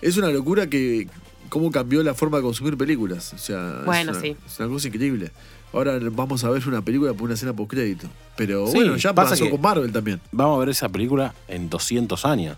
Es 0.00 0.16
una 0.16 0.28
locura 0.28 0.68
que 0.68 1.08
cómo 1.48 1.70
cambió 1.72 2.02
la 2.02 2.14
forma 2.14 2.36
de 2.38 2.44
consumir 2.44 2.76
películas. 2.76 3.32
O 3.34 3.38
sea, 3.38 3.80
es 3.80 3.84
Bueno, 3.84 4.12
una- 4.12 4.20
sí. 4.20 4.36
es 4.46 4.58
una 4.60 4.68
cosa 4.68 4.88
increíble. 4.88 5.32
Ahora 5.72 5.98
vamos 6.00 6.42
a 6.44 6.50
ver 6.50 6.66
una 6.68 6.82
película 6.82 7.12
por 7.12 7.24
una 7.24 7.34
escena 7.34 7.52
post 7.52 7.70
crédito. 7.70 8.08
Pero 8.36 8.66
Sí, 8.68 8.74
bueno, 8.76 8.96
ya 8.96 9.12
pasa 9.12 9.30
pasó 9.30 9.44
que- 9.44 9.50
con 9.50 9.60
Marvel 9.60 9.92
también. 9.92 10.20
Vamos 10.32 10.56
a 10.56 10.60
ver 10.60 10.68
esa 10.70 10.88
película 10.88 11.34
en 11.48 11.68
200 11.68 12.24
años. 12.24 12.56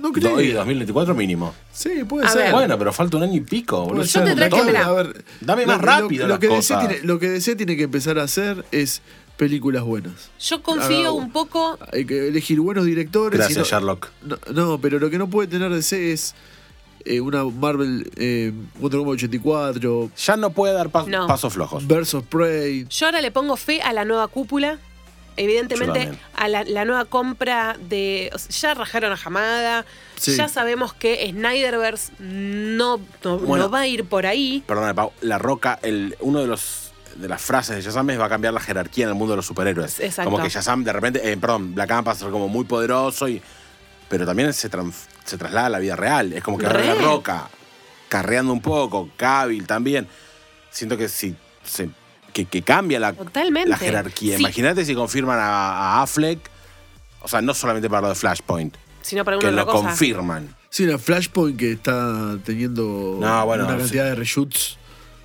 No 0.00 0.12
creo. 0.12 0.34
Hoy, 0.36 0.52
2024 0.52 1.12
mínimo. 1.14 1.52
Sí, 1.72 2.04
puede 2.08 2.26
A 2.26 2.30
ser. 2.30 2.42
ver. 2.44 2.52
Bueno, 2.52 2.78
pero 2.78 2.92
falta 2.92 3.16
un 3.16 3.24
año 3.24 3.34
y 3.36 3.40
pico. 3.40 3.84
boludo. 3.84 4.04
Yo 4.04 4.22
te 4.22 4.34
mirá. 4.34 4.86
a 4.86 4.92
ver, 4.92 5.24
Dame 5.40 5.66
más 5.66 5.78
lo- 5.78 5.82
rápido 5.82 6.22
Lo, 6.26 6.34
las 6.34 6.38
que 6.38 6.46
DC 6.46 6.56
cosas. 6.74 6.88
tiene, 6.88 7.04
lo 7.04 7.18
que 7.18 7.28
DC 7.30 7.56
tiene 7.56 7.76
que 7.76 7.82
empezar 7.84 8.18
a 8.18 8.22
hacer 8.22 8.64
es 8.70 9.02
películas 9.38 9.82
buenas. 9.84 10.30
Yo 10.38 10.62
confío 10.62 11.08
Ah, 11.08 11.12
un 11.12 11.32
poco. 11.32 11.78
Hay 11.92 12.04
que 12.04 12.28
elegir 12.28 12.60
buenos 12.60 12.84
directores. 12.84 13.38
Gracias, 13.38 13.58
no- 13.58 13.64
Sherlock. 13.64 14.08
No, 14.22 14.36
no, 14.52 14.78
pero 14.80 14.98
lo 14.98 15.08
que 15.08 15.16
no 15.16 15.30
puede 15.30 15.48
tener 15.48 15.72
DC 15.72 16.12
es 16.12 16.34
eh, 17.06 17.20
una 17.20 17.44
Marvel 17.44 18.10
eh, 18.16 18.52
Wonder 18.80 18.98
Woman 18.98 19.14
84, 19.14 20.10
Ya 20.18 20.36
no 20.36 20.50
puede 20.50 20.74
dar 20.74 20.90
pas- 20.90 21.06
No. 21.06 21.26
pasos 21.26 21.54
flojos. 21.54 21.84
Of 22.14 22.24
Prey. 22.26 22.86
Yo 22.90 23.06
ahora 23.06 23.20
le 23.22 23.30
pongo 23.30 23.56
fe 23.56 23.80
a 23.80 23.92
la 23.94 24.04
nueva 24.04 24.28
cúpula. 24.28 24.78
Evidentemente, 25.36 26.18
a 26.34 26.48
la, 26.48 26.64
la 26.64 26.84
nueva 26.84 27.04
compra 27.04 27.76
de. 27.88 28.28
o 28.34 28.38
sea, 28.38 28.50
ya 28.50 28.74
rajaron 28.74 29.12
a 29.12 29.18
Hamada. 29.24 29.86
Sí. 30.16 30.34
Ya 30.36 30.48
sabemos 30.48 30.92
que 30.92 31.30
Snyderverse 31.30 32.12
no, 32.18 33.00
no, 33.22 33.38
Bueno. 33.38 33.64
no 33.66 33.70
va 33.70 33.80
a 33.82 33.86
ir 33.86 34.04
por 34.04 34.26
ahí. 34.26 34.64
Perdona, 34.66 34.94
Pau. 34.94 35.12
La 35.20 35.38
Roca, 35.38 35.78
el, 35.82 36.16
uno 36.18 36.40
de 36.40 36.48
los 36.48 36.87
de 37.16 37.28
las 37.28 37.40
frases 37.42 37.76
de 37.76 37.82
Shazam 37.82 38.10
es 38.10 38.20
va 38.20 38.26
a 38.26 38.28
cambiar 38.28 38.52
la 38.54 38.60
jerarquía 38.60 39.04
en 39.04 39.10
el 39.10 39.14
mundo 39.16 39.32
de 39.32 39.36
los 39.36 39.46
superhéroes. 39.46 40.00
Exacto. 40.00 40.30
Como 40.30 40.42
que 40.42 40.48
Shazam 40.50 40.84
de 40.84 40.92
repente, 40.92 41.32
eh, 41.32 41.36
perdón, 41.36 41.74
Black 41.74 41.90
Adam 41.90 42.04
pasa 42.04 42.18
a 42.18 42.22
ser 42.26 42.30
como 42.32 42.48
muy 42.48 42.64
poderoso 42.64 43.28
y. 43.28 43.40
Pero 44.08 44.24
también 44.24 44.52
se, 44.54 44.70
tran- 44.70 44.92
se 45.24 45.36
traslada 45.36 45.66
a 45.66 45.70
la 45.70 45.78
vida 45.78 45.94
real. 45.94 46.32
Es 46.32 46.42
como 46.42 46.56
que 46.56 46.64
ahora 46.66 46.78
Re. 46.80 46.86
la 46.86 46.94
roca, 46.94 47.50
carreando 48.08 48.52
un 48.54 48.62
poco, 48.62 49.10
Cavill 49.18 49.66
también. 49.66 50.08
Siento 50.70 50.96
que 50.96 51.08
si 51.10 51.36
se, 51.62 51.90
que, 52.32 52.46
que 52.46 52.62
cambia 52.62 52.98
la, 52.98 53.12
Totalmente. 53.12 53.68
la 53.68 53.76
jerarquía. 53.76 54.36
Sí. 54.36 54.42
Imagínate 54.42 54.84
si 54.86 54.94
confirman 54.94 55.38
a, 55.38 55.98
a 55.98 56.02
Affleck. 56.02 56.38
O 57.20 57.28
sea, 57.28 57.42
no 57.42 57.52
solamente 57.52 57.90
para 57.90 58.00
lo 58.02 58.08
de 58.10 58.14
Flashpoint, 58.14 58.76
Sino 59.02 59.24
para 59.24 59.38
que 59.38 59.50
lo 59.50 59.66
cosa. 59.66 59.88
confirman. 59.88 60.54
Sí, 60.70 60.84
una 60.84 60.96
Flashpoint 60.98 61.58
que 61.58 61.72
está 61.72 62.38
teniendo 62.44 63.18
No, 63.20 63.44
bueno, 63.44 63.64
una 63.64 63.74
sí. 63.74 63.80
cantidad 63.80 64.04
de 64.04 64.14
reshoots. 64.14 64.78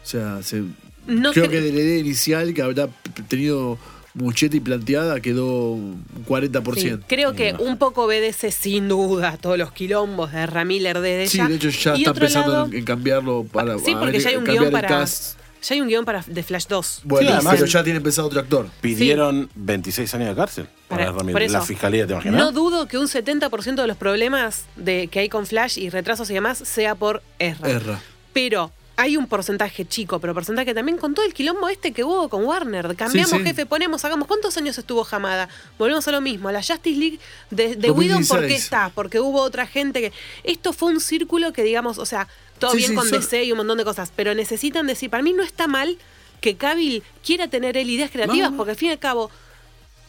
O 0.04 0.06
sea, 0.06 0.43
se- 0.43 0.63
No 1.08 1.32
creo 1.34 1.46
cre- 1.46 1.50
que 1.52 1.62
de 1.62 1.72
la 1.74 1.80
idea 1.82 1.98
inicial 2.00 2.54
que 2.54 2.62
habrá 2.62 2.88
tenido 3.28 3.78
Muchetti 4.16 4.60
planteada 4.60 5.20
quedó 5.22 5.72
un 5.72 6.06
40%. 6.28 6.76
Sí, 6.76 6.92
creo 7.08 7.34
que 7.34 7.54
un 7.58 7.78
poco 7.78 8.04
obedece 8.04 8.52
sin 8.52 8.88
duda 8.88 9.38
todos 9.42 9.58
los 9.58 9.72
quilombos 9.72 10.32
de 10.32 10.46
Ramiller 10.46 11.00
desde 11.00 11.28
Sí, 11.28 11.39
de 11.48 11.56
hecho 11.56 11.70
ya 11.70 11.96
Y 11.98 12.02
está 12.04 12.13
pensando 12.13 12.52
lado- 12.52 12.70
en, 12.72 12.86
cambiarlo 12.86 13.44
para 13.52 13.80
Sí, 13.80 13.94
porque 13.96 14.12
ver, 14.13 14.22
ya 14.22 14.30
hay 14.30 14.36
un 14.36 14.44
guion 14.44 14.66
el 14.66 14.72
para. 14.72 14.88
cast. 14.88 15.39
Ya 15.63 15.76
hay 15.76 15.82
un 15.82 15.88
guion 15.88 16.04
para 16.06 16.24
de 16.28 16.44
Flash 16.44 16.66
2. 16.68 17.02
Bueno, 17.06 17.28
Sí, 17.30 17.34
además- 17.34 17.54
pero 17.56 17.66
ya 17.68 17.84
tiene 17.86 18.02
pensado 18.02 18.28
otro 18.28 18.39
actor. 18.42 18.68
Pidieron 18.82 19.50
26 19.56 20.13
años 20.13 20.28
de 20.30 20.36
cárcel 20.36 20.68
para, 20.89 21.06
Para- 21.06 21.18
Ramírez. 21.18 21.52
La 21.54 21.62
fiscalía, 21.62 22.06
¿te 22.06 22.12
imaginas? 22.13 22.38
No 22.39 22.52
dudo 22.52 22.88
que 22.88 22.98
un 22.98 23.08
70% 23.08 23.82
de 23.82 23.88
los 23.88 23.96
problemas 23.98 24.66
de, 24.76 25.08
que 25.08 25.20
hay 25.20 25.30
con 25.30 25.48
Flash 25.48 25.80
y 25.80 25.89
retrasos 25.89 26.30
y 26.30 26.34
demás 26.34 26.58
sea 26.60 26.96
por 26.96 27.24
Ezra. 27.39 27.70
Erra. 27.72 28.00
Pero 28.34 28.72
hay 28.96 29.18
un 29.18 29.26
porcentaje 29.28 29.86
chico, 29.86 30.20
pero 30.20 30.34
porcentaje 30.36 30.74
también 30.74 30.98
con 31.00 31.14
todo 31.16 31.26
el 31.26 31.34
quilombo 31.34 31.68
este 31.68 31.92
que 31.94 32.04
hubo 32.04 32.30
con 32.30 32.46
Warner. 32.46 32.96
Cambiamos 32.96 33.32
Sí, 33.32 33.38
sí. 33.40 33.44
jefe, 33.44 33.66
ponemos, 33.66 34.06
hagamos. 34.06 34.28
¿Cuántos 34.28 34.56
años 34.58 34.78
estuvo 34.78 35.04
Jamada? 35.04 35.50
Volvemos 35.80 36.08
a 36.08 36.12
lo 36.12 36.22
mismo. 36.22 36.52
La 36.52 36.62
Justice 36.62 37.00
League 37.00 37.20
de, 37.50 37.76
de 37.76 37.88
2016. 37.88 37.98
Whedon, 37.98 38.28
¿por 38.28 38.48
qué 38.48 38.56
está? 38.56 38.92
Porque 38.94 39.20
hubo 39.20 39.42
otra 39.42 39.66
gente 39.66 40.00
que. 40.00 40.14
Esto 40.44 40.74
fue 40.74 40.90
un 40.92 41.00
círculo 41.00 41.54
que, 41.54 41.64
digamos, 41.64 41.98
o 41.98 42.06
sea, 42.06 42.28
todo 42.60 42.72
Sí, 42.72 42.78
bien 42.78 42.96
con 42.96 43.10
son- 43.10 43.20
DC 43.20 43.44
y 43.46 43.52
un 43.52 43.58
montón 43.58 43.78
de 43.80 43.84
cosas, 43.84 44.12
pero 44.16 44.36
necesitan 44.36 44.86
decir, 44.86 45.10
para 45.10 45.24
mí 45.24 45.34
no 45.34 45.42
está 45.44 45.68
mal 45.68 45.98
que 46.40 46.56
Cavill 46.56 47.02
quiera 47.26 47.48
tener 47.48 47.78
él 47.78 47.90
ideas 47.90 48.12
creativas, 48.12 48.52
No. 48.52 48.58
porque 48.58 48.72
al 48.72 48.78
fin 48.78 48.90
y 48.90 48.92
al 48.92 49.00
cabo. 49.00 49.32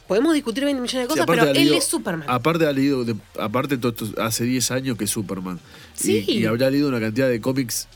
Podemos 0.06 0.34
discutir 0.34 0.64
20 0.66 0.82
millones 0.82 1.04
de 1.04 1.08
cosas, 1.08 1.24
pero 1.26 1.44
él 1.44 1.54
leído- 1.54 1.76
es 1.76 1.84
Superman. 1.86 2.28
Aparte 2.28 2.66
ha 2.66 2.72
leído, 2.72 3.04
de- 3.06 3.16
aparte 3.40 3.78
todo 3.78 3.94
hace 4.22 4.44
10 4.44 4.70
años 4.70 4.98
que 4.98 5.04
es 5.04 5.10
Superman. 5.10 5.58
Sí. 5.94 6.22
Y, 6.28 6.40
y 6.40 6.44
habrá 6.44 6.68
leído 6.68 6.88
una 6.88 7.00
cantidad 7.00 7.26
de 7.30 7.40
cómics. 7.40 7.88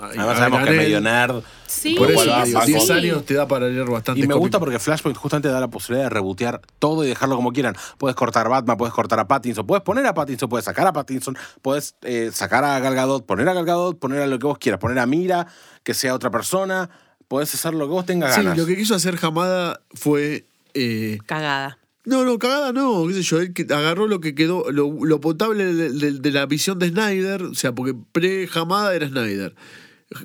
Además 0.00 0.38
sabemos 0.38 0.64
que 0.64 0.70
es 0.70 0.76
medio 0.76 1.00
nerd. 1.00 1.42
Sí, 1.66 1.94
Por 1.96 2.10
eso 2.10 2.22
digo, 2.44 2.58
va 2.58 2.64
10 2.66 2.86
con- 2.86 2.96
años 2.96 3.24
te 3.24 3.34
da 3.34 3.46
para 3.46 3.68
leer 3.68 3.84
bastante 3.88 4.20
Y 4.20 4.26
me 4.26 4.34
gusta 4.34 4.58
porque 4.58 4.78
Flashpoint 4.78 5.16
justamente 5.16 5.48
da 5.48 5.60
la 5.60 5.68
posibilidad 5.68 6.06
de 6.06 6.10
rebotear 6.10 6.60
todo 6.78 7.04
y 7.04 7.08
dejarlo 7.08 7.36
como 7.36 7.52
quieran. 7.52 7.76
Puedes 7.98 8.16
cortar 8.16 8.48
Batman, 8.48 8.76
puedes 8.76 8.92
cortar 8.92 9.20
a 9.20 9.28
Pattinson, 9.28 9.66
puedes 9.66 9.84
poner 9.84 10.04
a 10.06 10.14
Pattinson, 10.14 10.48
puedes 10.48 10.64
sacar 10.64 10.86
a 10.88 10.92
Pattinson, 10.92 11.36
puedes 11.62 11.94
eh, 12.02 12.30
sacar 12.32 12.64
a 12.64 12.78
Gal 12.80 12.94
Gadot, 12.94 13.24
poner 13.24 13.48
a 13.48 13.54
Gal 13.54 13.64
Gadot, 13.64 13.98
poner 13.98 14.22
a 14.22 14.26
lo 14.26 14.38
que 14.38 14.46
vos 14.46 14.58
quieras, 14.58 14.80
poner 14.80 14.98
a 14.98 15.06
Mira, 15.06 15.46
que 15.84 15.94
sea 15.94 16.12
otra 16.14 16.30
persona, 16.30 16.90
puedes 17.28 17.54
hacer 17.54 17.72
lo 17.74 17.86
que 17.86 17.92
vos 17.92 18.04
tengas 18.06 18.34
Sí, 18.34 18.42
ganas. 18.42 18.58
lo 18.58 18.66
que 18.66 18.76
quiso 18.76 18.94
hacer 18.96 19.16
Hamada 19.22 19.80
fue. 19.94 20.46
eh, 20.74 21.18
Cagada. 21.26 21.77
No, 22.08 22.24
no, 22.24 22.38
cagada 22.38 22.72
no, 22.72 23.06
qué 23.06 23.14
sé 23.14 23.22
yo. 23.22 23.40
Él 23.40 23.52
que 23.52 23.62
agarró 23.72 24.06
lo 24.08 24.20
que 24.20 24.34
quedó, 24.34 24.70
lo, 24.72 25.04
lo 25.04 25.20
potable 25.20 25.64
de, 25.74 25.90
de- 25.90 26.12
de 26.18 26.30
la 26.32 26.46
visión 26.46 26.78
de 26.78 26.88
Snyder, 26.88 27.42
o 27.42 27.54
sea, 27.54 27.74
porque 27.74 27.94
pre-Hamada 28.12 28.94
era 28.94 29.08
Snyder. 29.08 29.54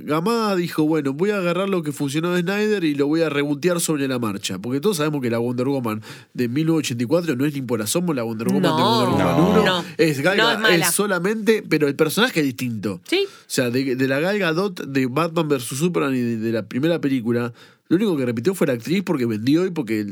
Hamada 0.09 0.55
dijo, 0.55 0.83
bueno, 0.83 1.11
voy 1.11 1.31
a 1.31 1.37
agarrar 1.39 1.67
lo 1.67 1.83
que 1.83 1.91
funcionó 1.91 2.31
de 2.31 2.39
Snyder 2.41 2.85
y 2.85 2.95
lo 2.95 3.07
voy 3.07 3.21
a 3.21 3.27
rebotear 3.29 3.81
sobre 3.81 4.07
la 4.07 4.17
marcha. 4.17 4.57
Porque 4.57 4.79
todos 4.79 4.95
sabemos 4.95 5.21
que 5.21 5.29
la 5.29 5.39
Wonder 5.39 5.67
Woman 5.67 6.01
de 6.33 6.47
1984 6.47 7.35
no 7.35 7.45
es 7.45 7.53
ni 7.53 7.61
por 7.63 7.81
asomo 7.81 8.13
la 8.13 8.23
Wonder 8.23 8.47
Woman 8.47 8.61
de 8.61 8.67
No, 8.69 8.75
Wonder 8.77 9.09
Woman 9.09 9.37
no. 9.37 9.61
1. 9.61 9.65
No. 9.65 9.85
Es, 9.97 10.21
Gal 10.21 10.37
No, 10.37 10.43
Ga- 10.45 10.69
es 10.73 10.87
es 10.87 10.93
solamente, 10.93 11.63
pero 11.67 11.89
el 11.89 11.97
personaje 11.97 12.39
es 12.39 12.45
distinto. 12.45 13.01
Sí. 13.05 13.25
O 13.27 13.29
sea, 13.47 13.69
de, 13.71 13.97
de 13.97 14.07
la 14.07 14.21
Gal 14.21 14.39
Gadot 14.39 14.85
de 14.87 15.05
Batman 15.07 15.49
vs. 15.49 15.63
Superman 15.63 16.15
y 16.15 16.19
de, 16.21 16.37
de 16.37 16.51
la 16.53 16.65
primera 16.65 17.01
película, 17.01 17.51
lo 17.93 17.97
único 17.97 18.17
que 18.17 18.25
repitió 18.25 18.56
fue 18.56 18.67
la 18.67 18.73
actriz 18.73 19.03
porque 19.03 19.25
vendió 19.25 19.65
y 19.65 19.71
porque 19.71 20.08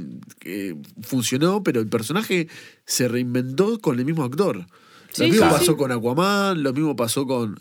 eh, 0.45 0.75
funcionó, 1.01 1.63
pero 1.63 1.79
el 1.79 1.87
personaje 1.87 2.47
se 2.85 3.07
reinventó 3.07 3.79
con 3.79 3.97
el 3.97 4.05
mismo 4.05 4.23
actor. 4.23 4.67
Sí, 5.11 5.23
lo 5.23 5.29
mismo 5.29 5.45
sí, 5.47 5.51
pasó 5.51 5.71
sí. 5.71 5.77
con 5.77 5.91
Aquaman, 5.91 6.63
lo 6.63 6.73
mismo 6.73 6.95
pasó 6.95 7.25
con. 7.25 7.59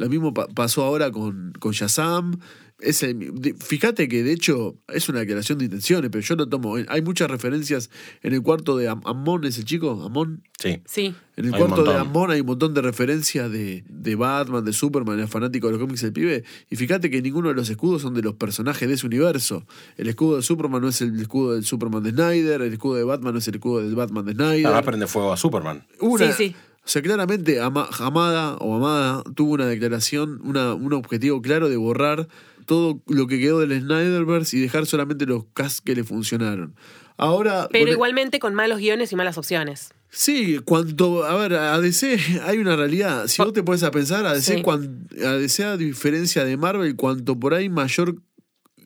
Lo 0.00 0.08
mismo 0.08 0.34
pa- 0.34 0.48
pasó 0.48 0.82
ahora 0.84 1.10
con, 1.10 1.52
con 1.58 1.72
Shazam. 1.72 2.38
Es 2.82 3.02
el- 3.02 3.34
de- 3.38 3.52
fíjate 3.52 4.08
que 4.08 4.22
de 4.22 4.32
hecho 4.32 4.78
es 4.88 5.06
una 5.10 5.18
declaración 5.18 5.58
de 5.58 5.66
intenciones, 5.66 6.10
pero 6.10 6.22
yo 6.24 6.34
lo 6.34 6.48
tomo. 6.48 6.78
eh, 6.78 6.86
Hay 6.88 7.02
muchas 7.02 7.30
referencias 7.30 7.90
en 8.22 8.32
el 8.32 8.40
cuarto 8.40 8.78
de 8.78 8.88
Am- 8.88 9.02
Amon, 9.04 9.44
¿es 9.44 9.58
el 9.58 9.66
chico? 9.66 10.02
Amon. 10.02 10.42
Sí. 10.58 10.80
Sí. 10.86 11.14
En 11.36 11.44
el 11.44 11.52
Hay 11.54 11.60
cuarto 11.60 11.84
de. 11.84 11.98
Amon 11.98 12.30
hay 12.30 12.40
un 12.40 12.46
montón 12.46 12.72
de 12.72 12.80
referencias 12.80 13.52
de, 13.52 13.84
de 13.86 14.14
Batman, 14.16 14.64
de 14.64 14.72
Superman, 14.72 15.20
es 15.20 15.28
fanático 15.28 15.66
de 15.66 15.74
los 15.74 15.80
cómics 15.82 16.00
del 16.00 16.14
pibe. 16.14 16.42
Y 16.70 16.76
fíjate 16.76 17.10
que 17.10 17.20
ninguno 17.20 17.48
de 17.50 17.54
los 17.54 17.68
escudos 17.68 18.00
son 18.00 18.14
de 18.14 18.22
los 18.22 18.34
personajes 18.36 18.88
de 18.88 18.94
ese 18.94 19.06
universo. 19.06 19.66
El 19.98 20.08
escudo 20.08 20.36
de 20.36 20.42
Superman 20.42 20.80
no 20.80 20.88
es 20.88 21.02
el 21.02 21.20
escudo 21.20 21.52
del 21.52 21.66
Superman 21.66 22.02
de 22.02 22.12
Snyder, 22.12 22.62
el 22.62 22.72
escudo 22.72 22.94
de 22.94 23.04
Batman 23.04 23.34
no 23.34 23.40
es 23.40 23.48
el 23.48 23.56
escudo 23.56 23.82
del 23.82 23.94
Batman 23.94 24.24
de 24.24 24.32
Snyder. 24.32 24.66
Además 24.68 24.84
prende 24.86 25.06
fuego 25.06 25.34
a 25.34 25.36
Superman. 25.36 25.84
Una- 26.00 26.32
Sí, 26.32 26.46
sí. 26.48 26.56
O 26.84 26.88
sea, 26.88 27.02
claramente 27.02 27.60
Ama- 27.60 27.88
Hamada 27.98 28.56
o 28.56 28.74
Amada 28.76 29.22
tuvo 29.34 29.52
una 29.54 29.66
declaración, 29.66 30.40
una, 30.44 30.74
un 30.74 30.92
objetivo 30.92 31.40
claro 31.42 31.68
de 31.68 31.76
borrar 31.76 32.26
todo 32.66 33.02
lo 33.06 33.26
que 33.26 33.38
quedó 33.38 33.58
del 33.60 33.80
Snyderverse 33.80 34.56
y 34.56 34.60
dejar 34.60 34.86
solamente 34.86 35.26
los 35.26 35.44
casts 35.54 35.80
que 35.80 35.94
le 35.94 36.04
funcionaron. 36.04 36.74
Ahora. 37.16 37.68
Pero 37.70 37.84
con- 37.86 37.92
igualmente 37.92 38.38
con 38.38 38.54
malos 38.54 38.78
guiones 38.78 39.12
y 39.12 39.16
malas 39.16 39.36
opciones. 39.38 39.90
Sí, 40.08 40.58
cuanto. 40.64 41.24
A 41.24 41.36
ver, 41.36 41.52
a 41.54 41.78
DC 41.80 42.16
hay 42.46 42.58
una 42.58 42.74
realidad. 42.76 43.26
Si 43.28 43.42
vos 43.42 43.52
te 43.52 43.62
pones 43.62 43.82
a 43.82 43.90
pensar, 43.90 44.24
a 44.26 44.32
DC, 44.34 44.56
Sí. 44.56 44.62
cuan- 44.62 45.06
a 45.24 45.32
DC, 45.34 45.64
a 45.64 45.76
diferencia 45.76 46.44
de 46.44 46.56
Marvel, 46.56 46.96
cuanto 46.96 47.38
por 47.38 47.54
ahí 47.54 47.68
mayor 47.68 48.16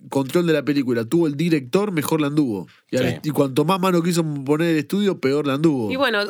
control 0.09 0.47
de 0.47 0.53
la 0.53 0.65
película 0.65 1.05
tuvo 1.05 1.27
el 1.27 1.37
director, 1.37 1.93
mejor 1.93 2.21
la 2.21 2.27
anduvo. 2.29 2.67
Y, 2.91 2.97
al- 2.99 3.11
Sí. 3.15 3.19
y 3.25 3.31
cuanto 3.31 3.65
más 3.65 3.81
mano 3.81 4.03
quiso 4.03 4.25
poner 4.45 4.69
el 4.71 4.77
estudio, 4.79 5.19
peor 5.21 5.47
la 5.47 5.55
anduvo. 5.55 5.91
Y 5.91 5.97
bueno, 5.97 6.21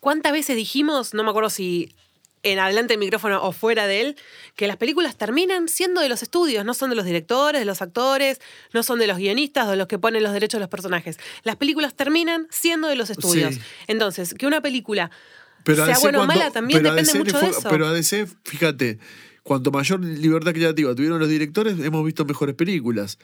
¿cuántas 0.00 0.32
veces 0.32 0.56
dijimos, 0.56 1.14
no 1.14 1.22
me 1.24 1.30
acuerdo 1.30 1.50
si 1.50 1.94
en 2.42 2.58
adelante 2.58 2.94
del 2.94 3.00
micrófono 3.00 3.42
o 3.42 3.52
fuera 3.52 3.86
de 3.86 4.00
él, 4.00 4.16
que 4.56 4.66
las 4.66 4.78
películas 4.78 5.16
terminan 5.18 5.68
siendo 5.68 6.00
de 6.00 6.08
los 6.08 6.22
estudios, 6.22 6.64
no 6.64 6.72
son 6.72 6.88
de 6.88 6.96
los 6.96 7.04
directores, 7.04 7.60
de 7.60 7.66
los 7.66 7.82
actores, 7.82 8.40
no 8.72 8.82
son 8.82 8.98
de 8.98 9.06
los 9.06 9.18
guionistas 9.18 9.66
o 9.68 9.72
de 9.72 9.76
los 9.76 9.86
que 9.88 9.98
ponen 9.98 10.22
los 10.22 10.32
derechos 10.32 10.58
de 10.58 10.60
los 10.60 10.70
personajes. 10.70 11.18
Las 11.44 11.56
películas 11.56 11.94
terminan 11.94 12.46
siendo 12.50 12.88
de 12.88 12.96
los 12.96 13.10
estudios. 13.10 13.56
Sí. 13.56 13.60
Entonces, 13.88 14.32
que 14.32 14.46
una 14.46 14.62
película 14.62 15.10
Pero 15.64 15.84
sea 15.84 15.98
buena 15.98 16.22
o 16.22 16.26
mala 16.26 16.50
también 16.50 16.82
depende 16.82 17.02
DC 17.02 17.18
mucho 17.18 17.32
fue- 17.32 17.42
de 17.42 17.48
eso. 17.50 17.68
Pero 17.68 17.86
a 17.86 17.92
DC, 17.92 18.26
fíjate, 18.44 18.98
cuanto 19.50 19.72
mayor 19.72 19.98
libertad 20.04 20.52
creativa 20.52 20.94
tuvieron 20.94 21.18
los 21.18 21.28
directores, 21.28 21.76
hemos 21.80 22.04
visto 22.04 22.24
mejores 22.24 22.54
películas. 22.54 23.18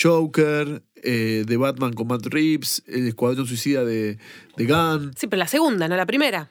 Joker, 0.00 0.80
eh, 1.02 1.42
de 1.44 1.56
Batman 1.56 1.92
con 1.92 2.06
Matt 2.06 2.26
Reeves, 2.26 2.84
El 2.86 3.08
Escuadrón 3.08 3.48
Suicida 3.48 3.84
de, 3.84 4.16
de 4.56 4.64
Gunn, 4.66 5.12
Sí, 5.16 5.26
pero 5.26 5.40
la 5.40 5.48
segunda, 5.48 5.88
no 5.88 5.96
la 5.96 6.06
primera. 6.06 6.50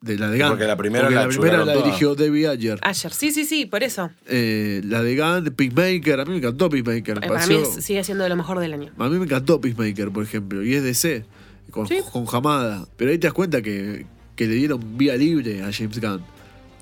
de 0.00 0.16
la 0.16 0.30
de 0.30 0.38
Gunn. 0.38 0.48
Porque 0.50 0.64
la 0.66 0.76
primera 0.76 1.02
Porque 1.06 1.14
la 1.16 1.22
la, 1.22 1.28
primera 1.28 1.58
la 1.64 1.72
toda. 1.72 1.84
dirigió 1.86 2.14
David 2.14 2.46
Ayer. 2.46 2.78
Ayer. 2.82 3.12
Sí, 3.12 3.32
sí, 3.32 3.44
sí, 3.44 3.66
por 3.66 3.82
eso. 3.82 4.10
Eh, 4.28 4.80
la 4.84 5.02
de 5.02 5.16
Gunn, 5.16 5.54
Peacemaker, 5.56 6.20
a 6.20 6.24
mí 6.24 6.30
me 6.30 6.36
encantó 6.38 6.70
Peacemaker. 6.70 7.18
Eh, 7.20 7.26
Para 7.28 7.44
mí 7.48 7.54
es- 7.56 7.84
sigue 7.84 8.04
siendo 8.04 8.22
de 8.22 8.30
lo 8.30 8.36
mejor 8.36 8.60
del 8.60 8.72
año. 8.74 8.92
A 8.96 9.08
mí 9.08 9.18
me 9.18 9.24
encantó 9.24 9.60
Peacemaker, 9.60 10.10
por 10.10 10.22
ejemplo, 10.22 10.62
y 10.64 10.74
es 10.74 10.84
DC, 10.84 11.24
con, 11.72 11.88
Sí. 11.88 11.98
con 12.12 12.26
Hamada. 12.32 12.86
Pero 12.96 13.10
ahí 13.10 13.18
te 13.18 13.26
das 13.26 13.34
cuenta 13.34 13.60
que, 13.60 14.06
que 14.36 14.46
le 14.46 14.54
dieron 14.54 14.96
vía 14.96 15.16
libre 15.16 15.62
a 15.62 15.72
James 15.72 16.00
Gunn 16.00 16.22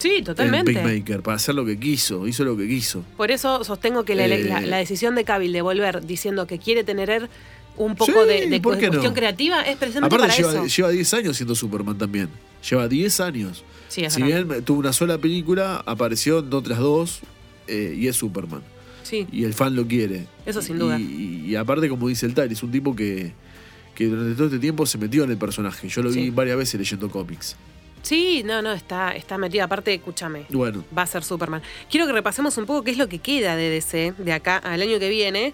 Sí, 0.00 0.16
en 0.16 0.24
totalmente. 0.24 0.72
Peacemaker 0.72 1.22
para 1.22 1.36
hacer 1.36 1.54
lo 1.54 1.64
que 1.64 1.78
quiso, 1.78 2.26
hizo 2.26 2.42
lo 2.44 2.56
que 2.56 2.66
quiso. 2.66 3.04
Por 3.16 3.30
eso 3.30 3.62
sostengo 3.64 4.04
que 4.04 4.14
la, 4.14 4.26
Eh, 4.26 4.44
la- 4.44 4.60
la 4.62 4.76
decisión 4.78 5.14
de 5.14 5.24
Cavill 5.24 5.52
de 5.52 5.62
volver 5.62 6.04
diciendo 6.06 6.46
que 6.46 6.58
quiere 6.58 6.82
tener 6.84 7.28
un 7.76 7.94
poco 7.94 8.10
Sí, 8.22 8.28
de, 8.28 8.46
de 8.48 8.60
¿por 8.60 8.74
qué 8.78 8.88
cuestión 8.88 9.12
no? 9.12 9.14
creativa 9.14 9.62
es 9.62 9.76
precisamente 9.76 10.14
Aparte 10.14 10.36
para 10.42 10.50
lleva, 10.52 10.64
eso. 10.66 10.76
lleva 10.76 10.88
10 10.90 11.14
años 11.14 11.36
siendo 11.36 11.54
Superman 11.54 11.96
también. 11.96 12.28
Lleva 12.68 12.88
10 12.88 13.20
años. 13.20 13.64
Sí, 13.88 14.04
si 14.10 14.22
bien 14.22 14.48
tuvo 14.64 14.80
una 14.80 14.92
sola 14.92 15.18
película, 15.18 15.82
apareció 15.86 16.40
en 16.40 16.52
otras 16.52 16.78
dos 16.78 17.20
eh, 17.68 17.94
y 17.96 18.08
es 18.08 18.16
Superman. 18.16 18.62
Sí, 19.02 19.26
Y 19.32 19.44
el 19.44 19.54
fan 19.54 19.74
lo 19.74 19.86
quiere. 19.86 20.26
Eso 20.46 20.62
sin 20.62 20.78
duda. 20.78 20.98
Y, 21.00 21.44
y 21.48 21.56
aparte, 21.56 21.88
como 21.88 22.06
dice 22.08 22.26
el 22.26 22.34
Tyler, 22.34 22.52
es 22.52 22.62
un 22.62 22.70
tipo 22.70 22.94
que, 22.94 23.32
que 23.94 24.06
durante 24.06 24.34
todo 24.34 24.46
este 24.46 24.58
tiempo 24.60 24.86
se 24.86 24.98
metió 24.98 25.24
en 25.24 25.30
el 25.30 25.36
personaje. 25.38 25.88
Yo 25.88 26.02
lo 26.02 26.10
vi 26.10 26.30
varias 26.30 26.56
veces 26.56 26.78
leyendo 26.78 27.10
cómics. 27.10 27.56
Sí, 28.02 28.42
no, 28.44 28.62
no, 28.62 28.72
está, 28.72 29.12
está 29.14 29.38
metido. 29.38 29.64
Aparte, 29.64 29.92
escúchame, 29.94 30.46
Bueno, 30.50 30.84
va 30.96 31.02
a 31.02 31.06
ser 31.06 31.22
Superman. 31.24 31.62
Quiero 31.90 32.06
que 32.06 32.12
repasemos 32.12 32.56
un 32.58 32.66
poco 32.66 32.82
qué 32.84 32.90
es 32.90 32.98
lo 32.98 33.08
que 33.08 33.18
queda 33.18 33.56
de 33.56 33.70
DC 33.70 34.14
de 34.18 34.32
acá 34.32 34.56
al 34.58 34.82
año 34.82 34.98
que 34.98 35.08
viene, 35.08 35.52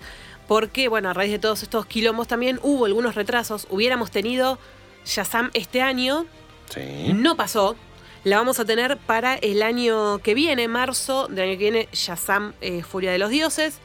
porque, 0.49 0.89
bueno, 0.89 1.09
a 1.11 1.13
raíz 1.13 1.33
de 1.33 1.39
todos 1.39 1.63
estos 1.63 1.87
quilombos 1.87 2.29
también 2.29 2.59
hubo 2.63 2.85
algunos 2.87 3.15
retrasos. 3.15 3.67
Hubiéramos 3.71 4.11
tenido 4.11 4.59
Shazam 5.05 5.51
este 5.55 5.83
año, 5.83 6.27
Sí. 6.71 7.13
no 7.15 7.37
pasó. 7.37 7.77
La 8.25 8.39
vamos 8.39 8.59
a 8.59 8.65
tener 8.65 8.97
para 8.97 9.35
el 9.37 9.63
año 9.63 10.19
que 10.19 10.35
viene, 10.35 10.67
marzo 10.67 11.29
del 11.29 11.49
año 11.51 11.53
que 11.59 11.71
viene, 11.71 11.89
Shazam, 11.93 12.55
eh, 12.61 12.83
Furia 12.83 13.13
de 13.13 13.19
los 13.19 13.31
Dioses. 13.31 13.79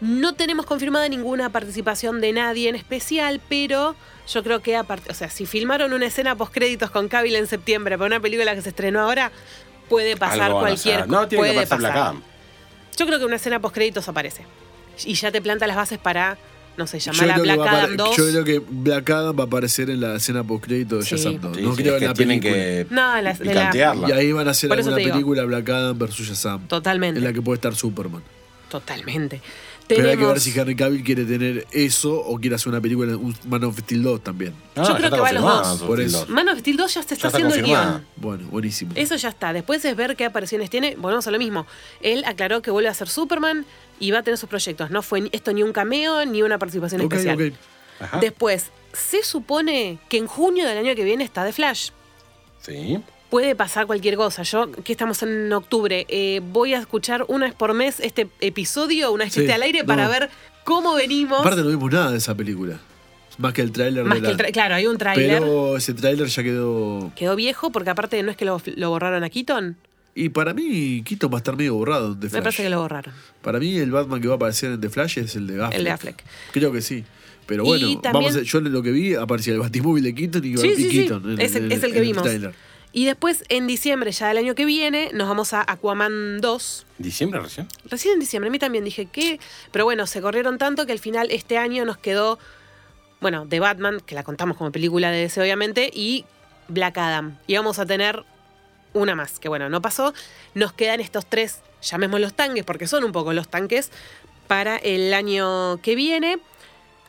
No 0.00 0.34
tenemos 0.34 0.66
confirmada 0.66 1.08
ninguna 1.08 1.48
participación 1.50 2.20
de 2.20 2.32
nadie 2.32 2.68
en 2.68 2.74
especial, 2.74 3.40
pero 3.48 3.94
yo 4.32 4.42
creo 4.42 4.60
que 4.60 4.76
aparte, 4.76 5.10
o 5.10 5.14
sea, 5.14 5.30
si 5.30 5.46
filmaron 5.46 5.92
una 5.92 6.06
escena 6.06 6.34
post 6.36 6.52
créditos 6.52 6.90
con 6.90 7.08
Cavill 7.08 7.36
en 7.36 7.46
septiembre 7.46 7.96
para 7.96 8.06
una 8.06 8.20
película 8.20 8.54
que 8.54 8.62
se 8.62 8.70
estrenó 8.70 9.00
ahora, 9.00 9.30
puede 9.88 10.16
pasar 10.16 10.42
Algo 10.42 10.60
cualquier 10.60 10.96
hacer. 11.00 11.08
No, 11.10 11.28
tiene 11.28 11.40
puede 11.42 11.54
que 11.54 11.60
pasar 11.62 11.78
Black 11.78 11.92
pasar. 11.92 12.06
Adam. 12.08 12.22
Yo 12.96 13.06
creo 13.06 13.18
que 13.18 13.24
una 13.24 13.36
escena 13.36 13.60
post 13.60 13.74
créditos 13.74 14.08
aparece 14.08 14.44
y 15.04 15.14
ya 15.14 15.30
te 15.30 15.40
planta 15.42 15.66
las 15.66 15.76
bases 15.76 15.98
para 15.98 16.38
no 16.76 16.86
sé, 16.86 16.98
Yo 16.98 17.10
llamar 17.12 17.30
a 17.30 17.34
creo, 17.40 17.44
que 17.44 17.52
Black 17.54 17.68
Adam 17.68 17.90
apare- 17.92 17.96
2. 17.96 18.16
yo 18.18 18.28
creo 18.30 18.44
que 18.44 18.58
Black 18.68 19.08
Adam 19.10 19.38
va 19.38 19.44
a 19.44 19.46
aparecer 19.46 19.88
en 19.88 19.98
la 19.98 20.16
escena 20.16 20.44
post-crédito 20.44 20.96
de 20.98 21.04
Sí. 21.04 21.16
Shazam 21.16 21.40
2. 21.40 21.56
Sí, 21.56 21.62
no 21.62 21.74
sí, 21.74 21.82
creo 21.82 21.96
es 21.96 21.96
en 21.96 22.00
que 22.00 22.06
la 22.08 22.14
tienen 22.14 22.40
película. 22.40 22.62
que 22.62 22.86
No, 22.90 23.22
la- 23.22 23.32
picantearla. 23.34 24.08
Y 24.08 24.12
ahí 24.12 24.32
van 24.32 24.46
a 24.48 24.50
hacer 24.50 24.70
alguna 24.70 24.96
película 24.96 25.44
Black 25.44 25.68
Adam 25.70 25.98
versus 25.98 26.28
Shazam. 26.28 26.68
Totalmente. 26.68 27.18
En 27.18 27.24
la 27.24 27.32
que 27.32 27.40
puede 27.40 27.54
estar 27.56 27.74
Superman. 27.74 28.22
Totalmente. 28.68 29.40
Pero 29.88 30.00
hay 30.02 30.06
que 30.06 30.12
Tenemos- 30.16 30.32
ver 30.34 30.40
si 30.40 30.58
Henry 30.58 30.74
Cavill 30.74 31.04
quiere 31.04 31.24
tener 31.24 31.66
eso 31.70 32.12
o 32.20 32.38
quiere 32.40 32.56
hacer 32.56 32.68
una 32.70 32.80
película, 32.80 33.16
un 33.16 33.36
Man 33.46 33.62
of 33.64 33.78
Steel 33.78 34.02
2 34.02 34.22
también. 34.24 34.52
No, 34.74 34.82
Yo 34.82 34.88
ya 34.90 34.94
creo 34.96 35.04
está 35.06 35.16
que 35.16 35.22
va 35.22 35.28
a 35.28 35.32
los 35.32 35.42
dos. 35.42 35.78
Soul 35.78 35.86
Por 35.86 35.96
Steel 35.98 36.08
eso. 36.08 36.18
2. 36.20 36.28
Man 36.30 36.48
of 36.48 36.58
Steel 36.58 36.76
2 36.76 36.94
ya 36.94 37.02
se 37.02 37.14
está 37.14 37.14
Ya 37.14 37.28
está 37.28 37.28
haciendo 37.38 37.54
el 37.54 37.62
guion. 37.62 38.06
Bueno, 38.16 38.48
buenísimo. 38.50 38.92
Eso 38.96 39.14
ya 39.16 39.28
está. 39.28 39.52
Después 39.52 39.84
es 39.84 39.94
ver 39.94 40.16
qué 40.16 40.24
apariciones 40.24 40.70
tiene. 40.70 40.96
Volvemos 40.96 41.26
a 41.26 41.30
lo 41.30 41.38
mismo. 41.38 41.66
Él 42.00 42.24
aclaró 42.26 42.62
que 42.62 42.70
vuelve 42.72 42.88
a 42.88 42.94
ser 42.94 43.08
Superman 43.08 43.64
y 44.00 44.10
va 44.10 44.18
a 44.18 44.22
tener 44.22 44.38
sus 44.38 44.48
proyectos. 44.48 44.90
No 44.90 45.02
fue 45.02 45.28
esto 45.32 45.52
ni 45.52 45.62
un 45.62 45.72
cameo 45.72 46.24
ni 46.24 46.42
una 46.42 46.58
participación 46.58 47.00
Ok, 47.02 47.12
especial. 47.12 47.40
ok. 47.52 47.54
Ajá. 48.00 48.18
Después, 48.20 48.66
se 48.92 49.22
supone 49.22 49.98
que 50.08 50.18
en 50.18 50.26
junio 50.26 50.66
del 50.66 50.78
año 50.78 50.94
que 50.96 51.04
viene 51.04 51.22
está 51.24 51.44
The 51.46 51.52
Flash. 51.52 51.90
Sí. 52.60 52.98
Puede 53.30 53.54
pasar 53.56 53.86
cualquier 53.86 54.16
cosa. 54.16 54.42
Yo, 54.44 54.70
que 54.70 54.92
estamos 54.92 55.22
en 55.22 55.52
octubre, 55.52 56.06
eh, 56.08 56.40
voy 56.52 56.74
a 56.74 56.78
escuchar 56.78 57.24
una 57.28 57.46
vez 57.46 57.54
por 57.54 57.74
mes 57.74 57.98
este 58.00 58.28
episodio, 58.40 59.10
una 59.12 59.24
vez 59.24 59.32
que 59.34 59.40
Sí, 59.40 59.44
esté 59.46 59.54
al 59.54 59.62
aire, 59.62 59.82
para 59.84 60.04
no. 60.04 60.10
ver 60.10 60.30
cómo 60.64 60.94
venimos. 60.94 61.40
Aparte 61.40 61.62
no 61.62 61.68
vimos 61.68 61.90
nada 61.92 62.12
de 62.12 62.18
esa 62.18 62.34
película. 62.36 62.78
Más 63.38 63.52
que 63.52 63.60
el 63.62 63.70
tráiler 63.72 64.04
Más 64.04 64.14
de 64.14 64.20
que 64.22 64.26
la... 64.28 64.32
el 64.32 64.38
tra- 64.38 64.52
claro, 64.52 64.74
hay 64.76 64.86
un 64.86 64.96
tráiler. 64.96 65.40
Pero 65.40 65.76
ese 65.76 65.92
tráiler 65.92 66.26
ya 66.28 66.42
quedó... 66.42 67.12
Quedó 67.16 67.36
viejo 67.36 67.70
porque 67.70 67.90
aparte 67.90 68.22
no 68.22 68.30
es 68.30 68.36
que 68.36 68.44
lo, 68.44 68.62
lo 68.76 68.90
borraron 68.90 69.24
a 69.24 69.28
Keaton. 69.28 69.76
Y 70.14 70.30
para 70.30 70.54
mí, 70.54 71.02
Quito 71.04 71.28
va 71.28 71.36
a 71.38 71.40
estar 71.40 71.54
medio 71.56 71.74
borrado 71.74 72.12
en 72.12 72.20
The 72.20 72.26
Me 72.26 72.30
Flash. 72.30 72.42
parece 72.42 72.62
que 72.62 72.70
lo 72.70 72.80
borraron. 72.80 73.12
Para 73.42 73.58
mí, 73.58 73.76
el 73.76 73.90
Batman 73.90 74.22
que 74.22 74.28
va 74.28 74.34
a 74.34 74.36
aparecer 74.36 74.70
en 74.72 74.80
The 74.80 74.88
Flash 74.88 75.18
es 75.18 75.36
el 75.36 75.46
de 75.48 75.54
Affleck. 75.62 75.74
El 75.78 75.84
de 75.84 75.90
Affleck. 75.90 76.24
Creo 76.52 76.72
que 76.72 76.80
sí. 76.80 77.04
Pero 77.44 77.64
bueno, 77.64 77.86
también- 78.00 78.12
vamos 78.32 78.36
a, 78.36 78.42
yo 78.42 78.60
lo 78.60 78.82
que 78.82 78.90
vi 78.92 79.14
aparecía 79.14 79.52
el 79.52 79.60
Batimóvil 79.60 80.02
de 80.04 80.14
Keaton 80.14 80.44
y, 80.44 80.56
Sí, 80.56 80.68
y 80.68 80.76
sí, 80.76 80.82
sí. 80.90 80.98
Keaton. 81.00 81.32
en- 81.32 81.40
Es 81.40 81.54
el, 81.56 81.64
en- 81.66 81.72
es 81.72 81.82
el 81.82 81.92
que 81.92 82.00
vimos. 82.00 82.22
tráiler. 82.22 82.54
Y 82.96 83.04
después, 83.04 83.44
en 83.50 83.66
diciembre, 83.66 84.10
ya 84.10 84.28
del 84.28 84.38
año 84.38 84.54
que 84.54 84.64
viene, 84.64 85.10
nos 85.12 85.28
vamos 85.28 85.52
a 85.52 85.62
Aquaman 85.70 86.40
2. 86.40 86.86
¿Diciembre 86.96 87.40
recién? 87.40 87.68
Recién 87.90 88.14
en 88.14 88.20
diciembre, 88.20 88.48
a 88.48 88.50
mí 88.50 88.58
también 88.58 88.84
dije 88.84 89.04
que. 89.04 89.38
Pero 89.70 89.84
bueno, 89.84 90.06
se 90.06 90.22
corrieron 90.22 90.56
tanto 90.56 90.86
que 90.86 90.92
al 90.92 90.98
final 90.98 91.30
este 91.30 91.58
año 91.58 91.84
nos 91.84 91.98
quedó. 91.98 92.38
Bueno, 93.20 93.44
de 93.44 93.60
Batman, 93.60 94.00
que 94.00 94.14
la 94.14 94.22
contamos 94.22 94.56
como 94.56 94.72
película 94.72 95.10
de 95.10 95.18
DC, 95.18 95.42
obviamente, 95.42 95.90
y 95.92 96.24
Black 96.68 96.96
Adam. 96.96 97.36
Y 97.46 97.56
vamos 97.56 97.78
a 97.78 97.84
tener 97.84 98.24
una 98.94 99.14
más, 99.14 99.38
que 99.40 99.50
bueno, 99.50 99.68
no 99.68 99.82
pasó. 99.82 100.14
Nos 100.54 100.72
quedan 100.72 101.00
estos 101.00 101.26
tres, 101.26 101.60
llamémoslos 101.82 102.32
tanques, 102.32 102.64
porque 102.64 102.86
son 102.86 103.04
un 103.04 103.12
poco 103.12 103.34
los 103.34 103.48
tanques, 103.48 103.90
para 104.46 104.78
el 104.78 105.12
año 105.12 105.82
que 105.82 105.96
viene. 105.96 106.38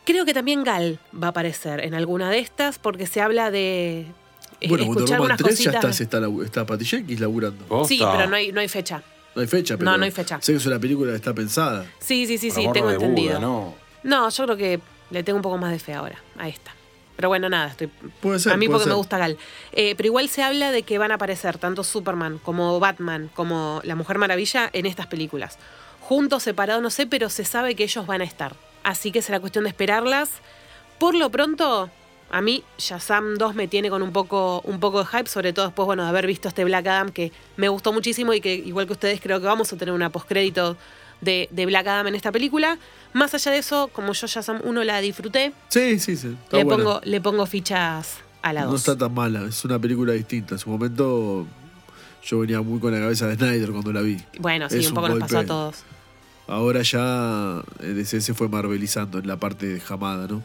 Creo 0.03 0.25
que 0.25 0.33
también 0.33 0.65
Gal 0.65 0.99
va 1.13 1.27
a 1.27 1.29
aparecer 1.29 1.79
en 1.85 1.93
alguna 1.93 2.29
de 2.29 2.39
estas, 2.39 2.77
porque 2.77 3.07
se 3.07 3.21
habla 3.21 3.51
de. 3.51 4.05
Eh, 4.62 4.68
Bueno, 4.70 4.86
escuchar 4.86 5.20
Woman 5.20 5.26
unas 5.26 5.38
3 5.38 5.60
ya 5.60 5.72
cositas. 5.72 6.01
está, 6.01 6.18
está, 6.18 6.28
labu- 6.28 6.43
está 6.43 6.66
Patty 6.66 6.86
Jenkins 6.86 7.20
laburando. 7.20 7.86
Sí, 7.86 7.99
pero 7.99 8.28
no 8.28 8.36
hay, 8.36 8.51
no 8.51 8.60
hay 8.62 8.68
fecha. 8.68 9.01
No 9.36 9.41
hay 9.41 9.47
fecha, 9.47 9.78
pero 9.78 9.91
No, 9.91 9.97
no 9.97 10.03
hay 10.05 10.12
fecha. 10.12 10.39
sé 10.41 10.51
que 10.53 10.58
es 10.58 10.66
una 10.66 10.80
película 10.80 11.12
que 11.12 11.18
está 11.18 11.34
pensada. 11.34 11.86
Sí, 11.99 12.26
sí, 12.26 12.38
sí, 12.38 12.47
Por 12.49 12.55
sí, 12.55 12.62
amor 12.62 12.74
tengo 12.74 12.88
de 12.89 12.93
entendido. 12.95 13.28
Buda, 13.36 13.39
¿no? 13.39 13.76
No, 14.03 14.30
yo 14.30 14.43
creo 14.45 14.58
que 14.58 14.80
le 15.12 15.24
tengo 15.24 15.38
un 15.38 15.43
poco 15.43 15.58
más 15.58 15.72
de 15.72 15.80
fe 15.80 15.93
ahora 15.93 16.18
a 16.38 16.47
esta. 16.49 16.74
Pero 17.16 17.30
bueno, 17.30 17.49
nada, 17.49 17.70
estoy. 17.70 17.88
Puede 18.22 18.39
ser, 18.39 18.53
a 18.53 18.58
mí 18.58 18.68
puede 18.68 18.74
porque 18.78 18.84
ser. 18.86 18.91
me 18.93 18.97
gusta 18.97 19.18
Gal. 19.18 19.38
Eh, 19.74 19.95
pero 19.95 20.08
igual 20.08 20.30
se 20.30 20.43
habla 20.43 20.72
de 20.72 20.84
que 20.84 20.97
van 20.99 21.12
a 21.12 21.16
aparecer 21.16 21.58
tanto 21.58 21.84
Superman 21.84 22.38
como 22.39 22.80
Batman 22.80 23.30
como 23.36 23.82
la 23.84 23.95
Mujer 23.95 24.18
Maravilla 24.20 24.70
en 24.74 24.86
estas 24.86 25.08
películas. 25.08 25.58
Juntos, 26.01 26.43
separados, 26.43 26.82
no 26.84 26.89
sé, 26.91 27.05
pero 27.08 27.30
se 27.30 27.43
sabe 27.43 27.76
que 27.76 27.84
ellos 27.84 28.05
van 28.05 28.22
a 28.22 28.24
estar. 28.24 28.55
Así 28.84 29.12
que 29.12 29.22
será 29.22 29.39
cuestión 29.39 29.64
de 29.66 29.70
esperarlas. 29.72 30.30
Por 30.99 31.16
lo 31.16 31.30
pronto, 31.32 31.89
a 32.30 32.41
mí 32.41 32.63
Shazam 32.78 33.36
2 33.36 33.55
me 33.55 33.67
tiene 33.67 33.89
con 33.89 34.01
un 34.01 34.11
poco, 34.11 34.61
un 34.65 34.80
poco 34.80 34.99
de 34.99 35.05
hype, 35.05 35.28
sobre 35.30 35.53
todo 35.53 35.65
después 35.65 35.86
bueno, 35.86 36.03
de 36.03 36.09
haber 36.09 36.28
visto 36.28 36.47
este 36.47 36.63
Black 36.65 36.86
Adam 36.88 37.09
que 37.09 37.32
me 37.55 37.69
gustó 37.69 37.93
muchísimo 37.93 38.34
y 38.34 38.41
que 38.41 38.53
igual 38.55 38.86
que 38.88 38.93
ustedes 38.93 39.21
creo 39.21 39.39
que 39.39 39.45
vamos 39.47 39.71
a 39.71 39.78
tener 39.78 39.93
una 39.93 40.09
postcrédito 40.09 40.75
de, 41.21 41.47
de 41.51 41.65
Black 41.65 41.88
Adam 41.88 42.07
en 42.07 42.15
esta 42.15 42.32
película. 42.32 42.78
Más 43.13 43.34
allá 43.34 43.51
de 43.51 43.59
eso, 43.59 43.89
como 43.93 44.13
yo 44.13 44.28
Shazam 44.28 44.61
1 44.63 44.84
la 44.84 44.99
disfruté, 45.01 45.53
Sí, 45.69 45.99
sí, 45.99 46.15
sí. 46.17 46.36
Está 46.43 46.57
le 46.57 46.63
buena. 46.65 46.84
pongo, 46.84 47.01
le 47.03 47.21
pongo 47.21 47.45
fichas 47.45 48.17
a 48.41 48.53
la 48.53 48.63
2. 48.63 48.71
No 48.71 48.75
está 48.78 48.97
tan 48.97 49.13
mala, 49.13 49.45
es 49.47 49.63
una 49.65 49.80
película 49.80 50.13
distinta. 50.13 50.55
En 50.55 50.59
su 50.59 50.69
momento 50.69 51.47
yo 52.23 52.39
venía 52.39 52.61
muy 52.61 52.80
con 52.80 52.91
la 52.93 52.99
cabeza 52.99 53.28
de 53.28 53.36
Snyder 53.36 53.71
cuando 53.71 53.93
la 53.93 54.01
vi. 54.01 54.17
Bueno, 54.39 54.69
sí, 54.69 54.80
Es 54.80 54.89
un 54.89 54.95
poco 54.95 55.09
nos 55.09 55.19
pasó 55.19 55.39
a 55.39 55.45
todos. 55.45 55.78
Ahora 56.47 56.82
ya 56.82 57.61
eh, 57.82 57.88
DC 57.93 58.21
se 58.21 58.34
fue 58.34 58.47
marvelizando 58.47 59.19
en 59.19 59.28
la 59.28 59.38
parte 59.38 59.65
de 59.67 59.80
jamada, 59.80 60.28
¿no? 60.28 60.43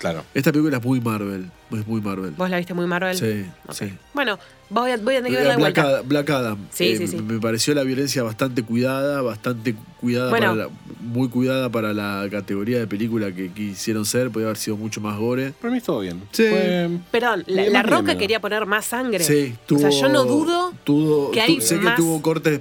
Claro. 0.00 0.24
Esta 0.34 0.50
película 0.50 0.78
es 0.78 0.82
muy 0.84 0.98
Marvel, 1.00 1.50
es 1.72 1.86
muy 1.86 2.00
Marvel. 2.00 2.30
¿Vos 2.30 2.48
la 2.48 2.56
viste 2.56 2.72
muy 2.72 2.86
Marvel? 2.86 3.14
Sí, 3.16 3.44
sí. 3.70 3.92
Bueno, 4.14 4.38
voy 4.70 4.92
a, 4.92 4.96
voy 4.96 5.16
a 5.16 5.18
tener 5.18 5.30
que 5.32 5.36
verla 5.36 5.50
de 5.50 5.56
Black, 5.58 5.74
vuelta. 5.76 5.82
Adam, 5.82 6.08
Black 6.08 6.30
Adam. 6.30 6.58
Sí, 6.72 6.84
eh, 6.92 6.96
sí, 6.96 7.06
sí. 7.06 7.16
Me 7.18 7.38
pareció 7.38 7.74
la 7.74 7.82
violencia 7.82 8.22
bastante 8.22 8.62
cuidada, 8.62 9.20
bastante 9.20 9.74
cuidada 10.00 10.30
Bueno. 10.30 10.46
para 10.46 10.58
la- 10.64 10.68
muy 11.02 11.28
cuidada 11.28 11.68
para 11.68 11.92
la 11.92 12.26
categoría 12.30 12.78
de 12.78 12.86
película 12.86 13.30
que 13.32 13.50
quisieron 13.52 14.06
ser, 14.06 14.30
podía 14.30 14.46
haber 14.46 14.56
sido 14.56 14.78
mucho 14.78 15.02
más 15.02 15.18
gore. 15.18 15.52
Para 15.60 15.70
mí 15.70 15.76
estuvo 15.78 16.00
bien. 16.00 16.22
Sí. 16.32 16.46
Fue- 16.48 16.88
Perdón, 17.10 17.44
la, 17.46 17.82
Roca 17.82 18.16
quería 18.16 18.40
poner 18.40 18.64
más 18.64 18.86
sangre. 18.86 19.22
Sí, 19.22 19.54
o 19.54 19.66
tuvo, 19.66 19.80
sea, 19.80 19.90
yo 19.90 20.08
no 20.08 20.24
dudo 20.24 20.72
tuvo- 20.82 21.30
que 21.30 21.42
hay 21.42 21.56
tu- 21.56 21.60
sé 21.62 21.76
más- 21.76 21.94
que 21.96 22.02
tuvo 22.02 22.22
cortes 22.22 22.60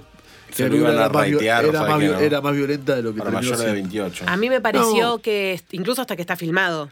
Se 0.52 0.64
que 0.64 0.70
lo 0.72 0.76
iban 0.76 0.94
era, 0.96 1.06
a 1.06 1.10
más, 1.10 1.28
o 1.32 1.40
era, 1.40 1.72
más 1.88 2.00
no. 2.02 2.20
era 2.20 2.42
más 2.42 2.54
violenta 2.56 2.96
de 2.96 3.04
lo 3.04 3.14
que 3.14 3.20
Para 3.20 3.32
terminó 3.32 3.52
mayores 3.56 3.60
de 3.60 3.66
siendo. 3.72 3.82
28. 3.90 4.26
A 4.28 4.36
mí 4.36 4.50
me 4.50 4.60
pareció 4.60 5.08
No. 5.08 5.18
que, 5.20 5.62
incluso 5.72 6.02
hasta 6.02 6.16
que 6.16 6.22
está 6.24 6.36
filmado, 6.36 6.90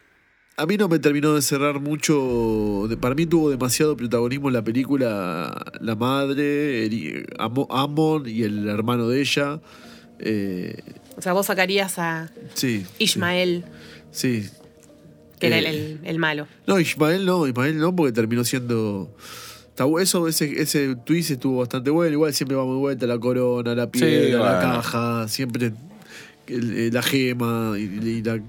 A 0.59 0.65
mí 0.65 0.75
no 0.75 0.87
me 0.87 0.97
terminó 0.97 1.35
de 1.35 1.43
cerrar 1.43 1.79
mucho. 1.79 2.89
para 2.99 3.13
mí 3.13 3.27
tuvo 3.27 3.51
demasiado 3.51 3.95
protagonismo 3.95 4.47
en 4.49 4.53
la 4.55 4.63
película 4.63 5.55
la 5.79 5.95
madre, 5.95 6.89
Amon 7.69 8.27
y 8.27 8.41
el 8.41 8.67
hermano 8.67 9.07
de 9.07 9.21
ella. 9.21 9.59
Eh, 10.19 10.79
o 11.15 11.21
sea, 11.21 11.33
vos 11.33 11.45
sacarías 11.45 11.99
a 11.99 12.31
sí. 12.55 12.83
Ismael, 12.97 13.65
Sí. 14.11 14.41
sí. 14.45 14.49
que 15.39 15.45
era 15.45 15.59
el, 15.59 15.65
Eh, 15.67 15.69
el- 16.01 16.07
el 16.09 16.17
malo. 16.17 16.47
No, 16.65 16.79
Ismael 16.79 17.23
no, 17.23 17.45
Ismael 17.45 17.77
no, 17.77 17.95
porque 17.95 18.11
terminó 18.11 18.43
siendo. 18.43 19.15
Eso, 20.01 20.27
ese, 20.27 20.59
ese 20.59 20.95
twist 20.95 21.29
estuvo 21.29 21.59
bastante 21.59 21.91
bueno. 21.91 22.13
Igual 22.13 22.33
siempre 22.33 22.57
vamos 22.57 22.73
de 22.77 22.79
vuelta 22.79 23.05
la 23.05 23.19
corona, 23.19 23.75
la 23.75 23.91
piedra, 23.91 24.39
la 24.39 24.53
bueno. 24.55 24.59
caja, 24.73 25.27
siempre 25.27 25.71
el- 26.47 26.77
eh, 26.79 26.89
la 26.91 27.03
gema, 27.03 27.75
y, 27.77 27.81
y 27.83 28.23
la- 28.23 28.41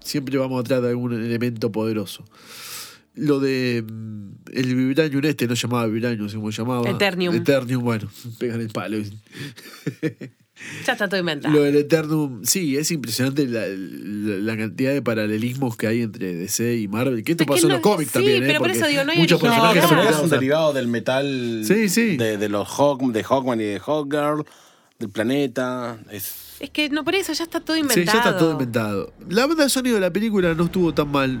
siempre 0.00 0.38
vamos 0.38 0.60
atrás 0.60 0.82
de 0.82 0.88
algún 0.90 1.12
elemento 1.12 1.70
poderoso. 1.72 2.24
Lo 3.14 3.40
de 3.40 3.82
mm, 3.86 4.28
el 4.52 4.74
Vibranium 4.76 5.24
este 5.24 5.46
no 5.48 5.54
llamaba 5.54 5.86
Vibranium, 5.86 6.30
¿cómo 6.32 6.52
se 6.52 6.62
llamaba? 6.62 6.88
Eternium. 6.88 7.34
Eternium, 7.34 7.82
bueno, 7.82 8.08
pegan 8.38 8.60
el 8.60 8.68
palo. 8.70 8.98
Ya 10.84 10.94
está 10.94 11.06
todo 11.08 11.20
inventado. 11.20 11.54
Lo 11.54 11.62
del 11.62 11.76
Eternum, 11.76 12.42
sí, 12.44 12.76
es 12.76 12.90
impresionante 12.90 13.46
la, 13.46 13.64
la- 13.68 14.38
la 14.38 14.56
cantidad 14.56 14.92
de 14.92 15.00
paralelismos 15.00 15.76
que 15.76 15.86
hay 15.86 16.02
entre 16.02 16.34
DC 16.34 16.78
y 16.78 16.88
Marvel. 16.88 17.22
Que 17.22 17.30
esto 17.32 17.44
Es 17.44 17.46
que 17.46 17.52
pasó 17.52 17.66
en 17.66 17.68
no- 17.68 17.74
los 17.74 17.82
cómics 17.82 18.10
sí, 18.10 18.14
también, 18.14 18.42
¿eh? 18.42 18.46
pero 18.48 18.58
por 18.58 18.70
eso 18.72 18.86
digo, 18.88 19.04
no 19.04 19.12
hay 19.12 19.18
muchos. 19.18 19.40
No, 19.40 19.48
personajes 19.48 19.82
que 19.84 19.88
se 19.88 20.08
es 20.10 20.18
un 20.18 20.30
derivado 20.30 20.72
del 20.72 20.88
metal 20.88 21.62
Sí, 21.64 21.88
sí. 21.88 22.16
De, 22.16 22.38
de 22.38 22.48
los 22.48 22.66
Hawk, 22.76 23.00
de 23.12 23.22
Hawkman 23.22 23.60
y 23.60 23.64
de 23.66 23.78
Hawkgirl, 23.78 24.44
del 24.98 25.10
planeta. 25.10 25.96
Es, 26.10 26.56
Es 26.58 26.70
que 26.70 26.88
no 26.90 27.04
por 27.04 27.14
eso, 27.14 27.32
ya 27.32 27.44
está 27.44 27.60
todo 27.60 27.76
Sí, 27.76 27.82
inventado. 27.82 28.04
ya 28.04 28.18
está 28.18 28.36
todo 28.36 28.52
inventado. 28.52 29.12
La 29.28 29.46
banda 29.46 29.62
de 29.62 29.70
sonido 29.70 29.94
de 29.94 30.00
la 30.00 30.12
película 30.12 30.54
no 30.54 30.64
estuvo 30.64 30.92
tan 30.92 31.08
mal. 31.12 31.40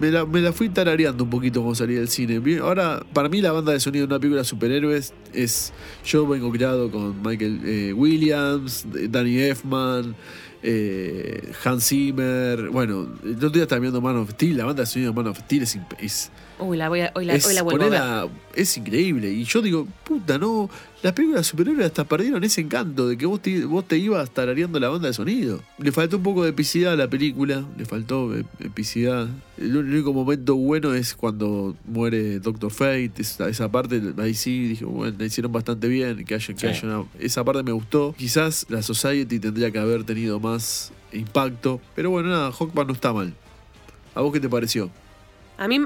Me 0.00 0.10
la, 0.10 0.24
me 0.24 0.40
la 0.40 0.50
fui 0.52 0.70
tarareando 0.70 1.24
un 1.24 1.28
poquito 1.30 1.60
cuando 1.60 1.74
salí 1.74 1.94
del 1.94 2.08
cine. 2.08 2.40
Ahora, 2.58 3.04
para 3.12 3.28
mí 3.28 3.42
la 3.42 3.52
banda 3.52 3.72
de 3.72 3.80
sonido 3.80 4.06
de 4.06 4.14
una 4.14 4.18
película 4.20 4.40
de 4.40 4.46
superhéroes 4.48 5.12
es... 5.34 5.74
Yo 6.06 6.26
vengo 6.26 6.50
criado 6.50 6.90
con 6.90 7.20
Michael 7.22 7.60
eh, 7.66 7.92
Williams, 7.92 8.86
Danny 9.10 9.40
Elfman, 9.40 10.16
eh, 10.62 11.52
Hans 11.64 11.86
Zimmer. 11.88 12.70
Bueno, 12.70 13.08
el 13.24 13.36
otro 13.36 13.50
día 13.50 13.64
estaba 13.64 13.80
viendo 13.80 14.00
Man 14.00 14.16
of 14.16 14.30
Steel. 14.30 14.56
La 14.56 14.64
banda 14.64 14.84
de 14.84 14.86
sonido 14.86 15.12
de 15.12 15.16
Man 15.16 15.26
of 15.26 15.38
Steel 15.40 15.62
es... 15.64 15.78
es 15.98 16.30
Uy, 16.58 16.78
la 16.78 16.88
voy 16.88 17.00
a, 17.00 17.12
hoy 17.14 17.26
la, 17.26 17.34
es, 17.34 17.46
hoy 17.46 17.52
la 17.52 17.62
vuelvo 17.62 17.84
a 17.84 17.88
ver. 17.88 18.00
ponela- 18.00 18.28
es 18.54 18.76
increíble. 18.78 19.30
Y 19.30 19.44
yo 19.44 19.60
digo, 19.60 19.86
puta, 20.04 20.38
no. 20.38 20.70
Las 21.02 21.12
películas 21.12 21.40
de 21.42 21.44
superhéroes 21.50 21.84
hasta 21.86 22.04
perdieron 22.04 22.42
ese 22.44 22.62
encanto 22.62 23.06
de 23.06 23.18
que 23.18 23.26
vos 23.26 23.42
te, 23.42 23.66
vos 23.66 23.86
te 23.86 23.98
ibas 23.98 24.30
tarareando 24.30 24.80
la 24.80 24.88
banda 24.88 25.08
de 25.08 25.12
sonido. 25.12 25.60
Le 25.78 25.92
faltó 25.92 26.16
un 26.16 26.22
poco 26.22 26.44
de 26.44 26.50
epicidad 26.50 26.94
a 26.94 26.96
la 26.96 27.08
película. 27.10 27.62
Le 27.76 27.84
faltó 27.84 28.34
e- 28.34 28.46
epicidad. 28.60 29.28
El 29.58 29.76
único 29.76 30.14
momento 30.14 30.56
bueno 30.56 30.94
es 30.94 31.14
cuando 31.14 31.76
muere 31.86 32.40
Doctor 32.40 32.70
Fate. 32.70 33.12
Esa, 33.18 33.50
esa 33.50 33.70
parte, 33.70 34.00
ahí 34.16 34.32
sí 34.32 34.68
dije, 34.68 34.86
bueno, 34.86 35.14
la 35.18 35.26
hicieron 35.26 35.52
bastante 35.52 35.88
bien. 35.88 36.24
Que 36.24 36.36
haya, 36.36 36.54
que 36.54 36.60
Sí. 36.60 36.66
haya 36.68 36.82
una- 36.84 37.04
esa 37.18 37.44
parte 37.44 37.62
me 37.62 37.72
gustó. 37.72 38.14
Quizás 38.16 38.64
la 38.70 38.80
Society 38.82 39.38
tendría 39.38 39.70
que 39.70 39.78
haber 39.78 40.04
tenido 40.04 40.40
más 40.40 40.90
impacto. 41.12 41.82
Pero 41.94 42.08
bueno, 42.08 42.30
nada, 42.30 42.50
Hawkman 42.50 42.86
no 42.86 42.94
está 42.94 43.12
mal. 43.12 43.34
¿A 44.14 44.22
vos 44.22 44.32
qué 44.32 44.40
te 44.40 44.48
pareció? 44.48 44.90
A 45.58 45.68
mí, 45.68 45.80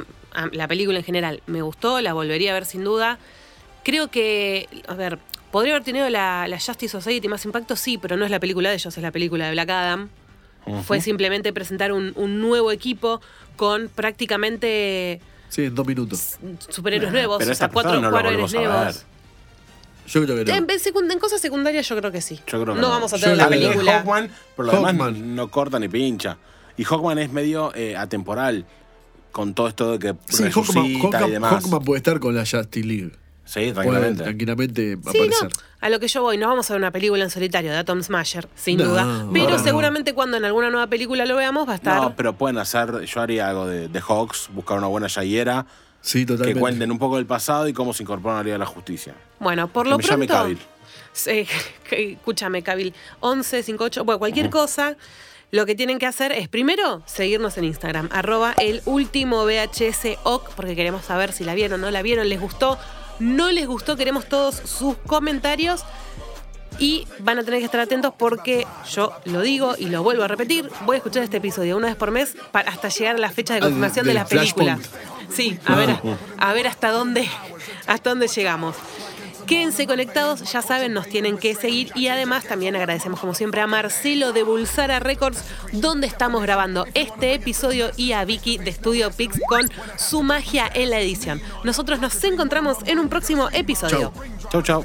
la 0.53 0.69
película 0.69 0.99
en 0.99 1.05
general, 1.05 1.43
me 1.47 1.63
gustó, 1.63 2.01
la 2.01 2.13
volvería 2.13 2.51
a 2.51 2.55
ver 2.55 2.67
sin 2.67 2.85
duda. 2.85 3.19
Creo 3.85 4.09
que, 4.09 4.69
a 4.89 4.95
ver, 4.95 5.19
podría 5.51 5.75
haber 5.75 5.85
tenido 5.85 6.09
la, 6.11 6.47
la 6.49 6.59
Justice 6.61 6.89
Society 6.89 7.29
más 7.29 7.45
impacto, 7.45 7.77
sí, 7.77 7.99
pero 7.99 8.17
no 8.17 8.25
es 8.25 8.31
la 8.31 8.41
película 8.41 8.69
de 8.69 8.75
ellos, 8.77 8.97
es 8.97 9.03
la 9.03 9.11
película 9.11 9.47
de 9.47 9.53
Black 9.53 9.71
Adam. 9.71 10.09
Fue 10.85 11.01
simplemente 11.01 11.53
presentar 11.53 11.91
un, 11.93 12.13
un 12.17 12.41
nuevo 12.41 12.71
equipo 12.71 13.21
con 13.57 13.89
prácticamente 13.89 15.21
Sí, 15.49 15.65
en 15.65 15.75
dos 15.75 15.87
minutos. 15.87 16.39
superhéroes 16.69 17.11
Nah, 17.13 17.19
nuevos, 17.19 17.39
pero 17.39 17.51
o 17.51 17.55
sea, 17.55 17.69
cuatro, 17.69 18.01
no 18.01 18.11
nuevos. 18.11 18.53
Yo 18.53 20.25
creo 20.25 20.37
que 20.37 20.45
no. 20.45 20.51
En, 20.57 20.71
en 20.71 20.79
secund- 20.81 21.11
en 21.13 21.19
cosas 21.19 21.41
secundarias 21.41 21.89
yo 21.89 21.97
creo 21.97 22.11
que 22.13 22.21
sí. 22.21 22.37
Yo 22.47 22.63
creo 22.63 22.75
que 22.75 22.81
no, 22.81 22.89
no. 22.89 22.91
vamos 22.91 23.13
a 23.13 23.17
Yo 23.17 23.23
tener 23.23 23.39
la 23.39 23.49
película. 23.49 23.93
Hawkman, 23.99 24.31
por 24.57 24.67
lo 24.67 24.73
demás 24.73 25.13
no 25.17 25.51
corta 25.51 25.79
ni 25.79 25.89
pincha. 25.89 26.37
Y 26.77 26.85
Hawkman 26.85 27.19
es 27.19 27.31
medio 27.33 27.73
eh, 27.75 27.97
atemporal 27.97 28.65
con 29.33 29.55
todo 29.55 29.69
esto 29.69 29.93
de 29.93 29.99
que 29.99 30.15
Sí, 30.29 30.45
resucita 30.45 30.81
Hawkman, 30.81 31.29
y 31.29 31.31
demás. 31.33 31.53
Hawkman 31.65 31.83
puede 31.83 31.99
estar 31.99 32.21
con 32.21 32.35
la 32.35 32.43
Justice 32.43 32.87
League. 32.87 33.13
Sí, 33.45 33.55
Puede 33.61 33.73
tranquilamente. 33.73 34.23
tranquilamente 34.23 34.95
Sí, 34.95 35.01
aparecer. 35.09 35.49
no, 35.49 35.61
a 35.81 35.89
lo 35.89 35.99
que 35.99 36.07
yo 36.07 36.23
voy, 36.23 36.39
no 36.39 36.47
vamos 36.47 36.71
a 36.71 36.75
ver 36.75 36.81
una 36.83 36.93
película 36.93 37.25
en 37.25 37.31
solitario 37.31 37.73
de 37.73 37.79
Atom 37.79 38.01
Smasher, 38.01 38.49
sin 38.55 38.79
No, 38.79 38.85
duda. 38.85 39.27
Pero 39.33 39.51
no. 39.51 39.59
seguramente 39.59 40.15
cuando 40.15 40.37
en 40.37 40.45
alguna 40.45 40.71
nueva 40.71 40.87
película 40.87 41.27
lo 41.27 41.35
veamos 41.35 41.67
va 41.69 41.73
a 41.73 41.77
estar. 41.77 42.01
No, 42.01 42.15
pero 42.15 42.35
pueden 42.35 42.59
hacer, 42.59 43.05
yo 43.07 43.21
haría 43.21 43.49
algo 43.49 43.67
de, 43.67 43.89
de 43.89 44.01
Hawks, 44.01 44.51
buscar 44.53 44.79
una 44.79 44.87
buena 44.87 45.09
yayera, 45.09 45.67
Sí, 46.01 46.21
que 46.21 46.27
totalmente. 46.27 46.61
cuenten 46.61 46.91
un 46.93 46.99
poco 47.01 47.17
del 47.17 47.27
pasado 47.27 47.67
y 47.67 47.73
cómo 47.73 47.93
se 47.93 48.05
incorporan 48.05 48.37
a 48.37 48.41
la 48.41 48.45
Liga 48.45 48.55
de 48.55 48.59
la 48.61 48.67
Justicia. 48.67 49.15
Bueno, 49.41 49.67
por 49.69 49.85
Que 49.85 49.91
lo 49.91 49.99
me 49.99 50.05
llame 50.05 50.27
pronto. 50.27 50.43
Cavill. 50.45 50.59
Sí, 51.13 51.45
que- 51.89 52.13
escúchame, 52.13 52.63
Cabil. 52.63 52.95
11, 53.19 53.65
58, 53.65 54.05
bueno, 54.05 54.19
cualquier 54.21 54.49
cosa. 54.49 54.97
Lo 55.53 55.67
que 55.67 55.75
tienen 55.75 55.99
que 55.99 56.07
hacer 56.07 56.33
es 56.33 56.49
primero 56.49 57.03
seguirnos 57.07 57.59
en 57.59 57.65
Instagram, 57.65 58.09
arroba 58.13 58.55
el 58.59 58.83
último 58.85 59.45
VHS 59.45 60.19
OC, 60.23 60.51
porque 60.55 60.77
queremos 60.77 61.05
saber 61.05 61.33
si 61.33 61.43
la 61.45 61.55
vieron 61.55 61.81
o 61.81 61.87
no 61.87 61.91
la 61.91 62.03
vieron, 62.03 62.29
les 62.29 62.41
gustó, 62.41 62.79
no 63.19 63.51
les 63.51 63.67
gustó, 63.67 63.97
queremos 63.97 64.27
todos 64.29 64.55
sus 64.55 64.97
comentarios. 65.07 65.85
Y 66.79 67.07
van 67.19 67.39
a 67.39 67.43
tener 67.43 67.59
que 67.61 67.67
estar 67.67 67.81
atentos 67.81 68.15
porque 68.17 68.67
yo 68.91 69.13
lo 69.27 69.43
digo 69.43 69.75
y 69.77 69.87
lo 69.87 70.03
vuelvo 70.03 70.23
a 70.23 70.29
repetir. 70.29 70.71
Voy 70.87 70.95
a 70.95 70.99
escuchar 70.99 71.23
este 71.25 71.37
episodio 71.37 71.77
una 71.77 71.89
vez 71.89 71.97
por 71.97 72.11
mes 72.11 72.35
para 72.53 72.71
hasta 72.71 72.89
llegar 72.89 73.17
a 73.17 73.19
la 73.19 73.31
fecha 73.31 73.53
de 73.55 73.59
Ah, 73.61 73.63
confirmación 73.65 74.05
de 74.07 74.11
del 74.11 74.15
la 74.15 74.25
película. 74.25 74.77
Flashpoint. 74.79 75.31
Sí, 75.31 75.59
a 75.67 75.75
ver, 75.77 75.99
a 76.39 76.53
ver 76.55 76.67
hasta 76.69 76.91
dónde, 76.91 77.29
hasta 77.87 78.11
dónde 78.11 78.29
llegamos. 78.29 78.77
Quédense 79.51 79.89
conectados, 79.89 80.53
ya 80.53 80.63
saben, 80.63 80.93
nos 80.93 81.09
tienen 81.09 81.37
que 81.37 81.57
seguir 81.57 81.91
y 81.97 82.07
además 82.07 82.45
también 82.45 82.77
agradecemos 82.77 83.19
como 83.19 83.35
siempre 83.35 83.61
a 83.61 83.67
Marcelo 83.67 84.33
de 84.33 84.45
Bulsara 84.45 85.01
Records, 85.01 85.43
donde 85.73 86.07
estamos 86.07 86.41
grabando 86.43 86.87
este 86.95 87.35
episodio 87.35 87.91
y 87.97 88.13
a 88.13 88.25
Vicky 88.25 88.59
de 88.59 88.73
Studio 88.73 89.11
Pix 89.11 89.41
con 89.49 89.69
su 89.97 90.23
magia 90.23 90.71
en 90.73 90.91
la 90.91 91.01
edición. 91.01 91.43
Nosotros 91.65 91.99
nos 91.99 92.23
encontramos 92.23 92.79
en 92.87 93.01
un 93.01 93.09
próximo 93.09 93.49
episodio. 93.51 94.13
Chau. 94.53 94.63
Chau, 94.63 94.85